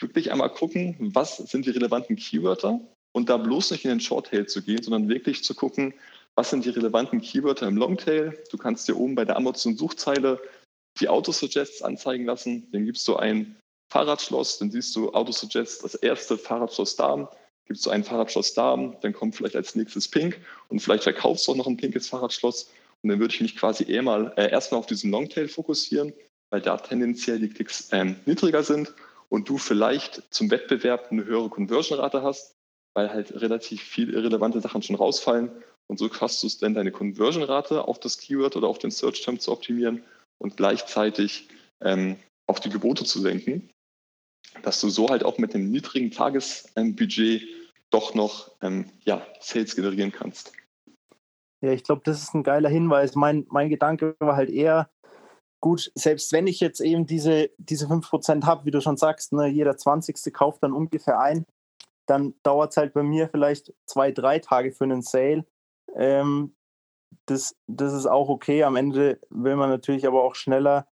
wirklich 0.00 0.32
einmal 0.32 0.50
gucken, 0.50 0.96
was 0.98 1.36
sind 1.36 1.66
die 1.66 1.70
relevanten 1.70 2.16
Keywörter 2.16 2.80
und 3.14 3.28
da 3.28 3.36
bloß 3.36 3.72
nicht 3.72 3.84
in 3.84 3.90
den 3.90 4.00
Shorttail 4.00 4.46
zu 4.46 4.62
gehen, 4.62 4.82
sondern 4.82 5.08
wirklich 5.08 5.44
zu 5.44 5.54
gucken, 5.54 5.92
was 6.34 6.50
sind 6.50 6.64
die 6.64 6.70
relevanten 6.70 7.20
Keywörter 7.20 7.68
im 7.68 7.76
Longtail. 7.76 8.42
Du 8.50 8.56
kannst 8.56 8.88
dir 8.88 8.96
oben 8.96 9.14
bei 9.14 9.26
der 9.26 9.36
Amazon-Suchzeile 9.36 10.40
die 11.00 11.08
Autosuggests 11.08 11.82
anzeigen 11.82 12.24
lassen. 12.24 12.68
Dann 12.72 12.84
gibst 12.84 13.06
du 13.08 13.16
ein 13.16 13.56
Fahrradschloss, 13.92 14.58
dann 14.58 14.70
siehst 14.70 14.96
du 14.96 15.12
Autosuggest, 15.12 15.84
das 15.84 15.94
erste 15.94 16.38
Fahrradschloss 16.38 16.96
Darm, 16.96 17.28
gibst 17.66 17.84
du 17.84 17.90
ein 17.90 18.04
Fahrradschloss 18.04 18.54
Darm, 18.54 18.96
dann 19.02 19.12
kommt 19.12 19.36
vielleicht 19.36 19.56
als 19.56 19.74
nächstes 19.74 20.08
Pink 20.08 20.40
und 20.68 20.80
vielleicht 20.80 21.02
verkaufst 21.02 21.46
du 21.46 21.52
auch 21.52 21.56
noch 21.56 21.66
ein 21.66 21.76
pinkes 21.76 22.08
Fahrradschloss. 22.08 22.70
Und 23.02 23.10
dann 23.10 23.20
würde 23.20 23.34
ich 23.34 23.40
mich 23.40 23.56
quasi 23.56 23.84
eher 23.84 24.02
mal, 24.02 24.32
äh, 24.36 24.50
erstmal 24.50 24.78
auf 24.78 24.86
diesen 24.86 25.10
Longtail 25.10 25.48
fokussieren, 25.48 26.12
weil 26.50 26.60
da 26.60 26.76
tendenziell 26.78 27.38
die 27.38 27.48
Klicks 27.48 27.88
ähm, 27.92 28.16
niedriger 28.24 28.62
sind 28.62 28.94
und 29.28 29.48
du 29.48 29.58
vielleicht 29.58 30.22
zum 30.32 30.50
Wettbewerb 30.50 31.08
eine 31.10 31.24
höhere 31.24 31.48
Conversion-Rate 31.48 32.22
hast, 32.22 32.54
weil 32.94 33.10
halt 33.10 33.40
relativ 33.40 33.82
viele 33.82 34.12
irrelevante 34.12 34.60
Sachen 34.60 34.82
schon 34.82 34.96
rausfallen. 34.96 35.50
Und 35.88 35.98
so 35.98 36.10
schaffst 36.10 36.42
du 36.42 36.46
es 36.46 36.58
dann, 36.58 36.74
deine 36.74 36.92
Conversion-Rate 36.92 37.86
auf 37.88 37.98
das 37.98 38.18
Keyword 38.18 38.56
oder 38.56 38.68
auf 38.68 38.78
den 38.78 38.90
Search-Term 38.90 39.38
zu 39.38 39.50
optimieren 39.52 40.02
und 40.42 40.56
gleichzeitig 40.56 41.48
ähm, 41.80 42.16
auf 42.46 42.60
die 42.60 42.70
Gebote 42.70 43.04
zu 43.04 43.20
senken, 43.20 43.70
dass 44.62 44.80
du 44.80 44.88
so 44.88 45.08
halt 45.08 45.24
auch 45.24 45.38
mit 45.38 45.54
einem 45.54 45.70
niedrigen 45.70 46.10
Tagesbudget 46.10 47.42
doch 47.90 48.14
noch 48.14 48.50
ähm, 48.60 48.90
ja, 49.04 49.26
Sales 49.40 49.76
generieren 49.76 50.12
kannst. 50.12 50.52
Ja, 51.62 51.72
ich 51.72 51.84
glaube, 51.84 52.02
das 52.04 52.22
ist 52.22 52.34
ein 52.34 52.42
geiler 52.42 52.68
Hinweis. 52.68 53.14
Mein, 53.14 53.46
mein 53.50 53.68
Gedanke 53.68 54.16
war 54.18 54.34
halt 54.34 54.50
eher, 54.50 54.90
gut, 55.60 55.92
selbst 55.94 56.32
wenn 56.32 56.48
ich 56.48 56.58
jetzt 56.58 56.80
eben 56.80 57.06
diese, 57.06 57.50
diese 57.58 57.86
5% 57.86 58.44
habe, 58.44 58.64
wie 58.64 58.72
du 58.72 58.80
schon 58.80 58.96
sagst, 58.96 59.32
ne, 59.32 59.46
jeder 59.46 59.76
20. 59.76 60.32
kauft 60.32 60.62
dann 60.64 60.72
ungefähr 60.72 61.20
ein, 61.20 61.46
dann 62.06 62.34
dauert 62.42 62.72
es 62.72 62.76
halt 62.76 62.94
bei 62.94 63.04
mir 63.04 63.28
vielleicht 63.28 63.72
zwei, 63.86 64.10
drei 64.10 64.40
Tage 64.40 64.72
für 64.72 64.84
einen 64.84 65.02
Sale. 65.02 65.46
Ähm, 65.94 66.54
das, 67.26 67.56
das 67.66 67.92
ist 67.92 68.06
auch 68.06 68.28
okay. 68.28 68.64
Am 68.64 68.76
Ende 68.76 69.20
will 69.30 69.56
man 69.56 69.70
natürlich 69.70 70.06
aber 70.06 70.22
auch 70.22 70.34
schneller 70.34 70.86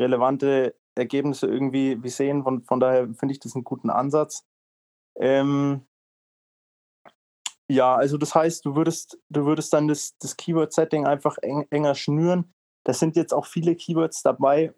relevante 0.00 0.74
Ergebnisse 0.94 1.46
irgendwie 1.46 2.02
wie 2.02 2.08
sehen. 2.08 2.42
Von, 2.42 2.62
von 2.64 2.80
daher 2.80 3.08
finde 3.14 3.32
ich 3.32 3.40
das 3.40 3.54
einen 3.54 3.64
guten 3.64 3.90
Ansatz. 3.90 4.44
Ähm, 5.18 5.86
ja, 7.68 7.96
also 7.96 8.16
das 8.16 8.34
heißt, 8.34 8.64
du 8.64 8.76
würdest, 8.76 9.18
du 9.28 9.44
würdest 9.44 9.72
dann 9.72 9.88
das, 9.88 10.16
das 10.18 10.36
Keyword-Setting 10.36 11.06
einfach 11.06 11.36
eng, 11.38 11.66
enger 11.70 11.94
schnüren. 11.94 12.54
Da 12.84 12.92
sind 12.92 13.16
jetzt 13.16 13.34
auch 13.34 13.46
viele 13.46 13.74
Keywords 13.74 14.22
dabei, 14.22 14.72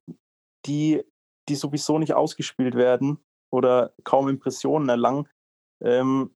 die, 0.65 1.05
die 1.49 1.55
sowieso 1.55 1.99
nicht 1.99 2.15
ausgespielt 2.15 2.75
werden 2.75 3.19
oder 3.53 3.93
kaum 4.05 4.29
Impressionen 4.29 4.89
erlangen. 4.89 5.29
Ähm, 5.83 6.35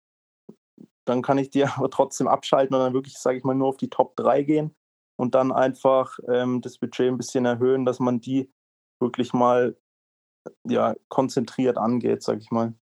dann 1.05 1.22
kann 1.22 1.38
ich 1.38 1.50
die 1.50 1.64
aber 1.64 1.90
trotzdem 1.90 2.28
abschalten 2.28 2.74
und 2.74 2.82
dann 2.82 2.94
wirklich, 2.94 3.14
sage 3.18 3.38
ich 3.38 3.44
mal, 3.44 3.55
nur 3.55 3.68
auf 3.68 3.76
die 3.76 3.90
Top 3.90 4.16
3 4.16 4.42
gehen 4.42 4.74
und 5.16 5.34
dann 5.34 5.53
einfach 5.53 6.18
ähm, 6.28 6.61
das 6.61 6.78
Budget 6.78 7.09
ein 7.09 7.18
bisschen 7.18 7.44
erhöhen, 7.44 7.84
dass 7.84 8.00
man 8.00 8.20
die 8.20 8.50
wirklich 9.00 9.32
mal 9.32 9.76
ja, 10.66 10.94
konzentriert 11.09 11.76
angeht, 11.76 12.22
sage 12.22 12.40
ich 12.40 12.50
mal. 12.50 12.74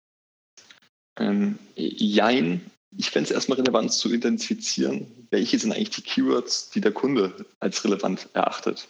Ähm, 1.19 1.59
jein. 1.75 2.71
Ich 2.97 3.11
fände 3.11 3.29
es 3.29 3.31
erstmal 3.33 3.59
relevant 3.59 3.93
zu 3.93 4.13
identifizieren, 4.13 5.27
welche 5.31 5.59
sind 5.59 5.73
eigentlich 5.73 5.91
die 5.91 6.03
Keywords, 6.03 6.71
die 6.71 6.81
der 6.81 6.93
Kunde 6.93 7.45
als 7.61 7.85
relevant 7.85 8.29
erachtet. 8.33 8.89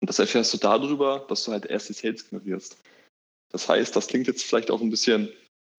Und 0.00 0.10
das 0.10 0.18
erfährst 0.18 0.52
du 0.52 0.58
darüber, 0.58 1.24
dass 1.28 1.44
du 1.44 1.52
halt 1.52 1.66
erste 1.66 1.92
Sales 1.92 2.28
generierst. 2.28 2.76
Das 3.50 3.68
heißt, 3.68 3.96
das 3.96 4.08
klingt 4.08 4.26
jetzt 4.26 4.44
vielleicht 4.44 4.70
auch 4.70 4.80
ein 4.80 4.90
bisschen 4.90 5.30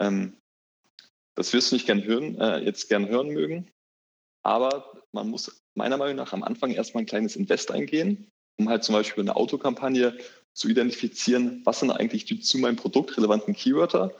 ähm, 0.01 0.33
das 1.39 1.53
wirst 1.53 1.71
du 1.71 1.75
nicht 1.75 1.85
gern 1.85 2.03
hören, 2.03 2.37
äh, 2.41 2.59
jetzt 2.59 2.89
gern 2.89 3.07
hören 3.07 3.29
mögen. 3.29 3.71
Aber 4.43 4.91
man 5.13 5.29
muss 5.29 5.63
meiner 5.73 5.95
Meinung 5.95 6.17
nach 6.17 6.33
am 6.33 6.43
Anfang 6.43 6.71
erstmal 6.71 7.03
ein 7.03 7.07
kleines 7.07 7.37
Invest 7.37 7.71
eingehen, 7.71 8.29
um 8.59 8.67
halt 8.67 8.83
zum 8.83 8.93
Beispiel 8.93 9.23
eine 9.23 9.37
Autokampagne 9.37 10.17
zu 10.53 10.67
identifizieren, 10.67 11.61
was 11.63 11.79
sind 11.79 11.91
eigentlich 11.91 12.25
die 12.25 12.41
zu 12.41 12.57
meinem 12.57 12.75
Produkt 12.75 13.15
relevanten 13.15 13.53
Keywörter. 13.53 14.13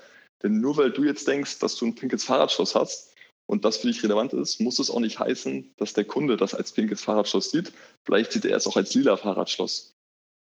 Denn 0.43 0.61
nur 0.61 0.77
weil 0.77 0.91
du 0.91 1.03
jetzt 1.03 1.27
denkst, 1.27 1.59
dass 1.59 1.75
du 1.75 1.87
ein 1.87 1.95
pinkes 1.95 2.23
Fahrradschloss 2.23 2.73
hast 2.73 3.13
und 3.47 3.65
das 3.65 3.75
für 3.75 3.87
dich 3.87 4.01
relevant 4.01 4.31
ist, 4.31 4.61
muss 4.61 4.79
es 4.79 4.89
auch 4.89 5.01
nicht 5.01 5.19
heißen, 5.19 5.73
dass 5.75 5.91
der 5.91 6.05
Kunde 6.05 6.37
das 6.37 6.53
als 6.53 6.71
pinkes 6.71 7.01
Fahrradschloss 7.03 7.51
sieht. 7.51 7.73
Vielleicht 8.05 8.31
sieht 8.31 8.45
er 8.45 8.55
es 8.55 8.65
auch 8.65 8.77
als 8.77 8.95
lila 8.95 9.17
Fahrradschloss 9.17 9.93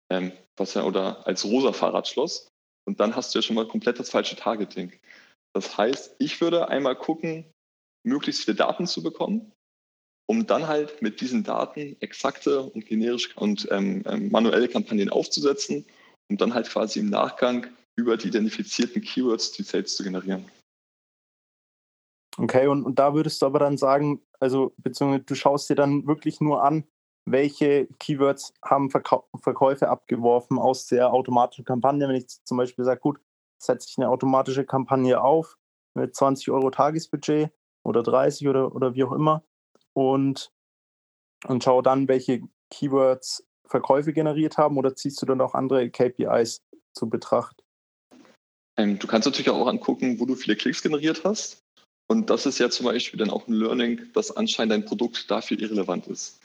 ähm, 0.09 0.31
was 0.57 0.77
oder 0.77 1.27
als 1.27 1.45
rosa 1.45 1.73
Fahrradschloss. 1.73 2.47
Und 2.87 3.01
dann 3.01 3.17
hast 3.17 3.35
du 3.35 3.39
ja 3.41 3.43
schon 3.43 3.57
mal 3.57 3.67
komplett 3.67 3.99
das 3.99 4.11
falsche 4.11 4.37
Targeting. 4.37 4.93
Das 5.55 5.77
heißt, 5.77 6.17
ich 6.19 6.41
würde 6.41 6.69
einmal 6.69 6.97
gucken, 6.97 7.45
möglichst 8.05 8.45
viele 8.45 8.57
Daten 8.57 8.87
zu 8.87 9.03
bekommen, 9.03 9.53
um 10.29 10.47
dann 10.47 10.69
halt 10.69 11.03
mit 11.03 11.21
diesen 11.21 11.43
Daten 11.43 11.97
exakte 12.01 12.63
und 12.63 12.87
generisch 12.87 13.37
und 13.37 13.69
ähm, 13.71 14.03
ähm, 14.07 14.31
manuelle 14.31 14.69
Kampagnen 14.69 15.11
aufzusetzen, 15.11 15.85
um 16.31 16.37
dann 16.37 16.55
halt 16.55 16.69
quasi 16.69 17.01
im 17.01 17.11
Nachgang 17.11 17.67
über 17.97 18.17
die 18.17 18.29
identifizierten 18.29 19.03
Keywords 19.03 19.53
die 19.53 19.63
Sales 19.63 19.97
zu 19.97 20.05
generieren. 20.05 20.49
Okay, 22.39 22.69
und, 22.69 22.85
und 22.85 22.99
da 22.99 23.13
würdest 23.13 23.43
du 23.43 23.47
aber 23.47 23.59
dann 23.59 23.77
sagen, 23.77 24.23
also 24.39 24.73
beziehungsweise 24.79 25.25
du 25.25 25.35
schaust 25.35 25.69
dir 25.69 25.75
dann 25.75 26.07
wirklich 26.07 26.41
nur 26.41 26.63
an, 26.63 26.85
welche 27.27 27.87
Keywords 27.99 28.55
haben 28.65 28.91
Verkäufe 28.91 29.89
abgeworfen 29.89 30.59
aus 30.59 30.87
der 30.87 31.13
automatischen 31.13 31.65
Kampagne. 31.65 32.09
Wenn 32.09 32.17
ich 32.17 32.29
zum 32.45 32.57
Beispiel 32.57 32.85
sage, 32.85 33.01
gut, 33.01 33.21
setze 33.63 33.89
ich 33.91 33.99
eine 33.99 34.09
automatische 34.09 34.65
Kampagne 34.65 35.21
auf 35.21 35.57
mit 35.95 36.15
20 36.15 36.51
Euro 36.51 36.71
Tagesbudget 36.71 37.51
oder 37.85 38.03
30 38.03 38.49
oder, 38.49 38.75
oder 38.75 38.95
wie 38.95 39.05
auch 39.05 39.13
immer 39.13 39.45
und, 39.95 40.53
und 41.47 41.65
schaue 41.65 41.83
dann, 41.83 42.09
welche 42.09 42.43
Keywords 42.71 43.45
Verkäufe 43.67 44.13
generiert 44.13 44.59
haben 44.59 44.77
oder 44.79 44.95
ziehst 44.97 45.23
du 45.23 45.27
dann 45.27 45.41
auch 45.41 45.55
andere 45.55 45.91
KPIs 45.91 46.63
zu 46.95 47.09
Betracht? 47.09 47.63
Ähm, 48.77 48.99
du 48.99 49.07
kannst 49.07 49.27
natürlich 49.27 49.51
auch 49.51 49.67
angucken, 49.67 50.19
wo 50.19 50.27
du 50.27 50.35
viele 50.35 50.57
Klicks 50.57 50.83
generiert 50.83 51.23
hast. 51.25 51.59
Und 52.09 52.29
das 52.29 52.47
ist 52.47 52.59
ja 52.59 52.69
zum 52.71 52.87
Beispiel 52.87 53.19
dann 53.19 53.31
auch 53.31 53.47
ein 53.47 53.53
Learning, 53.53 54.13
dass 54.15 54.37
anscheinend 54.37 54.73
dein 54.73 54.85
Produkt 54.85 55.31
dafür 55.31 55.61
irrelevant 55.61 56.09
ist. 56.09 56.41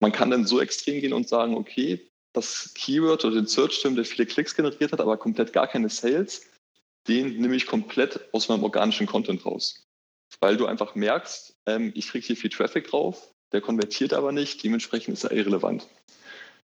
Man 0.00 0.12
kann 0.12 0.30
dann 0.30 0.46
so 0.46 0.60
extrem 0.60 1.00
gehen 1.00 1.12
und 1.12 1.28
sagen, 1.28 1.56
okay, 1.56 2.08
das 2.32 2.72
Keyword 2.74 3.24
oder 3.24 3.34
den 3.34 3.46
Search-Term, 3.46 3.96
der 3.96 4.04
viele 4.04 4.26
Klicks 4.26 4.54
generiert 4.54 4.92
hat, 4.92 5.00
aber 5.00 5.16
komplett 5.16 5.52
gar 5.52 5.66
keine 5.66 5.88
Sales, 5.88 6.48
den 7.10 7.38
nehme 7.38 7.56
ich 7.56 7.66
komplett 7.66 8.20
aus 8.32 8.48
meinem 8.48 8.62
organischen 8.62 9.06
Content 9.06 9.44
raus. 9.44 9.86
Weil 10.38 10.56
du 10.56 10.66
einfach 10.66 10.94
merkst, 10.94 11.56
ähm, 11.66 11.92
ich 11.94 12.08
kriege 12.08 12.24
hier 12.24 12.36
viel 12.36 12.50
Traffic 12.50 12.88
drauf, 12.88 13.34
der 13.52 13.60
konvertiert 13.60 14.12
aber 14.12 14.30
nicht, 14.30 14.62
dementsprechend 14.62 15.14
ist 15.14 15.24
er 15.24 15.32
irrelevant. 15.32 15.88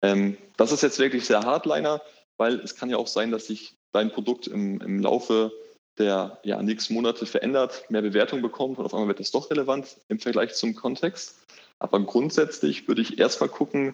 Ähm, 0.01 0.37
das 0.57 0.71
ist 0.71 0.81
jetzt 0.81 0.97
wirklich 0.97 1.25
sehr 1.25 1.41
Hardliner, 1.43 2.01
weil 2.37 2.59
es 2.59 2.75
kann 2.75 2.89
ja 2.89 2.97
auch 2.97 3.07
sein, 3.07 3.29
dass 3.29 3.45
sich 3.45 3.75
dein 3.91 4.11
Produkt 4.11 4.47
im, 4.47 4.81
im 4.81 4.99
Laufe 4.99 5.51
der 5.99 6.39
ja, 6.43 6.61
nächsten 6.63 6.95
Monate 6.95 7.27
verändert, 7.27 7.85
mehr 7.89 8.01
Bewertung 8.01 8.41
bekommt 8.41 8.79
und 8.79 8.85
auf 8.85 8.93
einmal 8.95 9.09
wird 9.09 9.19
das 9.19 9.29
doch 9.29 9.51
relevant 9.51 9.97
im 10.07 10.19
Vergleich 10.19 10.55
zum 10.55 10.73
Kontext. 10.73 11.45
Aber 11.77 11.99
grundsätzlich 11.99 12.87
würde 12.87 13.03
ich 13.03 13.19
erstmal 13.19 13.49
gucken, 13.49 13.93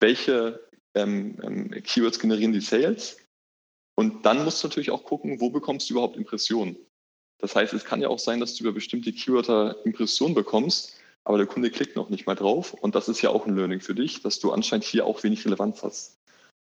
welche 0.00 0.60
ähm, 0.94 1.38
ähm, 1.44 1.70
Keywords 1.84 2.18
generieren 2.18 2.52
die 2.52 2.60
Sales. 2.60 3.18
Und 3.96 4.24
dann 4.24 4.44
musst 4.44 4.62
du 4.62 4.68
natürlich 4.68 4.90
auch 4.90 5.04
gucken, 5.04 5.40
wo 5.40 5.50
bekommst 5.50 5.90
du 5.90 5.94
überhaupt 5.94 6.16
Impressionen. 6.16 6.76
Das 7.38 7.56
heißt, 7.56 7.72
es 7.72 7.84
kann 7.84 8.00
ja 8.00 8.08
auch 8.08 8.18
sein, 8.18 8.40
dass 8.40 8.54
du 8.54 8.64
über 8.64 8.72
bestimmte 8.72 9.12
Keywörter 9.12 9.84
Impressionen 9.84 10.34
bekommst, 10.34 10.94
aber 11.24 11.38
der 11.38 11.46
Kunde 11.46 11.70
klickt 11.70 11.96
noch 11.96 12.08
nicht 12.08 12.26
mal 12.26 12.34
drauf. 12.34 12.72
Und 12.74 12.94
das 12.94 13.08
ist 13.08 13.20
ja 13.22 13.30
auch 13.30 13.46
ein 13.46 13.56
Learning 13.56 13.80
für 13.80 13.94
dich, 13.94 14.22
dass 14.22 14.38
du 14.38 14.52
anscheinend 14.52 14.84
hier 14.84 15.06
auch 15.06 15.22
wenig 15.24 15.44
Relevanz 15.44 15.82
hast. 15.82 16.18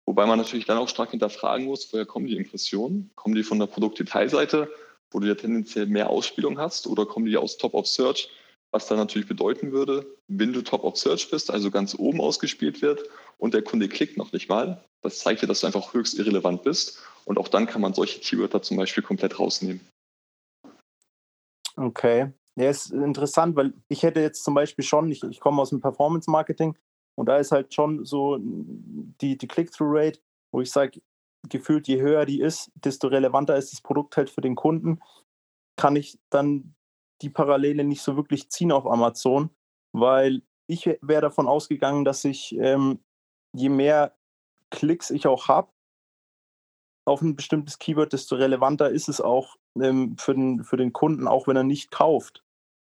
Wobei 0.04 0.26
man 0.26 0.38
natürlich 0.38 0.66
dann 0.66 0.78
auch 0.78 0.88
stark 0.88 1.10
hinterfragen 1.10 1.66
muss, 1.66 1.92
woher 1.92 2.06
kommen 2.06 2.26
die 2.26 2.36
Impressionen? 2.36 3.10
Kommen 3.14 3.34
die 3.34 3.42
von 3.42 3.58
der 3.58 3.66
Produktdetailseite, 3.66 4.70
wo 5.10 5.20
du 5.20 5.28
ja 5.28 5.34
tendenziell 5.34 5.86
mehr 5.86 6.10
Ausspielung 6.10 6.58
hast, 6.58 6.86
oder 6.86 7.06
kommen 7.06 7.26
die 7.26 7.36
aus 7.36 7.56
Top 7.56 7.74
of 7.74 7.86
Search, 7.86 8.28
was 8.72 8.88
dann 8.88 8.98
natürlich 8.98 9.28
bedeuten 9.28 9.72
würde, 9.72 10.06
wenn 10.28 10.52
du 10.52 10.62
Top 10.62 10.84
of 10.84 10.96
Search 10.96 11.30
bist, 11.30 11.50
also 11.50 11.70
ganz 11.70 11.94
oben 11.94 12.20
ausgespielt 12.20 12.82
wird 12.82 13.02
und 13.38 13.54
der 13.54 13.62
Kunde 13.62 13.88
klickt 13.88 14.16
noch 14.16 14.32
nicht 14.32 14.48
mal, 14.48 14.82
das 15.02 15.18
zeigt 15.18 15.42
dir, 15.42 15.46
dass 15.46 15.60
du 15.60 15.66
einfach 15.66 15.92
höchst 15.92 16.18
irrelevant 16.18 16.62
bist. 16.62 16.98
Und 17.24 17.38
auch 17.38 17.48
dann 17.48 17.66
kann 17.66 17.80
man 17.80 17.94
solche 17.94 18.20
Keywörter 18.20 18.62
zum 18.62 18.76
Beispiel 18.76 19.02
komplett 19.02 19.38
rausnehmen. 19.38 19.80
Okay. 21.76 22.32
Ja, 22.56 22.68
ist 22.68 22.90
interessant, 22.90 23.56
weil 23.56 23.72
ich 23.88 24.02
hätte 24.02 24.20
jetzt 24.20 24.44
zum 24.44 24.54
Beispiel 24.54 24.84
schon, 24.84 25.10
ich, 25.10 25.22
ich 25.22 25.40
komme 25.40 25.62
aus 25.62 25.70
dem 25.70 25.80
Performance-Marketing, 25.80 26.76
und 27.14 27.26
da 27.26 27.36
ist 27.36 27.52
halt 27.52 27.74
schon 27.74 28.04
so 28.04 28.38
die, 28.40 29.36
die 29.36 29.48
Click-Through-Rate, 29.48 30.20
wo 30.52 30.60
ich 30.60 30.70
sage, 30.70 31.00
gefühlt 31.48 31.88
je 31.88 32.00
höher 32.00 32.24
die 32.24 32.40
ist, 32.40 32.70
desto 32.74 33.08
relevanter 33.08 33.56
ist 33.56 33.72
das 33.72 33.80
Produkt 33.80 34.16
halt 34.16 34.30
für 34.30 34.40
den 34.40 34.54
Kunden, 34.54 35.00
kann 35.76 35.96
ich 35.96 36.18
dann 36.30 36.74
die 37.20 37.30
Parallele 37.30 37.84
nicht 37.84 38.02
so 38.02 38.16
wirklich 38.16 38.50
ziehen 38.50 38.72
auf 38.72 38.86
Amazon, 38.86 39.50
weil 39.92 40.42
ich 40.68 40.86
wäre 41.00 41.22
davon 41.22 41.48
ausgegangen, 41.48 42.04
dass 42.04 42.24
ich, 42.24 42.56
ähm, 42.56 43.00
je 43.54 43.68
mehr 43.68 44.16
Klicks 44.70 45.10
ich 45.10 45.26
auch 45.26 45.48
habe 45.48 45.71
auf 47.04 47.22
ein 47.22 47.36
bestimmtes 47.36 47.78
Keyword, 47.78 48.12
desto 48.12 48.36
relevanter 48.36 48.90
ist 48.90 49.08
es 49.08 49.20
auch 49.20 49.56
ähm, 49.80 50.16
für, 50.18 50.34
den, 50.34 50.64
für 50.64 50.76
den 50.76 50.92
Kunden, 50.92 51.26
auch 51.26 51.46
wenn 51.46 51.56
er 51.56 51.64
nicht 51.64 51.90
kauft. 51.90 52.42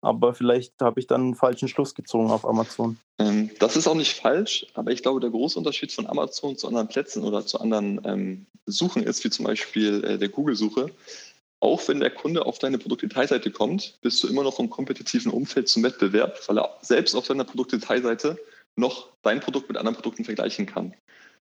Aber 0.02 0.34
vielleicht 0.34 0.74
habe 0.80 1.00
ich 1.00 1.08
dann 1.08 1.22
einen 1.22 1.36
falschen 1.36 1.68
Schluss 1.68 1.96
gezogen 1.96 2.30
auf 2.30 2.46
Amazon. 2.46 2.98
Ähm, 3.20 3.50
das 3.60 3.76
ist 3.76 3.88
auch 3.88 3.96
nicht 3.96 4.14
falsch, 4.14 4.68
aber 4.76 4.92
ich 4.92 5.02
glaube, 5.02 5.20
der 5.20 5.32
große 5.32 5.58
Unterschied 5.58 5.92
von 5.92 6.08
Amazon 6.08 6.56
zu 6.56 6.68
anderen 6.68 6.88
Plätzen 6.88 7.24
oder 7.24 7.46
zu 7.46 7.60
anderen 7.60 8.00
ähm, 8.06 8.46
Suchen 8.68 9.04
ist, 9.04 9.24
wie 9.24 9.30
zum 9.30 9.46
Beispiel 9.46 10.04
äh, 10.04 10.18
der 10.18 10.30
Google-Suche. 10.30 10.92
Auch 11.60 11.88
wenn 11.88 12.00
der 12.00 12.12
Kunde 12.12 12.46
auf 12.46 12.60
deine 12.60 12.78
Produktdetailseite 12.78 13.50
kommt, 13.50 13.98
bist 14.02 14.24
du 14.24 14.28
immer 14.28 14.44
noch 14.44 14.60
im 14.60 14.70
kompetitiven 14.70 15.32
Umfeld 15.32 15.68
zum 15.68 15.82
Wettbewerb, 15.82 16.40
weil 16.48 16.60
er 16.60 16.78
selbst 16.82 17.16
auf 17.16 17.26
deiner 17.26 17.46
Produktdetailseite 17.46 18.38
noch 18.76 19.10
dein 19.24 19.40
Produkt 19.40 19.68
mit 19.68 19.78
anderen 19.78 19.96
Produkten 19.96 20.24
vergleichen 20.24 20.68
kann. 20.68 20.94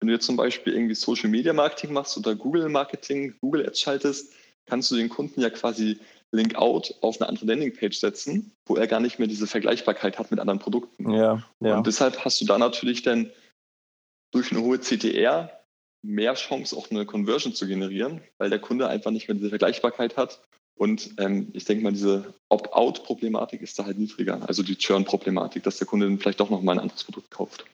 Wenn 0.00 0.08
du 0.08 0.14
jetzt 0.14 0.26
zum 0.26 0.36
Beispiel 0.36 0.74
irgendwie 0.74 0.94
Social 0.94 1.30
Media 1.30 1.52
Marketing 1.52 1.92
machst 1.92 2.16
oder 2.16 2.34
Google 2.34 2.68
Marketing, 2.68 3.34
Google 3.40 3.66
Ads 3.66 3.80
schaltest, 3.80 4.32
kannst 4.66 4.90
du 4.90 4.96
den 4.96 5.08
Kunden 5.08 5.40
ja 5.40 5.50
quasi 5.50 5.98
Link 6.32 6.56
out 6.56 6.94
auf 7.00 7.20
eine 7.20 7.28
andere 7.28 7.46
Landingpage 7.46 7.96
setzen, 7.96 8.52
wo 8.66 8.76
er 8.76 8.86
gar 8.86 9.00
nicht 9.00 9.18
mehr 9.18 9.28
diese 9.28 9.46
Vergleichbarkeit 9.46 10.18
hat 10.18 10.30
mit 10.30 10.40
anderen 10.40 10.58
Produkten. 10.58 11.10
Ja, 11.10 11.42
ja. 11.60 11.76
Und 11.76 11.86
deshalb 11.86 12.24
hast 12.24 12.40
du 12.40 12.44
da 12.44 12.58
natürlich 12.58 13.02
dann 13.02 13.30
durch 14.32 14.50
eine 14.50 14.60
hohe 14.62 14.80
CTR 14.80 15.50
mehr 16.02 16.34
Chance, 16.34 16.76
auch 16.76 16.90
eine 16.90 17.06
Conversion 17.06 17.54
zu 17.54 17.66
generieren, 17.66 18.20
weil 18.36 18.50
der 18.50 18.58
Kunde 18.58 18.88
einfach 18.88 19.10
nicht 19.10 19.28
mehr 19.28 19.36
diese 19.36 19.48
Vergleichbarkeit 19.48 20.16
hat. 20.16 20.42
Und 20.76 21.14
ähm, 21.18 21.48
ich 21.52 21.64
denke 21.64 21.84
mal, 21.84 21.92
diese 21.92 22.34
Opt-out-Problematik 22.48 23.62
ist 23.62 23.78
da 23.78 23.84
halt 23.84 23.98
niedriger, 23.98 24.40
also 24.46 24.62
die 24.62 24.76
Churn-Problematik, 24.76 25.62
dass 25.62 25.78
der 25.78 25.86
Kunde 25.86 26.06
dann 26.06 26.18
vielleicht 26.18 26.40
doch 26.40 26.50
nochmal 26.50 26.76
ein 26.76 26.80
anderes 26.80 27.04
Produkt 27.04 27.30
kauft. 27.30 27.64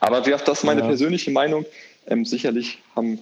Aber 0.00 0.24
wie 0.24 0.30
gesagt, 0.30 0.48
das 0.48 0.58
ist 0.58 0.64
meine 0.64 0.80
ja. 0.80 0.86
persönliche 0.86 1.30
Meinung. 1.30 1.64
Ähm, 2.06 2.24
sicherlich 2.24 2.82
haben 2.94 3.18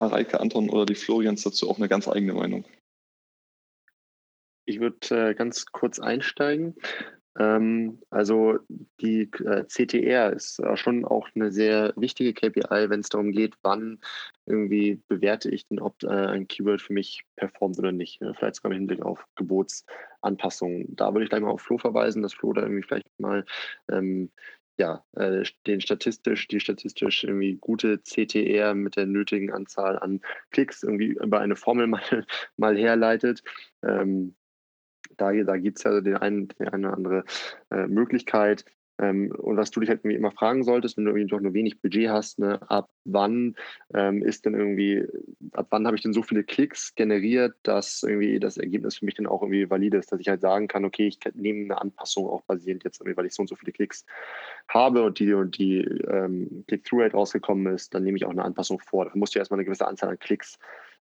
Mareike, 0.00 0.40
Anton 0.40 0.68
oder 0.68 0.86
die 0.86 0.94
Florians 0.94 1.42
dazu 1.42 1.70
auch 1.70 1.78
eine 1.78 1.88
ganz 1.88 2.08
eigene 2.08 2.34
Meinung. 2.34 2.64
Ich 4.66 4.80
würde 4.80 5.30
äh, 5.30 5.34
ganz 5.34 5.66
kurz 5.66 6.00
einsteigen. 6.00 6.74
Ähm, 7.38 7.98
also 8.10 8.58
die 9.00 9.30
äh, 9.44 9.64
CTR 9.66 10.32
ist 10.32 10.58
äh, 10.58 10.76
schon 10.76 11.04
auch 11.04 11.28
eine 11.34 11.52
sehr 11.52 11.92
wichtige 11.96 12.32
KPI, 12.32 12.88
wenn 12.88 13.00
es 13.00 13.10
darum 13.10 13.32
geht, 13.32 13.54
wann 13.62 14.00
irgendwie 14.46 15.02
bewerte 15.08 15.50
ich 15.50 15.66
denn, 15.66 15.78
ob 15.78 16.02
äh, 16.02 16.08
ein 16.08 16.48
Keyword 16.48 16.80
für 16.80 16.94
mich 16.94 17.24
performt 17.36 17.78
oder 17.78 17.92
nicht. 17.92 18.20
Ne? 18.20 18.34
Vielleicht 18.34 18.56
sogar 18.56 18.72
im 18.72 18.78
Hinblick 18.78 19.02
auf 19.02 19.26
Gebotsanpassungen. 19.36 20.96
Da 20.96 21.12
würde 21.12 21.24
ich 21.24 21.30
gleich 21.30 21.42
mal 21.42 21.50
auf 21.50 21.62
Flo 21.62 21.78
verweisen, 21.78 22.22
dass 22.22 22.34
Flo 22.34 22.52
da 22.52 22.62
irgendwie 22.62 22.82
vielleicht 22.82 23.08
mal 23.20 23.44
ähm, 23.90 24.30
ja, 24.78 25.04
äh, 25.12 25.44
den 25.66 25.80
statistisch, 25.80 26.48
die 26.48 26.60
statistisch 26.60 27.24
irgendwie 27.24 27.56
gute 27.56 28.02
CTR 28.02 28.74
mit 28.74 28.96
der 28.96 29.06
nötigen 29.06 29.52
Anzahl 29.52 29.98
an 29.98 30.20
Klicks 30.50 30.82
irgendwie 30.82 31.08
über 31.08 31.40
eine 31.40 31.56
Formel 31.56 31.86
mal, 31.86 32.26
mal 32.56 32.76
herleitet. 32.76 33.42
Ähm, 33.82 34.36
da, 35.16 35.32
da 35.32 35.56
gibt 35.56 35.78
es 35.78 35.84
ja 35.84 36.00
den 36.00 36.16
einen, 36.16 36.48
die 36.48 36.66
eine 36.66 36.88
oder 36.88 36.96
andere 36.96 37.24
äh, 37.70 37.86
Möglichkeit. 37.86 38.64
Ähm, 38.98 39.30
und 39.36 39.56
was 39.56 39.70
du 39.70 39.80
dich 39.80 39.88
halt 39.88 40.00
irgendwie 40.00 40.16
immer 40.16 40.30
fragen 40.30 40.62
solltest, 40.64 40.96
wenn 40.96 41.04
du 41.04 41.10
irgendwie 41.10 41.26
doch 41.26 41.40
nur 41.40 41.54
wenig 41.54 41.80
Budget 41.80 42.08
hast, 42.08 42.38
ne, 42.38 42.60
ab 42.70 42.88
wann 43.04 43.56
ähm, 43.92 44.22
ist 44.22 44.46
denn 44.46 44.54
irgendwie, 44.54 45.06
ab 45.52 45.66
wann 45.70 45.86
habe 45.86 45.96
ich 45.96 46.02
denn 46.02 46.12
so 46.12 46.22
viele 46.22 46.44
Klicks 46.44 46.94
generiert, 46.94 47.54
dass 47.62 48.02
irgendwie 48.02 48.40
das 48.40 48.56
Ergebnis 48.56 48.98
für 48.98 49.04
mich 49.04 49.14
dann 49.14 49.26
auch 49.26 49.42
irgendwie 49.42 49.68
valide 49.68 49.98
ist, 49.98 50.12
dass 50.12 50.20
ich 50.20 50.28
halt 50.28 50.40
sagen 50.40 50.68
kann, 50.68 50.84
okay, 50.84 51.06
ich 51.06 51.18
nehme 51.34 51.64
eine 51.64 51.80
Anpassung 51.80 52.26
auch 52.26 52.42
basierend 52.42 52.84
jetzt 52.84 53.00
irgendwie, 53.00 53.16
weil 53.16 53.26
ich 53.26 53.34
so 53.34 53.42
und 53.42 53.48
so 53.48 53.56
viele 53.56 53.72
Klicks 53.72 54.04
habe 54.68 55.02
und 55.02 55.18
die 55.18 55.32
und 55.34 55.58
die 55.58 55.80
ähm, 55.80 56.64
Click-Through-Rate 56.66 57.16
rausgekommen 57.16 57.74
ist, 57.74 57.94
dann 57.94 58.02
nehme 58.02 58.16
ich 58.16 58.24
auch 58.24 58.30
eine 58.30 58.44
Anpassung 58.44 58.80
vor. 58.80 59.04
Da 59.04 59.10
musst 59.14 59.34
du 59.34 59.38
erstmal 59.38 59.58
eine 59.58 59.66
gewisse 59.66 59.86
Anzahl 59.86 60.10
an 60.10 60.18
Klicks 60.18 60.58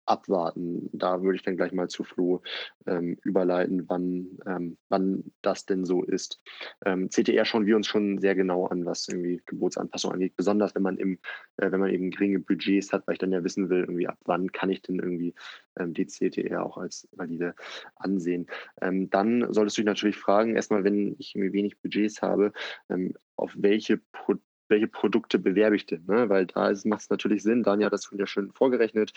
abwarten. 0.08 0.88
Da 0.92 1.22
würde 1.22 1.36
ich 1.36 1.42
dann 1.42 1.56
gleich 1.56 1.72
mal 1.72 1.88
zu 1.88 2.04
Flo 2.04 2.42
ähm, 2.86 3.18
überleiten, 3.22 3.88
wann, 3.88 4.38
ähm, 4.46 4.78
wann 4.88 5.32
das 5.42 5.66
denn 5.66 5.84
so 5.84 6.02
ist. 6.02 6.40
Ähm, 6.84 7.10
CTR 7.10 7.44
schauen 7.44 7.66
wir 7.66 7.76
uns 7.76 7.86
schon 7.86 8.18
sehr 8.18 8.34
genau 8.34 8.66
an, 8.66 8.86
was 8.86 9.08
irgendwie 9.08 9.42
Gebotsanpassung 9.46 10.12
angeht, 10.12 10.34
besonders 10.36 10.74
wenn 10.74 10.82
man 10.82 10.96
im, 10.96 11.18
äh, 11.58 11.70
wenn 11.70 11.80
man 11.80 11.90
eben 11.90 12.10
geringe 12.10 12.40
Budgets 12.40 12.92
hat, 12.92 13.06
weil 13.06 13.14
ich 13.14 13.18
dann 13.18 13.32
ja 13.32 13.44
wissen 13.44 13.68
will, 13.68 13.80
irgendwie 13.80 14.08
ab 14.08 14.18
wann 14.24 14.50
kann 14.52 14.70
ich 14.70 14.82
denn 14.82 14.98
irgendwie 14.98 15.34
ähm, 15.78 15.94
die 15.94 16.06
CTR 16.06 16.64
auch 16.64 16.78
als 16.78 17.08
valide 17.12 17.54
ansehen. 17.96 18.46
Ähm, 18.80 19.10
dann 19.10 19.52
solltest 19.52 19.76
du 19.76 19.82
dich 19.82 19.86
natürlich 19.86 20.16
fragen, 20.16 20.56
erstmal, 20.56 20.84
wenn 20.84 21.14
ich 21.18 21.34
irgendwie 21.34 21.52
wenig 21.52 21.80
Budgets 21.80 22.22
habe, 22.22 22.52
ähm, 22.88 23.14
auf 23.36 23.52
welche 23.56 23.98
Produkte 23.98 24.47
welche 24.68 24.88
Produkte 24.88 25.38
bewerbe 25.38 25.76
ich 25.76 25.86
denn? 25.86 26.04
Ne? 26.06 26.28
Weil 26.28 26.46
da 26.46 26.72
macht 26.84 27.02
es 27.02 27.10
natürlich 27.10 27.42
Sinn, 27.42 27.62
Daniel 27.62 27.86
hat 27.86 27.92
das 27.92 28.04
schon 28.04 28.18
ja 28.18 28.26
schön 28.26 28.52
vorgerechnet 28.52 29.12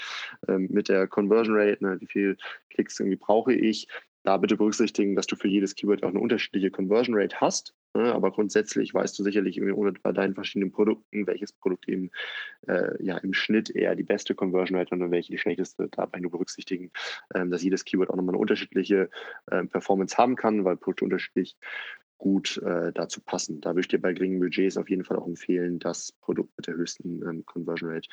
ähm, 0.48 0.68
mit 0.72 0.90
der 0.90 1.08
Conversion 1.08 1.56
Rate, 1.58 1.84
ne? 1.84 2.00
wie 2.00 2.08
viel 2.08 2.38
Klicks 2.70 3.00
irgendwie 3.00 3.18
brauche 3.18 3.54
ich. 3.54 3.88
da 4.24 4.38
bitte 4.38 4.56
berücksichtigen, 4.56 5.16
dass 5.16 5.26
du 5.26 5.36
für 5.36 5.48
jedes 5.48 5.76
Keyword 5.76 6.04
auch 6.04 6.10
eine 6.10 6.20
unterschiedliche 6.20 6.70
Conversion 6.70 7.16
Rate 7.16 7.42
hast. 7.42 7.74
Ne? 7.94 8.14
Aber 8.14 8.32
grundsätzlich 8.32 8.94
weißt 8.94 9.18
du 9.18 9.24
sicherlich 9.24 9.60
bei 10.04 10.12
deinen 10.12 10.36
verschiedenen 10.36 10.72
Produkten, 10.72 11.26
welches 11.28 11.52
Produkt 11.52 11.90
eben 11.90 12.12
äh, 12.68 13.04
ja 13.04 13.18
im 13.18 13.34
Schnitt 13.34 13.70
eher 13.70 13.96
die 13.96 14.04
beste 14.04 14.36
Conversion 14.36 14.78
Rate 14.78 14.94
und 14.94 15.12
welche 15.12 15.32
die 15.32 15.40
schlechteste. 15.40 15.90
Dabei 15.90 16.20
nur 16.20 16.32
berücksichtigen, 16.32 16.92
ähm, 17.34 17.50
dass 17.50 17.64
jedes 17.64 17.84
Keyword 17.84 18.12
auch 18.12 18.16
nochmal 18.16 18.36
eine 18.36 18.42
unterschiedliche 18.42 19.10
äh, 19.48 19.64
Performance 19.66 20.18
haben 20.18 20.36
kann, 20.36 20.64
weil 20.66 20.78
Produkte 20.78 21.06
unterschiedlich 21.06 21.58
gut 22.22 22.58
äh, 22.64 22.94
dazu 22.94 23.20
passen. 23.20 23.62
Da 23.62 23.72
würde 23.72 23.82
ich 23.82 23.88
dir 23.88 24.00
bei 24.00 24.14
geringen 24.14 24.40
Budgets 24.40 24.78
auf 24.78 24.90
jeden 24.90 25.04
Fall 25.04 25.18
auch 25.18 25.26
empfehlen, 25.26 25.80
das 25.80 26.12
Produkt 26.22 26.56
mit 26.56 26.68
der 26.68 26.76
höchsten 26.76 27.22
ähm, 27.28 27.46
Conversion 27.48 27.90
Rate 27.90 28.08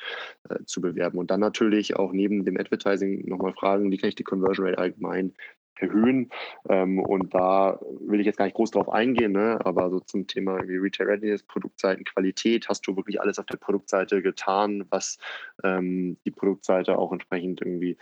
äh, 0.49 0.63
zu 0.65 0.81
bewerben. 0.81 1.19
Und 1.19 1.29
dann 1.29 1.39
natürlich 1.39 1.95
auch 1.95 2.11
neben 2.11 2.43
dem 2.43 2.57
Advertising 2.57 3.29
nochmal 3.29 3.53
fragen, 3.53 3.91
wie 3.91 3.97
kann 3.97 4.09
ich 4.09 4.15
die 4.15 4.23
Conversion 4.23 4.65
Rate 4.65 4.79
allgemein 4.79 5.33
erhöhen. 5.75 6.29
Ähm, 6.67 6.99
und 6.99 7.35
da 7.35 7.79
will 8.01 8.19
ich 8.19 8.25
jetzt 8.25 8.37
gar 8.37 8.45
nicht 8.45 8.55
groß 8.55 8.71
drauf 8.71 8.89
eingehen, 8.89 9.31
ne? 9.31 9.59
aber 9.63 9.91
so 9.91 9.99
zum 9.99 10.25
Thema 10.25 10.55
Retail 10.55 11.05
Readiness, 11.05 11.43
Produktseiten, 11.43 12.03
Qualität, 12.03 12.67
hast 12.67 12.87
du 12.87 12.95
wirklich 12.95 13.21
alles 13.21 13.37
auf 13.37 13.45
der 13.45 13.57
Produktseite 13.57 14.23
getan, 14.23 14.85
was 14.89 15.19
ähm, 15.63 16.17
die 16.25 16.31
Produktseite 16.31 16.97
auch 16.97 17.11
entsprechend 17.11 17.61
irgendwie 17.61 17.97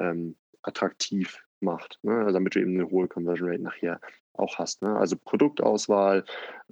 ähm, 0.00 0.34
attraktiv 0.62 1.44
macht, 1.60 2.00
ne? 2.02 2.18
also 2.18 2.32
damit 2.32 2.56
du 2.56 2.60
eben 2.60 2.74
eine 2.74 2.90
hohe 2.90 3.06
Conversion 3.06 3.48
Rate 3.48 3.62
nachher 3.62 4.00
auch 4.34 4.58
hast. 4.58 4.82
Ne? 4.82 4.96
Also 4.96 5.16
Produktauswahl, 5.16 6.24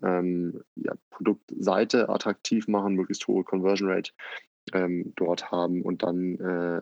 ähm, 0.02 0.62
ja, 0.76 0.94
Produktseite 1.10 2.08
attraktiv 2.08 2.68
machen, 2.68 2.94
möglichst 2.94 3.26
hohe 3.28 3.44
Conversion 3.44 3.90
Rate 3.90 4.12
ähm, 4.72 5.12
dort 5.16 5.50
haben 5.50 5.82
und 5.82 6.02
dann 6.02 6.38
äh, 6.38 6.80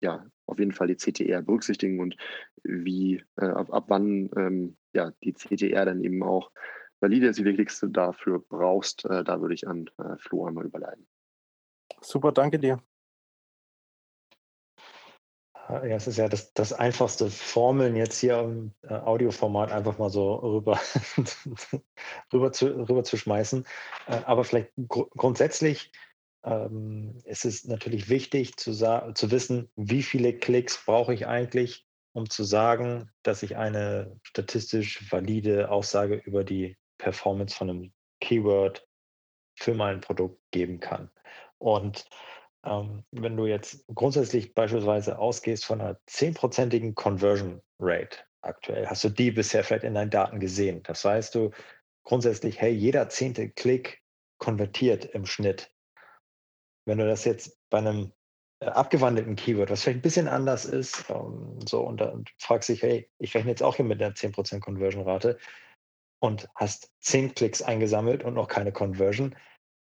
ja 0.00 0.26
auf 0.46 0.58
jeden 0.58 0.72
Fall 0.72 0.88
die 0.88 0.96
CTR 0.96 1.42
berücksichtigen 1.42 2.00
und 2.00 2.16
wie 2.62 3.22
äh, 3.36 3.46
ab, 3.46 3.72
ab 3.72 3.84
wann 3.88 4.30
ähm, 4.36 4.76
ja 4.92 5.12
die 5.22 5.34
CTR 5.34 5.84
dann 5.84 6.02
eben 6.02 6.22
auch 6.22 6.50
valide 7.00 7.28
ist, 7.28 7.42
wie 7.42 7.54
du 7.56 7.88
dafür 7.88 8.40
brauchst, 8.40 9.04
äh, 9.04 9.24
da 9.24 9.40
würde 9.40 9.54
ich 9.54 9.68
an 9.68 9.88
äh, 9.98 10.16
Flo 10.18 10.46
einmal 10.46 10.66
überleiten. 10.66 11.06
Super, 12.00 12.32
danke 12.32 12.58
dir. 12.58 12.82
Ja, 15.68 15.82
es 15.84 16.06
ist 16.06 16.16
ja 16.16 16.28
das, 16.28 16.54
das 16.54 16.72
einfachste 16.72 17.30
Formeln 17.30 17.94
jetzt 17.94 18.18
hier 18.18 18.38
im 18.38 18.72
äh, 18.82 18.94
Audioformat 18.94 19.70
einfach 19.70 19.98
mal 19.98 20.08
so 20.08 20.36
rüber, 20.36 20.80
rüber, 22.32 22.52
zu, 22.52 22.88
rüber 22.88 23.04
zu 23.04 23.18
schmeißen. 23.18 23.66
Äh, 24.06 24.20
aber 24.24 24.44
vielleicht 24.44 24.70
gr 24.76 25.06
grundsätzlich 25.14 25.92
ähm, 26.42 27.20
ist 27.24 27.44
es 27.44 27.66
natürlich 27.66 28.08
wichtig 28.08 28.56
zu, 28.56 28.72
zu 28.72 29.30
wissen, 29.30 29.70
wie 29.76 30.02
viele 30.02 30.32
Klicks 30.32 30.82
brauche 30.86 31.12
ich 31.12 31.26
eigentlich, 31.26 31.86
um 32.12 32.30
zu 32.30 32.44
sagen, 32.44 33.10
dass 33.22 33.42
ich 33.42 33.56
eine 33.58 34.18
statistisch 34.22 35.12
valide 35.12 35.70
Aussage 35.70 36.14
über 36.14 36.44
die 36.44 36.78
Performance 36.96 37.54
von 37.54 37.68
einem 37.68 37.92
Keyword 38.20 38.88
für 39.54 39.74
mein 39.74 40.00
Produkt 40.00 40.40
geben 40.50 40.80
kann. 40.80 41.10
Und 41.58 42.06
ähm, 42.68 43.04
wenn 43.12 43.36
du 43.36 43.46
jetzt 43.46 43.84
grundsätzlich 43.94 44.54
beispielsweise 44.54 45.18
ausgehst 45.18 45.64
von 45.64 45.80
einer 45.80 45.98
zehnprozentigen 46.06 46.94
Conversion 46.94 47.60
Rate 47.80 48.18
aktuell, 48.42 48.86
hast 48.86 49.04
du 49.04 49.08
die 49.08 49.30
bisher 49.30 49.64
vielleicht 49.64 49.84
in 49.84 49.94
deinen 49.94 50.10
Daten 50.10 50.40
gesehen. 50.40 50.82
Das 50.84 51.04
heißt, 51.04 51.34
du 51.34 51.50
grundsätzlich, 52.04 52.60
hey, 52.60 52.72
jeder 52.72 53.08
zehnte 53.08 53.50
Klick 53.50 54.02
konvertiert 54.38 55.04
im 55.06 55.26
Schnitt. 55.26 55.70
Wenn 56.86 56.98
du 56.98 57.06
das 57.06 57.24
jetzt 57.24 57.58
bei 57.70 57.78
einem 57.78 58.12
äh, 58.60 58.66
abgewandelten 58.66 59.36
Keyword, 59.36 59.70
was 59.70 59.82
vielleicht 59.82 59.98
ein 59.98 60.02
bisschen 60.02 60.28
anders 60.28 60.64
ist, 60.64 61.04
ähm, 61.10 61.58
so 61.66 61.82
und 61.82 62.00
dann 62.00 62.24
fragst 62.38 62.68
dich, 62.68 62.82
hey, 62.82 63.10
ich 63.18 63.34
rechne 63.34 63.50
jetzt 63.50 63.62
auch 63.62 63.76
hier 63.76 63.84
mit 63.84 64.02
einer 64.02 64.14
10% 64.14 64.60
Conversion-Rate 64.60 65.38
und 66.20 66.48
hast 66.54 66.92
10 67.00 67.34
Klicks 67.34 67.62
eingesammelt 67.62 68.24
und 68.24 68.34
noch 68.34 68.48
keine 68.48 68.72
Conversion, 68.72 69.36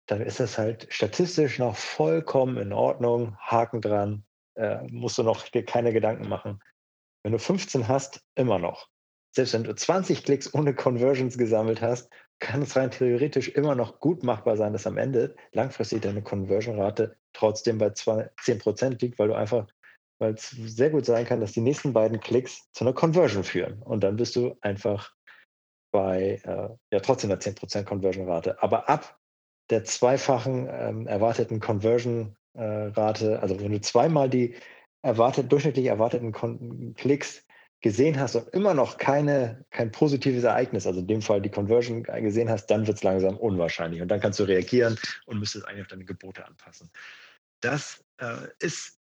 dann 0.07 0.21
ist 0.21 0.41
das 0.41 0.59
halt 0.59 0.87
statistisch 0.91 1.59
noch 1.59 1.77
vollkommen 1.77 2.57
in 2.57 2.73
Ordnung, 2.73 3.37
Haken 3.39 3.81
dran, 3.81 4.25
äh, 4.57 4.83
musst 4.89 5.19
du 5.19 5.23
noch 5.23 5.49
dir 5.49 5.65
keine 5.65 5.93
Gedanken 5.93 6.29
machen. 6.29 6.61
Wenn 7.23 7.33
du 7.33 7.39
15 7.39 7.89
hast, 7.89 8.21
immer 8.35 8.59
noch. 8.59 8.89
Selbst 9.35 9.55
wenn 9.55 9.65
du 9.65 9.75
20 9.75 10.25
Klicks 10.25 10.53
ohne 10.53 10.75
Conversions 10.75 11.39
gesammelt 11.39 11.81
hast, 11.81 12.11
kann 12.39 12.63
es 12.63 12.77
rein 12.77 12.91
theoretisch 12.91 13.49
immer 13.51 13.75
noch 13.75 14.01
gut 14.01 14.25
machbar 14.25 14.57
sein, 14.57 14.73
dass 14.73 14.87
am 14.87 14.99
Ende 14.99 15.37
langfristig 15.53 16.03
deine 16.03 16.23
Conversion-Rate 16.23 17.17
trotzdem 17.33 17.79
bei 17.79 17.87
10% 17.87 19.01
liegt, 19.01 19.19
weil 19.19 19.29
du 19.29 19.35
einfach, 19.35 19.69
weil 20.19 20.35
es 20.35 20.51
sehr 20.51 20.91
gut 20.91 21.07
sein 21.07 21.25
kann, 21.25 21.41
dass 21.41 21.53
die 21.53 21.61
nächsten 21.61 21.93
beiden 21.93 22.21
Klicks 22.21 22.71
zu 22.73 22.85
einer 22.85 22.93
Conversion 22.93 23.45
führen. 23.45 23.81
Und 23.83 24.03
dann 24.03 24.17
bist 24.17 24.35
du 24.35 24.57
einfach 24.61 25.15
bei 25.93 26.41
äh, 26.45 26.69
ja 26.93 27.01
trotzdem 27.01 27.31
einer 27.31 27.41
10% 27.41 27.85
Conversion-Rate. 27.85 28.61
Aber 28.61 28.89
ab 28.89 29.22
der 29.71 29.85
zweifachen 29.85 30.69
ähm, 30.71 31.07
erwarteten 31.07 31.61
Conversion-Rate, 31.61 33.33
äh, 33.33 33.37
also 33.37 33.61
wenn 33.61 33.73
du 33.73 33.81
zweimal 33.81 34.29
die 34.29 34.55
erwartet, 35.03 35.51
durchschnittlich 35.51 35.87
erwarteten 35.87 36.33
Kon 36.33 36.95
Klicks 36.97 37.45
gesehen 37.81 38.19
hast 38.19 38.37
und 38.37 38.49
immer 38.51 38.75
noch 38.75 38.97
keine, 38.97 39.65
kein 39.71 39.91
positives 39.91 40.45
Ereignis, 40.45 40.87
also 40.87 41.01
in 41.01 41.09
dem 41.09 41.21
Fall 41.21 41.43
die 41.43 41.51
Conversion 41.51 42.05
gesehen 42.05 42.49
hast, 42.49 42.67
dann 42.67 42.87
wird 42.87 42.99
es 42.99 43.03
langsam 43.03 43.37
unwahrscheinlich. 43.37 44.01
Und 44.01 44.09
dann 44.09 44.21
kannst 44.21 44.39
du 44.39 44.45
reagieren 44.45 44.97
und 45.27 45.41
müsstest 45.41 45.67
eigentlich 45.67 45.83
auf 45.83 45.89
deine 45.89 46.05
Gebote 46.05 46.47
anpassen. 46.47 46.91
Das 47.61 48.05
äh, 48.19 48.49
ist 48.61 49.02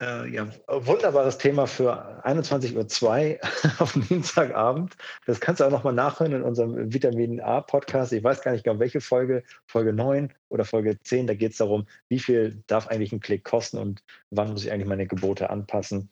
äh, 0.00 0.28
ja, 0.28 0.48
wunderbares 0.68 1.38
Thema 1.38 1.66
für 1.66 2.24
21.02 2.24 3.34
Uhr 3.34 3.40
auf 3.80 3.92
Dienstagabend. 3.92 4.96
Das 5.26 5.40
kannst 5.40 5.60
du 5.60 5.64
auch 5.64 5.70
nochmal 5.70 5.92
nachhören 5.92 6.32
in 6.32 6.42
unserem 6.42 6.92
Vitamin 6.92 7.40
A 7.40 7.60
Podcast. 7.60 8.12
Ich 8.12 8.24
weiß 8.24 8.42
gar 8.42 8.52
nicht 8.52 8.64
genau, 8.64 8.78
welche 8.78 9.00
Folge, 9.00 9.44
Folge 9.66 9.92
9 9.92 10.32
oder 10.48 10.64
Folge 10.64 10.98
10. 10.98 11.26
Da 11.26 11.34
geht 11.34 11.52
es 11.52 11.58
darum, 11.58 11.86
wie 12.08 12.18
viel 12.18 12.62
darf 12.66 12.88
eigentlich 12.88 13.12
ein 13.12 13.20
Klick 13.20 13.44
kosten 13.44 13.78
und 13.78 14.02
wann 14.30 14.50
muss 14.50 14.64
ich 14.64 14.72
eigentlich 14.72 14.88
meine 14.88 15.06
Gebote 15.06 15.50
anpassen. 15.50 16.10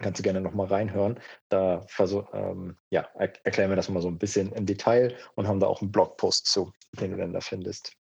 Kannst 0.00 0.18
du 0.18 0.24
gerne 0.24 0.40
nochmal 0.40 0.66
reinhören. 0.66 1.20
Da 1.48 1.82
versuch, 1.86 2.26
ähm, 2.34 2.76
ja, 2.90 3.08
er 3.14 3.32
erklären 3.44 3.70
wir 3.70 3.76
das 3.76 3.88
mal 3.88 4.02
so 4.02 4.08
ein 4.08 4.18
bisschen 4.18 4.50
im 4.52 4.66
Detail 4.66 5.16
und 5.36 5.46
haben 5.46 5.60
da 5.60 5.68
auch 5.68 5.80
einen 5.80 5.92
Blogpost 5.92 6.46
zu, 6.46 6.72
den 7.00 7.12
du 7.12 7.16
dann 7.16 7.32
da 7.32 7.40
findest. 7.40 7.96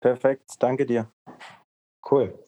Perfekt, 0.00 0.50
danke 0.58 0.84
dir. 0.84 1.10
Cool. 2.10 2.38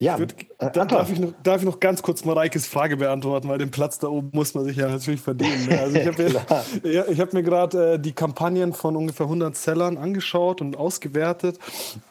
Ja, 0.00 0.16
würd, 0.16 0.36
äh, 0.58 0.70
dann 0.70 0.86
darf 0.86 1.10
ich, 1.10 1.18
noch, 1.18 1.32
darf 1.42 1.60
ich 1.60 1.64
noch 1.64 1.80
ganz 1.80 2.02
kurz 2.02 2.24
Mareikes 2.24 2.68
Frage 2.68 2.98
beantworten, 2.98 3.48
weil 3.48 3.58
den 3.58 3.72
Platz 3.72 3.98
da 3.98 4.06
oben 4.06 4.30
muss 4.32 4.54
man 4.54 4.64
sich 4.64 4.76
ja 4.76 4.88
natürlich 4.88 5.20
verdienen. 5.20 5.66
Ne? 5.66 5.80
Also 5.80 5.96
ich 5.96 6.06
habe 6.06 6.88
ja, 6.88 7.04
hab 7.18 7.32
mir 7.32 7.42
gerade 7.42 7.94
äh, 7.94 7.98
die 7.98 8.12
Kampagnen 8.12 8.72
von 8.72 8.94
ungefähr 8.94 9.26
100 9.26 9.56
Sellern 9.56 9.98
angeschaut 9.98 10.60
und 10.60 10.76
ausgewertet 10.76 11.58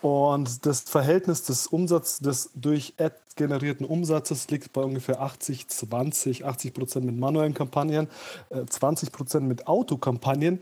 und 0.01 0.65
das 0.65 0.81
Verhältnis 0.81 1.43
des 1.43 1.67
Umsatzes, 1.67 2.19
des 2.19 2.51
durch 2.55 2.93
Ad 2.97 3.15
generierten 3.37 3.85
Umsatzes 3.85 4.49
liegt 4.49 4.73
bei 4.73 4.81
ungefähr 4.81 5.21
80, 5.21 5.69
20, 5.69 6.43
80 6.43 6.73
Prozent 6.73 7.05
mit 7.05 7.15
manuellen 7.17 7.53
Kampagnen, 7.53 8.09
äh, 8.49 8.65
20 8.65 9.13
Prozent 9.13 9.47
mit 9.47 9.67
Autokampagnen 9.67 10.61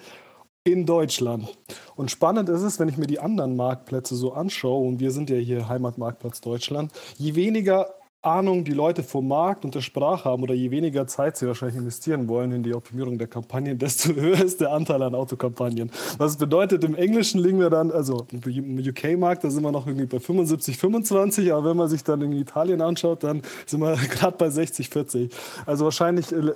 in 0.65 0.87
Deutschland. 0.87 1.55
Und 1.95 2.09
spannend 2.09 2.49
ist 2.49 2.63
es, 2.63 2.79
wenn 2.79 2.89
ich 2.89 2.97
mir 2.97 3.05
die 3.05 3.19
anderen 3.19 3.55
Marktplätze 3.55 4.15
so 4.15 4.33
anschaue, 4.33 4.87
und 4.87 4.99
wir 4.99 5.11
sind 5.11 5.29
ja 5.29 5.37
hier 5.37 5.69
Heimatmarktplatz 5.69 6.41
Deutschland, 6.41 6.91
je 7.17 7.35
weniger 7.35 7.93
Ahnung 8.23 8.63
die 8.63 8.73
Leute 8.73 9.03
vom 9.03 9.27
Markt 9.27 9.63
und 9.63 9.75
der 9.75 9.81
Sprache 9.81 10.27
haben 10.27 10.41
oder 10.41 10.55
je 10.55 10.71
weniger 10.71 11.05
Zeit 11.05 11.37
sie 11.37 11.45
wahrscheinlich 11.45 11.77
investieren 11.77 12.27
wollen 12.27 12.51
in 12.51 12.63
die 12.63 12.73
Optimierung 12.73 13.19
der 13.19 13.27
Kampagnen, 13.27 13.77
desto 13.79 14.15
höher 14.15 14.43
ist 14.43 14.59
der 14.59 14.71
Anteil 14.71 15.03
an 15.03 15.13
Autokampagnen. 15.13 15.91
Was 16.17 16.35
bedeutet, 16.37 16.83
im 16.83 16.95
Englischen 16.95 17.39
liegen 17.39 17.59
wir 17.59 17.69
dann, 17.69 17.91
also 17.91 18.25
im 18.31 18.79
UK-Markt, 18.79 19.43
da 19.43 19.51
sind 19.51 19.61
wir 19.61 19.71
noch 19.71 19.85
irgendwie 19.85 20.07
bei 20.07 20.19
75, 20.19 20.79
25, 20.79 21.53
aber 21.53 21.69
wenn 21.69 21.77
man 21.77 21.89
sich 21.89 22.03
dann 22.03 22.23
in 22.23 22.31
Italien 22.31 22.81
anschaut, 22.81 23.23
dann 23.23 23.43
sind 23.67 23.81
wir 23.81 23.95
gerade 24.09 24.37
bei 24.37 24.49
60, 24.49 24.89
40. 24.89 25.31
Also 25.67 25.85
wahrscheinlich, 25.85 26.31
äh, 26.31 26.53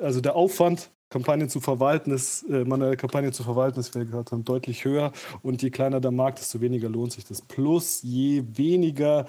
also 0.00 0.20
der 0.20 0.36
Aufwand 0.36 0.90
Kampagnen 1.10 1.48
zu 1.48 1.60
verwalten 1.60 2.10
ist, 2.10 2.42
äh, 2.44 2.64
manuelle 2.64 2.96
Kampagnen 2.96 3.32
zu 3.32 3.42
verwalten, 3.42 3.80
ist, 3.80 3.94
wie 3.94 4.00
wir 4.00 4.06
gesagt 4.06 4.32
haben, 4.32 4.44
deutlich 4.44 4.84
höher. 4.84 5.12
Und 5.42 5.62
je 5.62 5.70
kleiner 5.70 6.00
der 6.00 6.10
Markt, 6.10 6.38
desto 6.40 6.60
weniger 6.60 6.88
lohnt 6.88 7.12
sich 7.12 7.24
das. 7.24 7.40
Plus, 7.40 8.02
je 8.02 8.44
weniger 8.46 9.26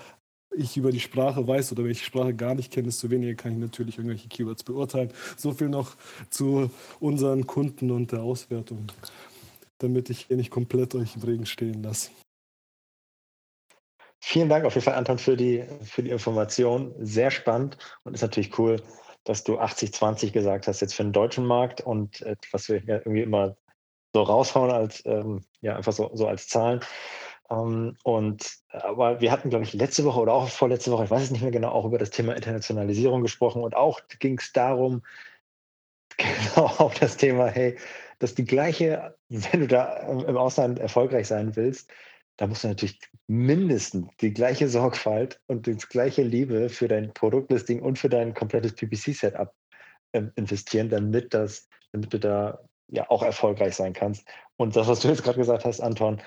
ich 0.51 0.75
über 0.77 0.91
die 0.91 0.99
Sprache 0.99 1.47
weiß 1.47 1.71
oder 1.71 1.84
die 1.84 1.95
Sprache 1.95 2.34
gar 2.34 2.55
nicht 2.55 2.71
kenne, 2.71 2.88
desto 2.88 3.09
weniger 3.09 3.36
kann 3.36 3.53
ich 3.53 3.59
natürlich 3.59 3.97
irgendwelche 3.97 4.27
Keywords 4.27 4.63
beurteilen. 4.63 5.13
So 5.38 5.53
viel 5.53 5.69
noch 5.69 5.95
zu 6.30 6.69
unseren 6.99 7.47
Kunden 7.47 7.91
und 7.91 8.11
der 8.11 8.23
Auswertung, 8.23 8.88
damit 9.77 10.09
ich 10.09 10.25
hier 10.25 10.38
nicht 10.38 10.51
komplett 10.51 10.95
euch 10.95 11.15
im 11.15 11.21
Regen 11.21 11.45
stehen 11.45 11.84
lasse. 11.84 12.09
Vielen 14.21 14.49
Dank 14.49 14.65
auf 14.65 14.75
jeden 14.75 14.84
Fall, 14.84 14.95
Anton, 14.95 15.17
für 15.17 15.38
die, 15.38 15.63
für 15.84 16.03
die 16.03 16.09
Information. 16.09 16.93
Sehr 16.99 17.32
spannend 17.32 17.77
und 18.03 18.13
ist 18.13 18.21
natürlich 18.21 18.57
cool, 18.59 18.82
dass 19.24 19.43
du 19.43 19.59
80-20 19.59 20.32
gesagt 20.32 20.67
hast 20.67 20.82
jetzt 20.82 20.95
für 20.95 21.03
den 21.03 21.13
deutschen 21.13 21.45
Markt 21.45 21.82
und 21.82 22.22
äh, 22.22 22.36
was 22.51 22.70
wir 22.70 22.88
irgendwie 22.88 23.22
immer 23.22 23.57
so 24.13 24.24
raushauen 24.24 24.72
als 24.72 25.05
ähm, 25.05 25.43
ja 25.61 25.76
einfach 25.76 25.93
so, 25.93 26.09
so 26.13 26.28
als 26.28 26.47
Zahlen. 26.47 26.82
Ähm, 27.49 27.95
und 28.03 28.57
aber 28.70 29.22
wir 29.22 29.32
hatten, 29.32 29.49
glaube 29.49 29.65
ich, 29.65 29.74
letzte 29.74 30.05
Woche 30.05 30.20
oder 30.20 30.34
auch 30.34 30.49
vorletzte 30.49 30.91
Woche, 30.91 31.05
ich 31.05 31.11
weiß 31.11 31.24
es 31.24 31.32
nicht 31.32 31.41
mehr 31.41 31.51
genau, 31.51 31.70
auch 31.70 31.86
über 31.86 31.97
das 31.97 32.09
Thema 32.09 32.36
Internationalisierung 32.36 33.22
gesprochen 33.22 33.63
und 33.63 33.76
auch 33.76 33.99
ging 34.20 34.38
es 34.38 34.51
darum, 34.51 35.03
genau 36.17 36.65
auf 36.65 36.99
das 36.99 37.17
Thema, 37.17 37.47
hey, 37.47 37.78
dass 38.20 38.36
die 38.36 38.45
gleiche, 38.45 39.15
wenn 39.30 39.61
du 39.61 39.67
da 39.67 39.97
im 39.97 40.38
Ausland 40.38 40.80
erfolgreich 40.80 41.28
sein 41.28 41.55
willst, 41.55 41.91
da 42.39 42.47
musst 42.47 42.63
du 42.63 42.69
natürlich 42.69 42.97
mindestens 43.27 44.07
die 44.21 44.33
gleiche 44.33 44.69
Sorgfalt 44.69 45.41
und 45.47 45.67
die 45.67 45.75
gleiche 45.75 46.23
Liebe 46.23 46.69
für 46.69 46.87
dein 46.87 47.13
Produktlisting 47.13 47.81
und 47.81 47.99
für 47.99 48.07
dein 48.07 48.33
komplettes 48.33 48.75
PPC-Setup 48.75 49.53
ähm, 50.13 50.31
investieren, 50.37 50.87
damit 50.87 51.33
das, 51.33 51.67
damit 51.91 52.13
du 52.13 52.17
da 52.17 52.59
ja 52.87 53.09
auch 53.09 53.23
erfolgreich 53.23 53.75
sein 53.75 53.91
kannst. 53.91 54.25
Und 54.55 54.77
das, 54.77 54.87
was 54.87 55.01
du 55.01 55.09
jetzt 55.09 55.23
gerade 55.23 55.37
gesagt 55.37 55.65
hast, 55.65 55.81
Anton, 55.81 56.21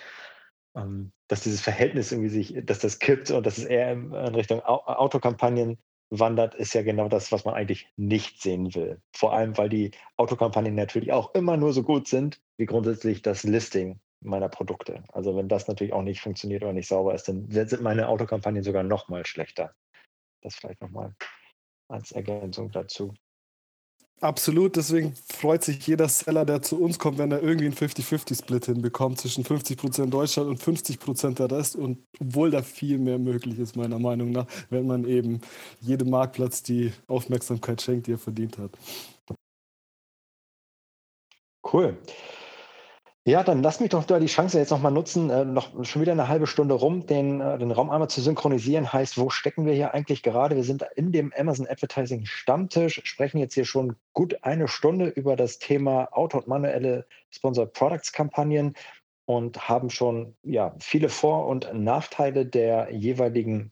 ähm, 0.77 1.13
dass 1.29 1.45
dieses 1.45 1.63
Verhältnis 1.63 2.13
irgendwie 2.13 2.29
sich, 2.29 2.55
dass 2.63 2.81
das 2.81 2.99
kippt 2.99 3.31
und 3.31 3.47
dass 3.47 3.57
es 3.57 3.65
eher 3.65 3.93
in 3.93 4.13
Richtung 4.13 4.61
Autokampagnen 4.61 5.79
wandert, 6.11 6.55
ist 6.55 6.75
ja 6.75 6.83
genau 6.83 7.09
das, 7.09 7.33
was 7.33 7.47
man 7.47 7.55
eigentlich 7.55 7.89
nicht 7.97 8.43
sehen 8.43 8.75
will. 8.75 9.01
Vor 9.17 9.33
allem, 9.33 9.57
weil 9.57 9.71
die 9.71 9.93
Autokampagnen 10.19 10.75
natürlich 10.75 11.11
auch 11.11 11.35
immer 11.35 11.57
nur 11.57 11.73
so 11.73 11.83
gut 11.83 12.07
sind, 12.07 12.39
wie 12.59 12.67
grundsätzlich 12.67 13.23
das 13.23 13.45
Listing 13.45 13.99
meiner 14.23 14.49
Produkte. 14.49 15.05
Also 15.13 15.37
wenn 15.37 15.49
das 15.49 15.69
natürlich 15.69 15.93
auch 15.93 16.03
nicht 16.03 16.21
funktioniert 16.21 16.63
oder 16.63 16.73
nicht 16.73 16.89
sauber 16.89 17.15
ist, 17.15 17.29
dann 17.29 17.51
sind 17.51 17.83
meine 17.83 18.09
Autokampagnen 18.09 18.63
sogar 18.63 18.83
noch 18.83 19.09
mal 19.09 19.27
schlechter. 19.27 19.75
Das 20.43 20.55
vielleicht 20.55 20.81
noch 20.81 20.91
mal 20.91 21.15
als 21.89 22.13
Ergänzung 22.13 22.71
dazu. 22.71 23.15
Absolut, 24.23 24.77
deswegen 24.77 25.17
freut 25.17 25.65
sich 25.65 25.85
jeder 25.85 26.09
Seller, 26.09 26.45
der 26.45 26.63
zu 26.63 26.81
uns 26.81 27.01
kommt, 27.01 27.19
wenn 27.19 27.33
er 27.33 27.43
irgendwie 27.43 27.65
einen 27.65 27.75
50-50-Split 27.75 28.67
hinbekommt 28.67 29.19
zwischen 29.19 29.43
50% 29.45 30.11
Deutschland 30.11 30.49
und 30.49 30.63
50% 30.63 31.35
der 31.35 31.51
Rest. 31.51 31.75
Und 31.75 32.07
obwohl 32.21 32.53
da 32.53 32.63
viel 32.63 32.99
mehr 32.99 33.19
möglich 33.19 33.59
ist, 33.59 33.75
meiner 33.75 33.99
Meinung 33.99 34.31
nach, 34.31 34.47
wenn 34.71 34.87
man 34.87 35.07
eben 35.07 35.41
jedem 35.81 36.11
Marktplatz 36.11 36.63
die 36.63 36.93
Aufmerksamkeit 37.09 37.83
schenkt, 37.83 38.07
die 38.07 38.13
er 38.13 38.19
verdient 38.19 38.59
hat. 38.59 38.79
Cool. 41.65 41.99
Ja, 43.25 43.45
dann 43.45 43.63
lass 43.63 43.79
mich 43.79 43.91
doch 43.91 44.03
da 44.03 44.19
die 44.19 44.27
Chance 44.27 44.59
jetzt 44.59 44.71
nochmal 44.71 44.91
nutzen, 44.91 45.31
äh, 45.31 45.45
noch 45.45 45.85
schon 45.85 46.03
wieder 46.03 46.11
eine 46.11 46.27
halbe 46.27 46.49
Stunde 46.49 46.75
rum, 46.75 47.07
den, 47.07 47.41
äh, 47.41 47.57
den 47.57 47.71
Raum 47.71 47.89
einmal 47.89 48.11
zu 48.11 48.21
synchronisieren. 48.21 48.93
Heißt, 48.93 49.17
wo 49.17 49.31
stecken 49.31 49.65
wir 49.65 49.75
hier 49.75 49.95
eigentlich 49.95 50.25
gerade? 50.25 50.57
Wir 50.57 50.65
sind 50.65 50.85
in 50.97 51.13
dem 51.13 51.33
Amazon 51.37 51.69
Advertising 51.69 52.27
Stammtisch, 52.27 53.01
sprechen 53.05 53.39
jetzt 53.39 53.55
hier 53.55 53.65
schon 53.65 53.95
gut 54.13 54.43
eine 54.43 54.67
Stunde 54.67 55.07
über 55.07 55.37
das 55.37 55.61
Thema 55.61 56.09
Auto- 56.11 56.39
und 56.39 56.49
manuelle 56.49 57.07
Sponsored 57.31 57.73
Products 57.73 58.13
Kampagnen 58.13 58.75
und 59.25 59.69
haben 59.69 59.91
schon 59.91 60.35
ja, 60.43 60.75
viele 60.81 61.09
Vor- 61.09 61.47
und 61.47 61.73
Nachteile 61.73 62.45
der 62.45 62.91
jeweiligen 62.91 63.71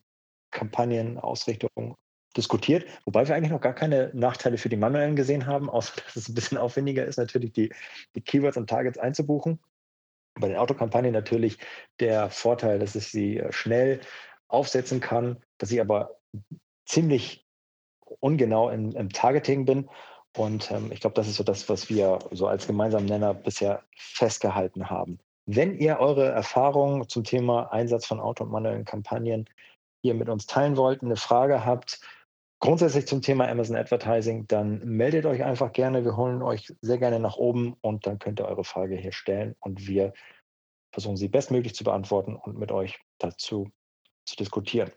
Kampagnenausrichtung 0.53 1.97
diskutiert, 2.37 2.87
wobei 3.05 3.27
wir 3.27 3.35
eigentlich 3.35 3.51
noch 3.51 3.61
gar 3.61 3.75
keine 3.75 4.11
Nachteile 4.15 4.59
für 4.59 4.69
die 4.69 4.77
manuellen 4.77 5.17
gesehen 5.17 5.47
haben, 5.47 5.69
außer 5.69 5.95
dass 6.05 6.17
es 6.17 6.29
ein 6.29 6.35
bisschen 6.35 6.59
aufwendiger 6.59 7.05
ist, 7.05 7.17
natürlich 7.17 7.53
die, 7.53 7.73
die 8.15 8.21
Keywords 8.21 8.57
und 8.57 8.71
Targets 8.71 8.99
einzubuchen. 8.99 9.59
Bei 10.35 10.49
den 10.49 10.57
Autokampagnen 10.57 11.13
natürlich 11.13 11.59
der 11.99 12.31
Vorteil, 12.31 12.79
dass 12.79 12.95
ich 12.95 13.09
sie 13.09 13.39
äh, 13.39 13.53
schnell 13.53 14.01
aufsetzen 14.49 15.01
kann, 15.01 15.43
dass 15.59 15.71
ich 15.73 15.81
aber 15.81 16.17
ziemlich 16.87 17.47
ungenau 18.21 18.71
im, 18.71 18.93
im 18.93 19.11
Targeting 19.11 19.65
bin. 19.65 19.89
Und 20.37 20.71
ähm, 20.71 20.93
ich 20.93 21.01
glaube, 21.01 21.15
das 21.15 21.29
ist 21.29 21.37
so 21.37 21.45
das, 21.45 21.69
was 21.69 21.89
wir 21.89 22.21
so 22.31 22.47
als 22.47 22.67
gemeinsamen 22.67 23.07
Nenner 23.07 23.35
bisher 23.35 23.83
festgehalten 23.97 24.89
haben. 24.89 25.19
Wenn 25.47 25.77
ihr 25.77 25.99
eure 25.99 26.29
Erfahrungen 26.29 27.09
zum 27.09 27.25
Thema 27.25 27.73
Einsatz 27.73 28.07
von 28.07 28.21
Auto- 28.21 28.45
und 28.45 28.53
manuellen 28.53 28.85
Kampagnen 28.85 29.49
hier 30.03 30.15
mit 30.15 30.29
uns 30.29 30.47
teilen 30.47 30.77
wollt, 30.77 31.03
eine 31.03 31.17
Frage 31.17 31.65
habt, 31.65 32.01
grundsätzlich 32.61 33.07
zum 33.07 33.23
Thema 33.23 33.49
Amazon 33.49 33.77
Advertising, 33.77 34.47
dann 34.47 34.81
meldet 34.85 35.27
euch 35.27 35.43
einfach 35.43 35.73
gerne. 35.73 36.05
Wir 36.05 36.17
holen 36.17 36.43
euch 36.43 36.73
sehr 36.83 36.99
gerne 36.99 37.19
nach 37.19 37.37
oben 37.37 37.75
und 37.81 38.07
dann 38.07 38.19
könnt 38.19 38.39
ihr 38.39 38.47
eure 38.47 38.65
Frage 38.65 38.97
hier 38.97 39.13
stellen 39.13 39.57
und 39.61 39.87
wir 39.87 40.13
versuchen 40.93 41.17
sie 41.17 41.29
bestmöglich 41.29 41.75
zu 41.75 41.85
beantworten 41.85 42.37
und 42.37 42.59
mit 42.59 42.71
euch 42.71 43.01
dazu 43.19 43.71
zu 44.27 44.37
diskutieren. 44.37 44.91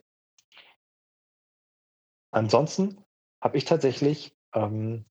Ansonsten 2.32 2.98
habe 3.42 3.58
ich 3.58 3.66
tatsächlich, 3.66 4.36
ähm, 4.54 5.06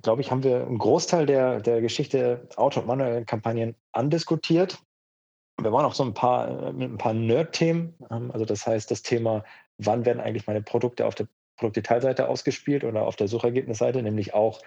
glaube 0.00 0.22
ich, 0.22 0.30
haben 0.30 0.44
wir 0.44 0.64
einen 0.64 0.78
Großteil 0.78 1.26
der, 1.26 1.60
der 1.60 1.80
Geschichte 1.80 2.48
Auto- 2.56 2.80
und 2.80 2.86
manuellen 2.86 3.26
Kampagnen 3.26 3.74
andiskutiert. 3.92 4.78
Wir 5.60 5.72
waren 5.72 5.84
auch 5.84 5.94
so 5.94 6.04
ein 6.04 6.14
paar 6.14 6.68
äh, 6.68 6.72
mit 6.72 6.90
ein 6.90 6.98
paar 6.98 7.14
Nerd-Themen. 7.14 7.94
Ähm, 8.10 8.30
also 8.30 8.44
das 8.44 8.66
heißt, 8.66 8.90
das 8.90 9.02
Thema, 9.02 9.42
wann 9.78 10.04
werden 10.04 10.20
eigentlich 10.20 10.46
meine 10.46 10.62
Produkte 10.62 11.06
auf 11.06 11.14
der 11.14 11.26
Produktdetailseite 11.56 12.28
ausgespielt 12.28 12.84
oder 12.84 13.06
auf 13.06 13.16
der 13.16 13.28
Suchergebnisseite, 13.28 14.02
nämlich 14.02 14.34
auch 14.34 14.60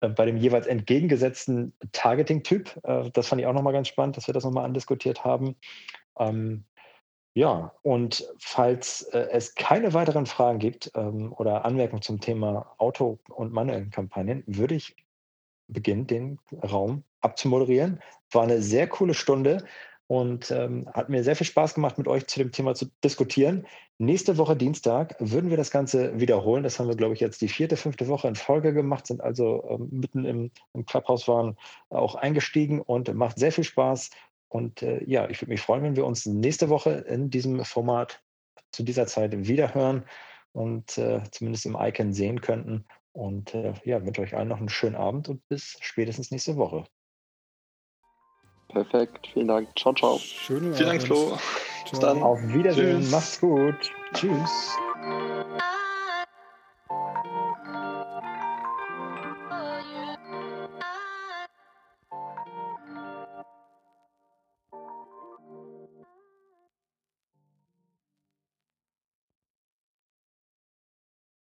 äh, 0.00 0.08
bei 0.08 0.26
dem 0.26 0.36
jeweils 0.36 0.66
entgegengesetzten 0.66 1.72
Targeting-Typ. 1.92 2.80
Äh, 2.84 3.10
das 3.12 3.28
fand 3.28 3.40
ich 3.40 3.46
auch 3.46 3.52
nochmal 3.52 3.72
ganz 3.72 3.88
spannend, 3.88 4.16
dass 4.16 4.26
wir 4.26 4.34
das 4.34 4.44
nochmal 4.44 4.64
andiskutiert 4.64 5.24
haben. 5.24 5.56
Ähm, 6.18 6.64
ja, 7.34 7.72
und 7.82 8.28
falls 8.38 9.02
äh, 9.12 9.28
es 9.30 9.54
keine 9.54 9.94
weiteren 9.94 10.26
Fragen 10.26 10.58
gibt 10.58 10.92
ähm, 10.94 11.32
oder 11.32 11.64
Anmerkungen 11.64 12.02
zum 12.02 12.20
Thema 12.20 12.74
Auto- 12.76 13.18
und 13.28 13.52
manuellen 13.52 13.90
Kampagnen, 13.90 14.44
würde 14.46 14.74
ich 14.74 14.96
beginnen, 15.68 16.06
den 16.06 16.38
Raum 16.62 17.04
abzumoderieren. 17.22 18.02
War 18.30 18.42
eine 18.42 18.60
sehr 18.60 18.86
coole 18.86 19.14
Stunde 19.14 19.64
und 20.12 20.50
ähm, 20.50 20.86
hat 20.92 21.08
mir 21.08 21.24
sehr 21.24 21.36
viel 21.36 21.46
Spaß 21.46 21.72
gemacht, 21.72 21.96
mit 21.96 22.06
euch 22.06 22.26
zu 22.26 22.38
dem 22.38 22.52
Thema 22.52 22.74
zu 22.74 22.84
diskutieren. 23.02 23.66
Nächste 23.96 24.36
Woche 24.36 24.54
Dienstag 24.54 25.16
würden 25.18 25.48
wir 25.48 25.56
das 25.56 25.70
Ganze 25.70 26.20
wiederholen. 26.20 26.62
Das 26.64 26.78
haben 26.78 26.88
wir, 26.88 26.96
glaube 26.96 27.14
ich, 27.14 27.20
jetzt 27.20 27.40
die 27.40 27.48
vierte, 27.48 27.78
fünfte 27.78 28.08
Woche 28.08 28.28
in 28.28 28.34
Folge 28.34 28.74
gemacht, 28.74 29.06
sind 29.06 29.22
also 29.22 29.64
ähm, 29.70 29.88
mitten 29.90 30.26
im, 30.26 30.50
im 30.74 30.84
Clubhouse 30.84 31.28
waren 31.28 31.56
auch 31.88 32.14
eingestiegen 32.14 32.82
und 32.82 33.14
macht 33.14 33.38
sehr 33.38 33.52
viel 33.52 33.64
Spaß. 33.64 34.10
Und 34.48 34.82
äh, 34.82 35.02
ja, 35.06 35.30
ich 35.30 35.40
würde 35.40 35.52
mich 35.52 35.62
freuen, 35.62 35.82
wenn 35.82 35.96
wir 35.96 36.04
uns 36.04 36.26
nächste 36.26 36.68
Woche 36.68 36.90
in 36.90 37.30
diesem 37.30 37.64
Format 37.64 38.22
zu 38.70 38.82
dieser 38.82 39.06
Zeit 39.06 39.32
wiederhören 39.48 40.04
und 40.52 40.98
äh, 40.98 41.22
zumindest 41.30 41.64
im 41.64 41.78
Icon 41.80 42.12
sehen 42.12 42.42
könnten. 42.42 42.84
Und 43.12 43.54
äh, 43.54 43.72
ja, 43.84 44.04
wünsche 44.04 44.20
euch 44.20 44.36
allen 44.36 44.48
noch 44.48 44.58
einen 44.58 44.68
schönen 44.68 44.96
Abend 44.96 45.30
und 45.30 45.48
bis 45.48 45.78
spätestens 45.80 46.30
nächste 46.30 46.58
Woche. 46.58 46.84
Perfekt, 48.72 49.28
vielen 49.32 49.48
Dank. 49.48 49.68
Ciao, 49.78 49.92
ciao. 49.94 50.18
Schönen 50.18 50.74
Vielen 50.74 50.88
Dank, 50.88 51.02
Flo. 51.02 51.38
Bis 51.90 52.00
dann. 52.00 52.22
Auf 52.22 52.40
Wiedersehen. 52.42 53.00
Tschüss. 53.00 53.10
Macht's 53.10 53.40
gut. 53.40 53.74
Tschüss. 54.14 54.76